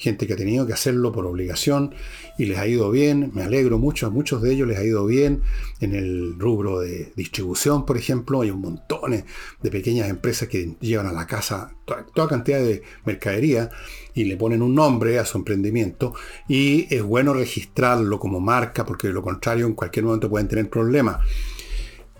gente 0.00 0.26
que 0.26 0.32
ha 0.32 0.36
tenido 0.36 0.66
que 0.66 0.72
hacerlo 0.72 1.12
por 1.12 1.26
obligación 1.26 1.94
y 2.38 2.46
les 2.46 2.58
ha 2.58 2.66
ido 2.66 2.90
bien, 2.90 3.30
me 3.34 3.42
alegro 3.42 3.78
mucho, 3.78 4.06
a 4.06 4.10
muchos 4.10 4.40
de 4.40 4.52
ellos 4.52 4.66
les 4.66 4.78
ha 4.78 4.84
ido 4.84 5.04
bien. 5.04 5.42
En 5.80 5.94
el 5.94 6.38
rubro 6.38 6.80
de 6.80 7.12
distribución, 7.16 7.84
por 7.84 7.98
ejemplo, 7.98 8.40
hay 8.40 8.50
un 8.50 8.62
montón 8.62 9.24
de 9.62 9.70
pequeñas 9.70 10.08
empresas 10.08 10.48
que 10.48 10.76
llevan 10.80 11.06
a 11.06 11.12
la 11.12 11.26
casa 11.26 11.74
toda, 11.84 12.28
cantidad 12.28 12.60
de 12.60 12.82
mercadería 13.04 13.68
y 14.14 14.24
le 14.24 14.38
ponen 14.38 14.62
un 14.62 14.74
nombre 14.74 15.18
a 15.18 15.26
su 15.26 15.36
emprendimiento. 15.36 16.14
Y 16.48 16.86
es 16.94 17.02
bueno 17.02 17.34
registrarlo 17.34 18.18
como 18.18 18.40
marca 18.40 18.86
porque 18.86 19.08
de 19.08 19.12
lo 19.12 19.22
contrario 19.22 19.66
en 19.66 19.74
cualquier 19.74 20.06
momento 20.06 20.30
pueden 20.30 20.48
tener 20.48 20.70
problemas. 20.70 21.18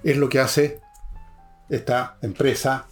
Es 0.05 0.19
lo 0.19 0.29
que 0.29 0.39
hace 0.39 0.81
esta 1.71 2.19
empresa 2.21 2.87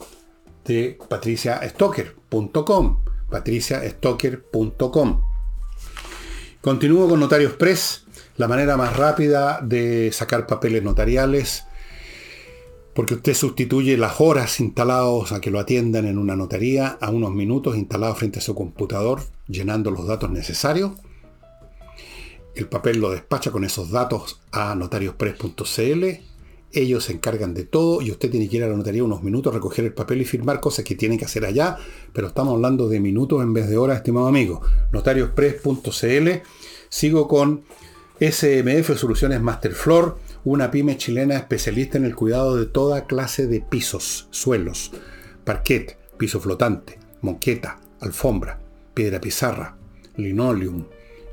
de 0.64 0.98
patriciastocker.com. 1.08 3.07
patriciastocker.com. 3.30 5.20
Continúo 6.60 7.08
con 7.08 7.20
Notarios 7.20 7.52
Press, 7.54 8.04
la 8.36 8.48
manera 8.48 8.76
más 8.76 8.96
rápida 8.96 9.60
de 9.62 10.10
sacar 10.12 10.46
papeles 10.46 10.82
notariales, 10.82 11.64
porque 12.94 13.14
usted 13.14 13.34
sustituye 13.34 13.96
las 13.96 14.20
horas 14.20 14.58
instalados 14.60 15.32
a 15.32 15.40
que 15.40 15.50
lo 15.50 15.60
atiendan 15.60 16.06
en 16.06 16.18
una 16.18 16.34
notaría 16.34 16.98
a 17.00 17.10
unos 17.10 17.32
minutos 17.32 17.76
instalados 17.76 18.18
frente 18.18 18.40
a 18.40 18.42
su 18.42 18.54
computador, 18.54 19.22
llenando 19.46 19.90
los 19.90 20.06
datos 20.06 20.30
necesarios. 20.30 20.92
El 22.54 22.66
papel 22.66 22.98
lo 22.98 23.10
despacha 23.10 23.52
con 23.52 23.64
esos 23.64 23.90
datos 23.90 24.40
a 24.50 24.74
notariospress.cl 24.74 26.37
ellos 26.72 27.04
se 27.04 27.12
encargan 27.12 27.54
de 27.54 27.64
todo 27.64 28.02
y 28.02 28.10
usted 28.10 28.30
tiene 28.30 28.48
que 28.48 28.58
ir 28.58 28.64
a 28.64 28.68
la 28.68 28.76
notaría 28.76 29.02
unos 29.02 29.22
minutos, 29.22 29.54
recoger 29.54 29.84
el 29.84 29.94
papel 29.94 30.20
y 30.20 30.24
firmar 30.24 30.60
cosas 30.60 30.84
que 30.84 30.94
tienen 30.94 31.18
que 31.18 31.24
hacer 31.24 31.44
allá, 31.44 31.78
pero 32.12 32.28
estamos 32.28 32.54
hablando 32.54 32.88
de 32.88 33.00
minutos 33.00 33.42
en 33.42 33.52
vez 33.54 33.68
de 33.68 33.76
horas, 33.76 33.98
estimado 33.98 34.26
amigo. 34.26 34.60
Notariospress.cl. 34.92 36.28
Sigo 36.90 37.28
con 37.28 37.64
SMF 38.20 38.96
Soluciones 38.96 39.40
Masterfloor, 39.40 40.18
una 40.44 40.70
pyme 40.70 40.96
chilena 40.96 41.36
especialista 41.36 41.98
en 41.98 42.04
el 42.04 42.14
cuidado 42.14 42.56
de 42.56 42.66
toda 42.66 43.06
clase 43.06 43.46
de 43.46 43.60
pisos, 43.60 44.28
suelos, 44.30 44.92
parquet, 45.44 45.98
piso 46.16 46.40
flotante, 46.40 46.98
moqueta, 47.22 47.80
alfombra, 48.00 48.60
piedra 48.94 49.20
pizarra, 49.20 49.76
linoleum, 50.16 50.84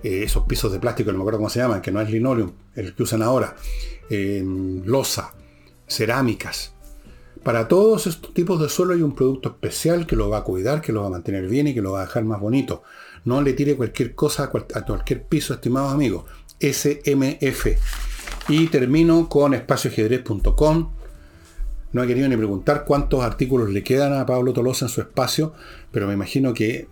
eh, 0.03 0.23
esos 0.23 0.45
pisos 0.45 0.71
de 0.71 0.79
plástico, 0.79 1.11
no 1.11 1.17
me 1.17 1.23
acuerdo 1.23 1.39
cómo 1.39 1.49
se 1.49 1.59
llaman, 1.59 1.81
que 1.81 1.91
no 1.91 2.01
es 2.01 2.09
linoleum, 2.09 2.51
el 2.75 2.93
que 2.93 3.03
usan 3.03 3.21
ahora, 3.21 3.55
losa, 4.09 5.33
cerámicas. 5.87 6.73
Para 7.43 7.67
todos 7.67 8.07
estos 8.07 8.33
tipos 8.33 8.59
de 8.59 8.69
suelo 8.69 8.93
hay 8.93 9.03
un 9.03 9.13
producto 9.13 9.49
especial 9.49 10.07
que 10.07 10.15
lo 10.15 10.29
va 10.29 10.39
a 10.39 10.43
cuidar, 10.43 10.81
que 10.81 10.91
lo 10.91 11.01
va 11.01 11.07
a 11.07 11.11
mantener 11.11 11.47
bien 11.47 11.67
y 11.67 11.73
que 11.73 11.81
lo 11.81 11.91
va 11.91 12.01
a 12.01 12.05
dejar 12.05 12.23
más 12.23 12.39
bonito. 12.39 12.83
No 13.23 13.41
le 13.41 13.53
tire 13.53 13.75
cualquier 13.75 14.15
cosa 14.15 14.43
a 14.43 14.49
cualquier 14.49 15.23
piso, 15.23 15.53
estimados 15.53 15.93
amigos. 15.93 16.25
SMF. 16.59 17.67
Y 18.49 18.67
termino 18.67 19.27
con 19.29 19.53
espacioajedrez.com. 19.53 20.91
No 21.91 22.03
he 22.03 22.07
querido 22.07 22.27
ni 22.27 22.35
preguntar 22.35 22.83
cuántos 22.85 23.23
artículos 23.23 23.69
le 23.69 23.83
quedan 23.83 24.13
a 24.13 24.25
Pablo 24.25 24.53
Tolosa 24.53 24.85
en 24.85 24.89
su 24.89 25.01
espacio, 25.01 25.53
pero 25.91 26.07
me 26.07 26.13
imagino 26.13 26.53
que 26.53 26.87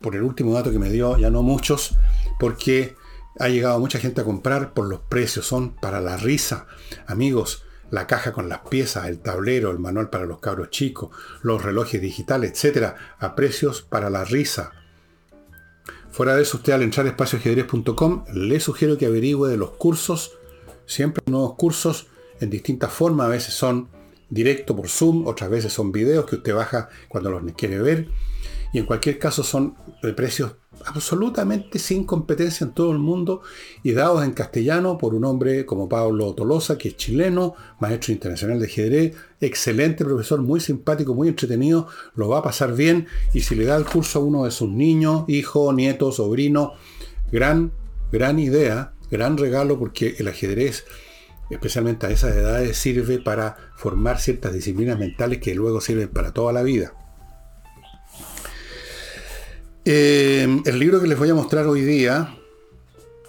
por 0.00 0.16
el 0.16 0.22
último 0.22 0.54
dato 0.54 0.70
que 0.70 0.78
me 0.78 0.90
dio, 0.90 1.18
ya 1.18 1.30
no 1.30 1.42
muchos, 1.42 1.96
porque 2.40 2.95
ha 3.38 3.48
llegado 3.48 3.78
mucha 3.78 3.98
gente 3.98 4.20
a 4.20 4.24
comprar 4.24 4.72
por 4.72 4.86
los 4.86 5.00
precios, 5.00 5.46
son 5.46 5.74
para 5.74 6.00
la 6.00 6.16
risa. 6.16 6.66
Amigos, 7.06 7.64
la 7.90 8.06
caja 8.06 8.32
con 8.32 8.48
las 8.48 8.60
piezas, 8.60 9.06
el 9.06 9.18
tablero, 9.18 9.70
el 9.70 9.78
manual 9.78 10.10
para 10.10 10.26
los 10.26 10.40
cabros 10.40 10.70
chicos, 10.70 11.10
los 11.42 11.62
relojes 11.62 12.00
digitales, 12.00 12.52
etcétera, 12.52 13.16
a 13.18 13.34
precios 13.34 13.82
para 13.82 14.10
la 14.10 14.24
risa. 14.24 14.72
Fuera 16.10 16.34
de 16.34 16.42
eso, 16.42 16.56
usted 16.56 16.72
al 16.72 16.82
entrar 16.82 17.06
a 17.06 17.10
espacioajedrez.com 17.10 18.24
le 18.32 18.58
sugiero 18.58 18.96
que 18.96 19.06
averigüe 19.06 19.50
de 19.50 19.58
los 19.58 19.72
cursos, 19.72 20.38
siempre 20.86 21.22
nuevos 21.26 21.54
cursos 21.54 22.06
en 22.40 22.50
distintas 22.50 22.92
formas, 22.92 23.26
a 23.26 23.30
veces 23.30 23.54
son 23.54 23.88
directo 24.30 24.74
por 24.74 24.88
Zoom, 24.88 25.26
otras 25.26 25.50
veces 25.50 25.72
son 25.72 25.92
videos 25.92 26.26
que 26.26 26.36
usted 26.36 26.54
baja 26.54 26.88
cuando 27.08 27.30
los 27.30 27.42
quiere 27.52 27.78
ver, 27.78 28.08
y 28.76 28.78
en 28.78 28.84
cualquier 28.84 29.18
caso 29.18 29.42
son 29.42 29.74
de 30.02 30.12
precios 30.12 30.56
absolutamente 30.84 31.78
sin 31.78 32.04
competencia 32.04 32.66
en 32.66 32.74
todo 32.74 32.92
el 32.92 32.98
mundo 32.98 33.40
y 33.82 33.92
dados 33.92 34.22
en 34.22 34.32
castellano 34.32 34.98
por 34.98 35.14
un 35.14 35.24
hombre 35.24 35.64
como 35.64 35.88
Pablo 35.88 36.34
Tolosa, 36.34 36.76
que 36.76 36.88
es 36.88 36.96
chileno, 36.98 37.54
maestro 37.80 38.12
internacional 38.12 38.60
de 38.60 38.66
ajedrez, 38.66 39.16
excelente 39.40 40.04
profesor, 40.04 40.42
muy 40.42 40.60
simpático, 40.60 41.14
muy 41.14 41.28
entretenido, 41.28 41.88
lo 42.16 42.28
va 42.28 42.40
a 42.40 42.42
pasar 42.42 42.76
bien 42.76 43.06
y 43.32 43.40
si 43.40 43.54
le 43.54 43.64
da 43.64 43.76
el 43.76 43.86
curso 43.86 44.18
a 44.18 44.22
uno 44.22 44.44
de 44.44 44.50
sus 44.50 44.68
niños, 44.68 45.24
hijo, 45.26 45.72
nieto, 45.72 46.12
sobrino, 46.12 46.74
gran, 47.32 47.72
gran 48.12 48.38
idea, 48.38 48.92
gran 49.10 49.38
regalo 49.38 49.78
porque 49.78 50.16
el 50.18 50.28
ajedrez 50.28 50.84
especialmente 51.48 52.06
a 52.06 52.10
esas 52.10 52.36
edades, 52.36 52.76
sirve 52.76 53.20
para 53.20 53.56
formar 53.74 54.20
ciertas 54.20 54.52
disciplinas 54.52 54.98
mentales 54.98 55.38
que 55.38 55.54
luego 55.54 55.80
sirven 55.80 56.08
para 56.08 56.34
toda 56.34 56.52
la 56.52 56.62
vida. 56.62 56.92
Eh, 59.88 60.62
el 60.64 60.78
libro 60.80 61.00
que 61.00 61.06
les 61.06 61.16
voy 61.16 61.30
a 61.30 61.34
mostrar 61.36 61.68
hoy 61.68 61.82
día 61.82 62.36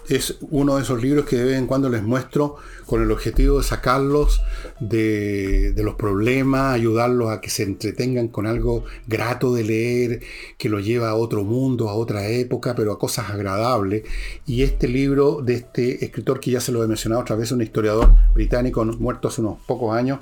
es 0.08 0.38
uno 0.40 0.74
de 0.74 0.82
esos 0.82 1.00
libros 1.00 1.24
que 1.24 1.36
de 1.36 1.44
vez 1.44 1.56
en 1.56 1.68
cuando 1.68 1.88
les 1.88 2.02
muestro 2.02 2.56
con 2.84 3.00
el 3.00 3.12
objetivo 3.12 3.58
de 3.58 3.62
sacarlos 3.62 4.40
de, 4.80 5.72
los 5.76 5.94
problemas, 5.94 6.74
ayudarlos 6.74 7.30
a 7.30 7.40
que 7.40 7.48
se 7.48 7.62
entretengan 7.62 8.26
con 8.26 8.48
algo 8.48 8.84
grato 9.06 9.54
de 9.54 9.62
leer, 9.62 10.20
que 10.56 10.68
lo 10.68 10.80
lleva 10.80 11.10
a 11.10 11.14
otro 11.14 11.44
mundo, 11.44 11.88
a 11.90 11.94
otra 11.94 12.26
época, 12.26 12.74
pero 12.74 12.90
a 12.90 12.98
cosas 12.98 13.30
agradables. 13.30 14.02
Y 14.44 14.62
este 14.62 14.88
libro 14.88 15.42
de 15.42 15.54
este 15.54 16.04
escritor 16.04 16.40
que 16.40 16.50
ya 16.50 16.60
se 16.60 16.72
lo 16.72 16.82
he 16.82 16.88
mencionado 16.88 17.22
otra 17.22 17.36
vez, 17.36 17.52
un 17.52 17.62
historiador 17.62 18.16
británico 18.34 18.84
muerto 18.84 19.28
hace 19.28 19.42
unos 19.42 19.58
pocos 19.64 19.94
años, 19.94 20.18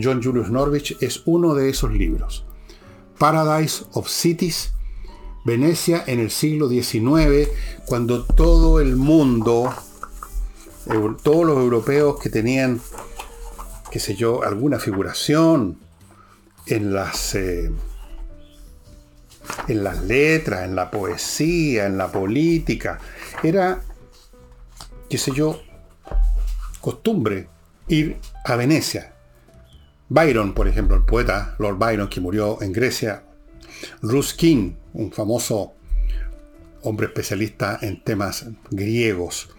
John 0.00 0.22
Julius 0.22 0.48
Norwich, 0.48 0.96
es 1.00 1.22
uno 1.24 1.56
de 1.56 1.70
esos 1.70 1.92
libros. 1.92 2.44
Paradise 3.18 3.82
of 3.94 4.08
Cities 4.08 4.72
Venecia 5.44 6.04
en 6.06 6.20
el 6.20 6.30
siglo 6.30 6.68
XIX, 6.68 7.48
cuando 7.86 8.24
todo 8.24 8.80
el 8.80 8.96
mundo, 8.96 9.74
todos 11.22 11.46
los 11.46 11.58
europeos 11.58 12.20
que 12.20 12.30
tenían, 12.30 12.80
qué 13.90 13.98
sé 13.98 14.14
yo, 14.14 14.44
alguna 14.44 14.78
figuración 14.78 15.78
en 16.66 16.94
las, 16.94 17.34
eh, 17.34 17.72
en 19.66 19.84
las 19.84 20.02
letras, 20.04 20.64
en 20.64 20.76
la 20.76 20.90
poesía, 20.90 21.86
en 21.86 21.98
la 21.98 22.12
política, 22.12 23.00
era, 23.42 23.82
qué 25.10 25.18
sé 25.18 25.32
yo, 25.32 25.60
costumbre 26.80 27.48
ir 27.88 28.16
a 28.44 28.54
Venecia. 28.54 29.12
Byron, 30.08 30.52
por 30.54 30.68
ejemplo, 30.68 30.94
el 30.94 31.04
poeta 31.04 31.56
Lord 31.58 31.78
Byron 31.78 32.08
que 32.08 32.20
murió 32.20 32.62
en 32.62 32.72
Grecia. 32.72 33.24
Ruskin, 34.02 34.76
un 34.94 35.12
famoso 35.12 35.74
hombre 36.82 37.06
especialista 37.06 37.78
en 37.82 38.02
temas 38.02 38.46
griegos. 38.70 39.50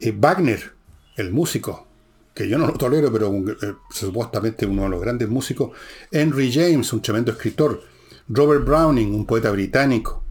Eh, 0.00 0.14
Wagner, 0.16 0.72
el 1.16 1.32
músico, 1.32 1.86
que 2.34 2.48
yo 2.48 2.58
no 2.58 2.66
lo 2.66 2.74
tolero, 2.74 3.12
pero 3.12 3.32
eh, 3.32 3.74
supuestamente 3.90 4.66
uno 4.66 4.82
de 4.84 4.88
los 4.88 5.00
grandes 5.00 5.28
músicos. 5.28 5.70
Henry 6.10 6.52
James, 6.52 6.92
un 6.92 7.02
tremendo 7.02 7.32
escritor. 7.32 7.82
Robert 8.28 8.64
Browning, 8.64 9.14
un 9.14 9.26
poeta 9.26 9.50
británico. 9.50 10.22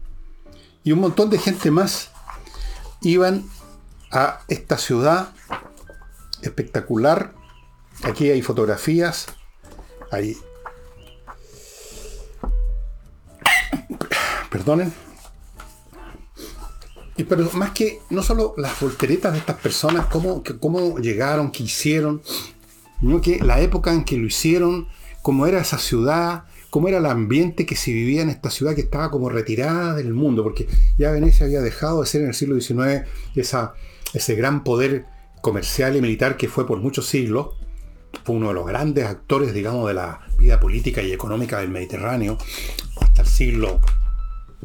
Y 0.82 0.92
un 0.92 1.00
montón 1.00 1.30
de 1.30 1.38
gente 1.38 1.70
más 1.70 2.10
iban 3.02 3.44
a 4.10 4.40
esta 4.48 4.76
ciudad 4.76 5.32
espectacular. 6.42 7.34
Aquí 8.02 8.28
hay 8.28 8.42
fotografías 8.42 9.28
Ahí. 10.14 10.36
Perdonen. 14.54 14.92
Y, 17.16 17.24
pero 17.24 17.50
más 17.54 17.72
que 17.72 17.98
no 18.10 18.22
solo 18.22 18.54
las 18.56 18.78
volteretas 18.78 19.32
de 19.32 19.40
estas 19.40 19.56
personas, 19.56 20.06
cómo, 20.06 20.44
cómo 20.60 20.98
llegaron, 21.00 21.50
qué 21.50 21.64
hicieron, 21.64 22.22
sino 23.00 23.20
que 23.20 23.40
la 23.40 23.60
época 23.60 23.92
en 23.92 24.04
que 24.04 24.16
lo 24.16 24.28
hicieron, 24.28 24.86
cómo 25.22 25.48
era 25.48 25.60
esa 25.60 25.78
ciudad, 25.78 26.44
cómo 26.70 26.86
era 26.86 26.98
el 26.98 27.06
ambiente 27.06 27.66
que 27.66 27.74
se 27.74 27.90
vivía 27.90 28.22
en 28.22 28.30
esta 28.30 28.48
ciudad 28.48 28.76
que 28.76 28.82
estaba 28.82 29.10
como 29.10 29.28
retirada 29.28 29.92
del 29.94 30.14
mundo, 30.14 30.44
porque 30.44 30.68
ya 30.98 31.10
Venecia 31.10 31.46
había 31.46 31.60
dejado 31.60 32.02
de 32.02 32.06
ser 32.06 32.20
en 32.20 32.28
el 32.28 32.34
siglo 32.34 32.60
XIX 32.60 33.08
esa, 33.34 33.74
ese 34.12 34.36
gran 34.36 34.62
poder 34.62 35.06
comercial 35.42 35.96
y 35.96 36.00
militar 36.00 36.36
que 36.36 36.46
fue 36.46 36.64
por 36.64 36.78
muchos 36.78 37.08
siglos, 37.08 37.56
fue 38.22 38.36
uno 38.36 38.48
de 38.48 38.54
los 38.54 38.66
grandes 38.68 39.04
actores, 39.06 39.52
digamos, 39.52 39.88
de 39.88 39.94
la 39.94 40.20
vida 40.38 40.60
política 40.60 41.02
y 41.02 41.12
económica 41.12 41.58
del 41.58 41.70
Mediterráneo 41.70 42.38
hasta 43.00 43.22
el 43.22 43.28
siglo, 43.28 43.80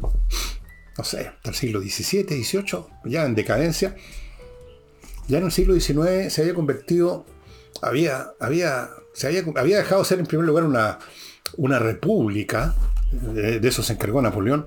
no 0.00 1.04
sé, 1.04 1.28
hasta 1.28 1.50
el 1.50 1.54
siglo 1.54 1.80
XVII, 1.80 2.24
XVIII, 2.44 2.84
ya 3.04 3.24
en 3.24 3.34
decadencia. 3.34 3.96
Ya 5.28 5.38
en 5.38 5.44
el 5.44 5.52
siglo 5.52 5.74
XIX 5.74 6.32
se 6.32 6.42
había 6.42 6.54
convertido, 6.54 7.24
había, 7.82 8.32
había, 8.40 8.90
se 9.14 9.28
había, 9.28 9.44
había 9.56 9.78
dejado 9.78 10.02
de 10.02 10.08
ser 10.08 10.18
en 10.18 10.26
primer 10.26 10.46
lugar 10.46 10.64
una, 10.64 10.98
una 11.56 11.78
república, 11.78 12.74
de, 13.12 13.60
de 13.60 13.68
eso 13.68 13.82
se 13.82 13.92
encargó 13.92 14.20
Napoleón, 14.20 14.66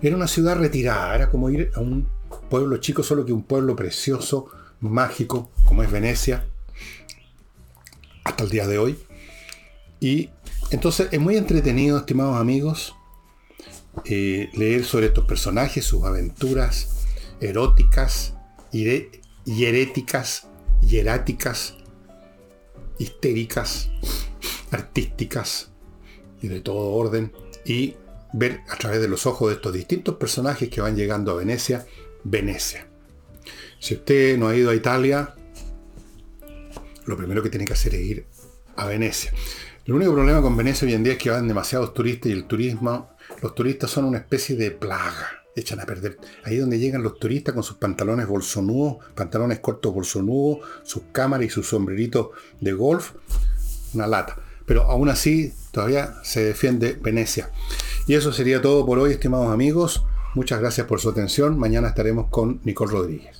era 0.00 0.16
una 0.16 0.28
ciudad 0.28 0.56
retirada, 0.56 1.14
era 1.14 1.30
como 1.30 1.50
ir 1.50 1.70
a 1.74 1.80
un 1.80 2.08
pueblo 2.48 2.76
chico, 2.78 3.02
solo 3.02 3.24
que 3.24 3.32
un 3.32 3.42
pueblo 3.42 3.74
precioso, 3.76 4.46
mágico, 4.80 5.50
como 5.64 5.82
es 5.82 5.90
Venecia, 5.90 6.44
hasta 8.24 8.44
el 8.44 8.50
día 8.50 8.66
de 8.66 8.78
hoy. 8.78 8.98
Y 10.00 10.30
entonces 10.70 11.08
es 11.10 11.20
muy 11.20 11.36
entretenido, 11.36 11.98
estimados 11.98 12.40
amigos, 12.40 12.94
eh, 14.04 14.50
leer 14.54 14.84
sobre 14.84 15.06
estos 15.06 15.24
personajes, 15.24 15.84
sus 15.84 16.04
aventuras 16.04 17.06
eróticas, 17.40 18.34
hieréticas, 18.72 20.48
hieráticas, 20.80 21.76
histéricas, 22.98 23.90
artísticas 24.70 25.70
y 26.42 26.48
de 26.48 26.60
todo 26.60 26.92
orden, 26.92 27.32
y 27.64 27.96
ver 28.32 28.60
a 28.68 28.76
través 28.76 29.00
de 29.00 29.08
los 29.08 29.26
ojos 29.26 29.48
de 29.48 29.56
estos 29.56 29.72
distintos 29.72 30.16
personajes 30.16 30.68
que 30.68 30.80
van 30.80 30.96
llegando 30.96 31.32
a 31.32 31.34
Venecia, 31.34 31.86
Venecia. 32.24 32.86
Si 33.80 33.94
usted 33.94 34.36
no 34.36 34.48
ha 34.48 34.56
ido 34.56 34.70
a 34.70 34.74
Italia, 34.74 35.34
lo 37.06 37.16
primero 37.16 37.42
que 37.42 37.50
tiene 37.50 37.64
que 37.64 37.72
hacer 37.72 37.94
es 37.94 38.00
ir 38.00 38.26
a 38.76 38.86
Venecia. 38.86 39.32
El 39.86 39.94
único 39.94 40.12
problema 40.12 40.42
con 40.42 40.56
Venecia 40.56 40.86
hoy 40.86 40.94
en 40.94 41.02
día 41.02 41.14
es 41.14 41.18
que 41.18 41.30
van 41.30 41.48
demasiados 41.48 41.94
turistas 41.94 42.30
y 42.30 42.32
el 42.32 42.44
turismo, 42.44 43.10
los 43.42 43.54
turistas 43.54 43.90
son 43.90 44.04
una 44.04 44.18
especie 44.18 44.56
de 44.56 44.70
plaga, 44.70 45.44
echan 45.54 45.80
a 45.80 45.86
perder. 45.86 46.18
Ahí 46.44 46.56
donde 46.56 46.78
llegan 46.78 47.02
los 47.02 47.18
turistas 47.18 47.54
con 47.54 47.62
sus 47.62 47.76
pantalones 47.76 48.26
bolsonudos, 48.26 48.96
pantalones 49.14 49.60
cortos 49.60 49.92
bolsonudos, 49.92 50.60
sus 50.84 51.02
cámaras 51.12 51.46
y 51.46 51.50
sus 51.50 51.68
sombreritos 51.68 52.28
de 52.60 52.72
golf, 52.72 53.12
una 53.94 54.06
lata. 54.06 54.36
Pero 54.66 54.82
aún 54.82 55.08
así 55.08 55.52
todavía 55.72 56.14
se 56.22 56.44
defiende 56.44 56.98
Venecia. 57.00 57.50
Y 58.06 58.14
eso 58.14 58.32
sería 58.32 58.60
todo 58.60 58.84
por 58.84 58.98
hoy, 58.98 59.12
estimados 59.12 59.52
amigos. 59.52 60.04
Muchas 60.34 60.60
gracias 60.60 60.86
por 60.86 61.00
su 61.00 61.08
atención. 61.08 61.58
Mañana 61.58 61.88
estaremos 61.88 62.28
con 62.30 62.60
Nicole 62.64 62.92
Rodríguez. 62.92 63.37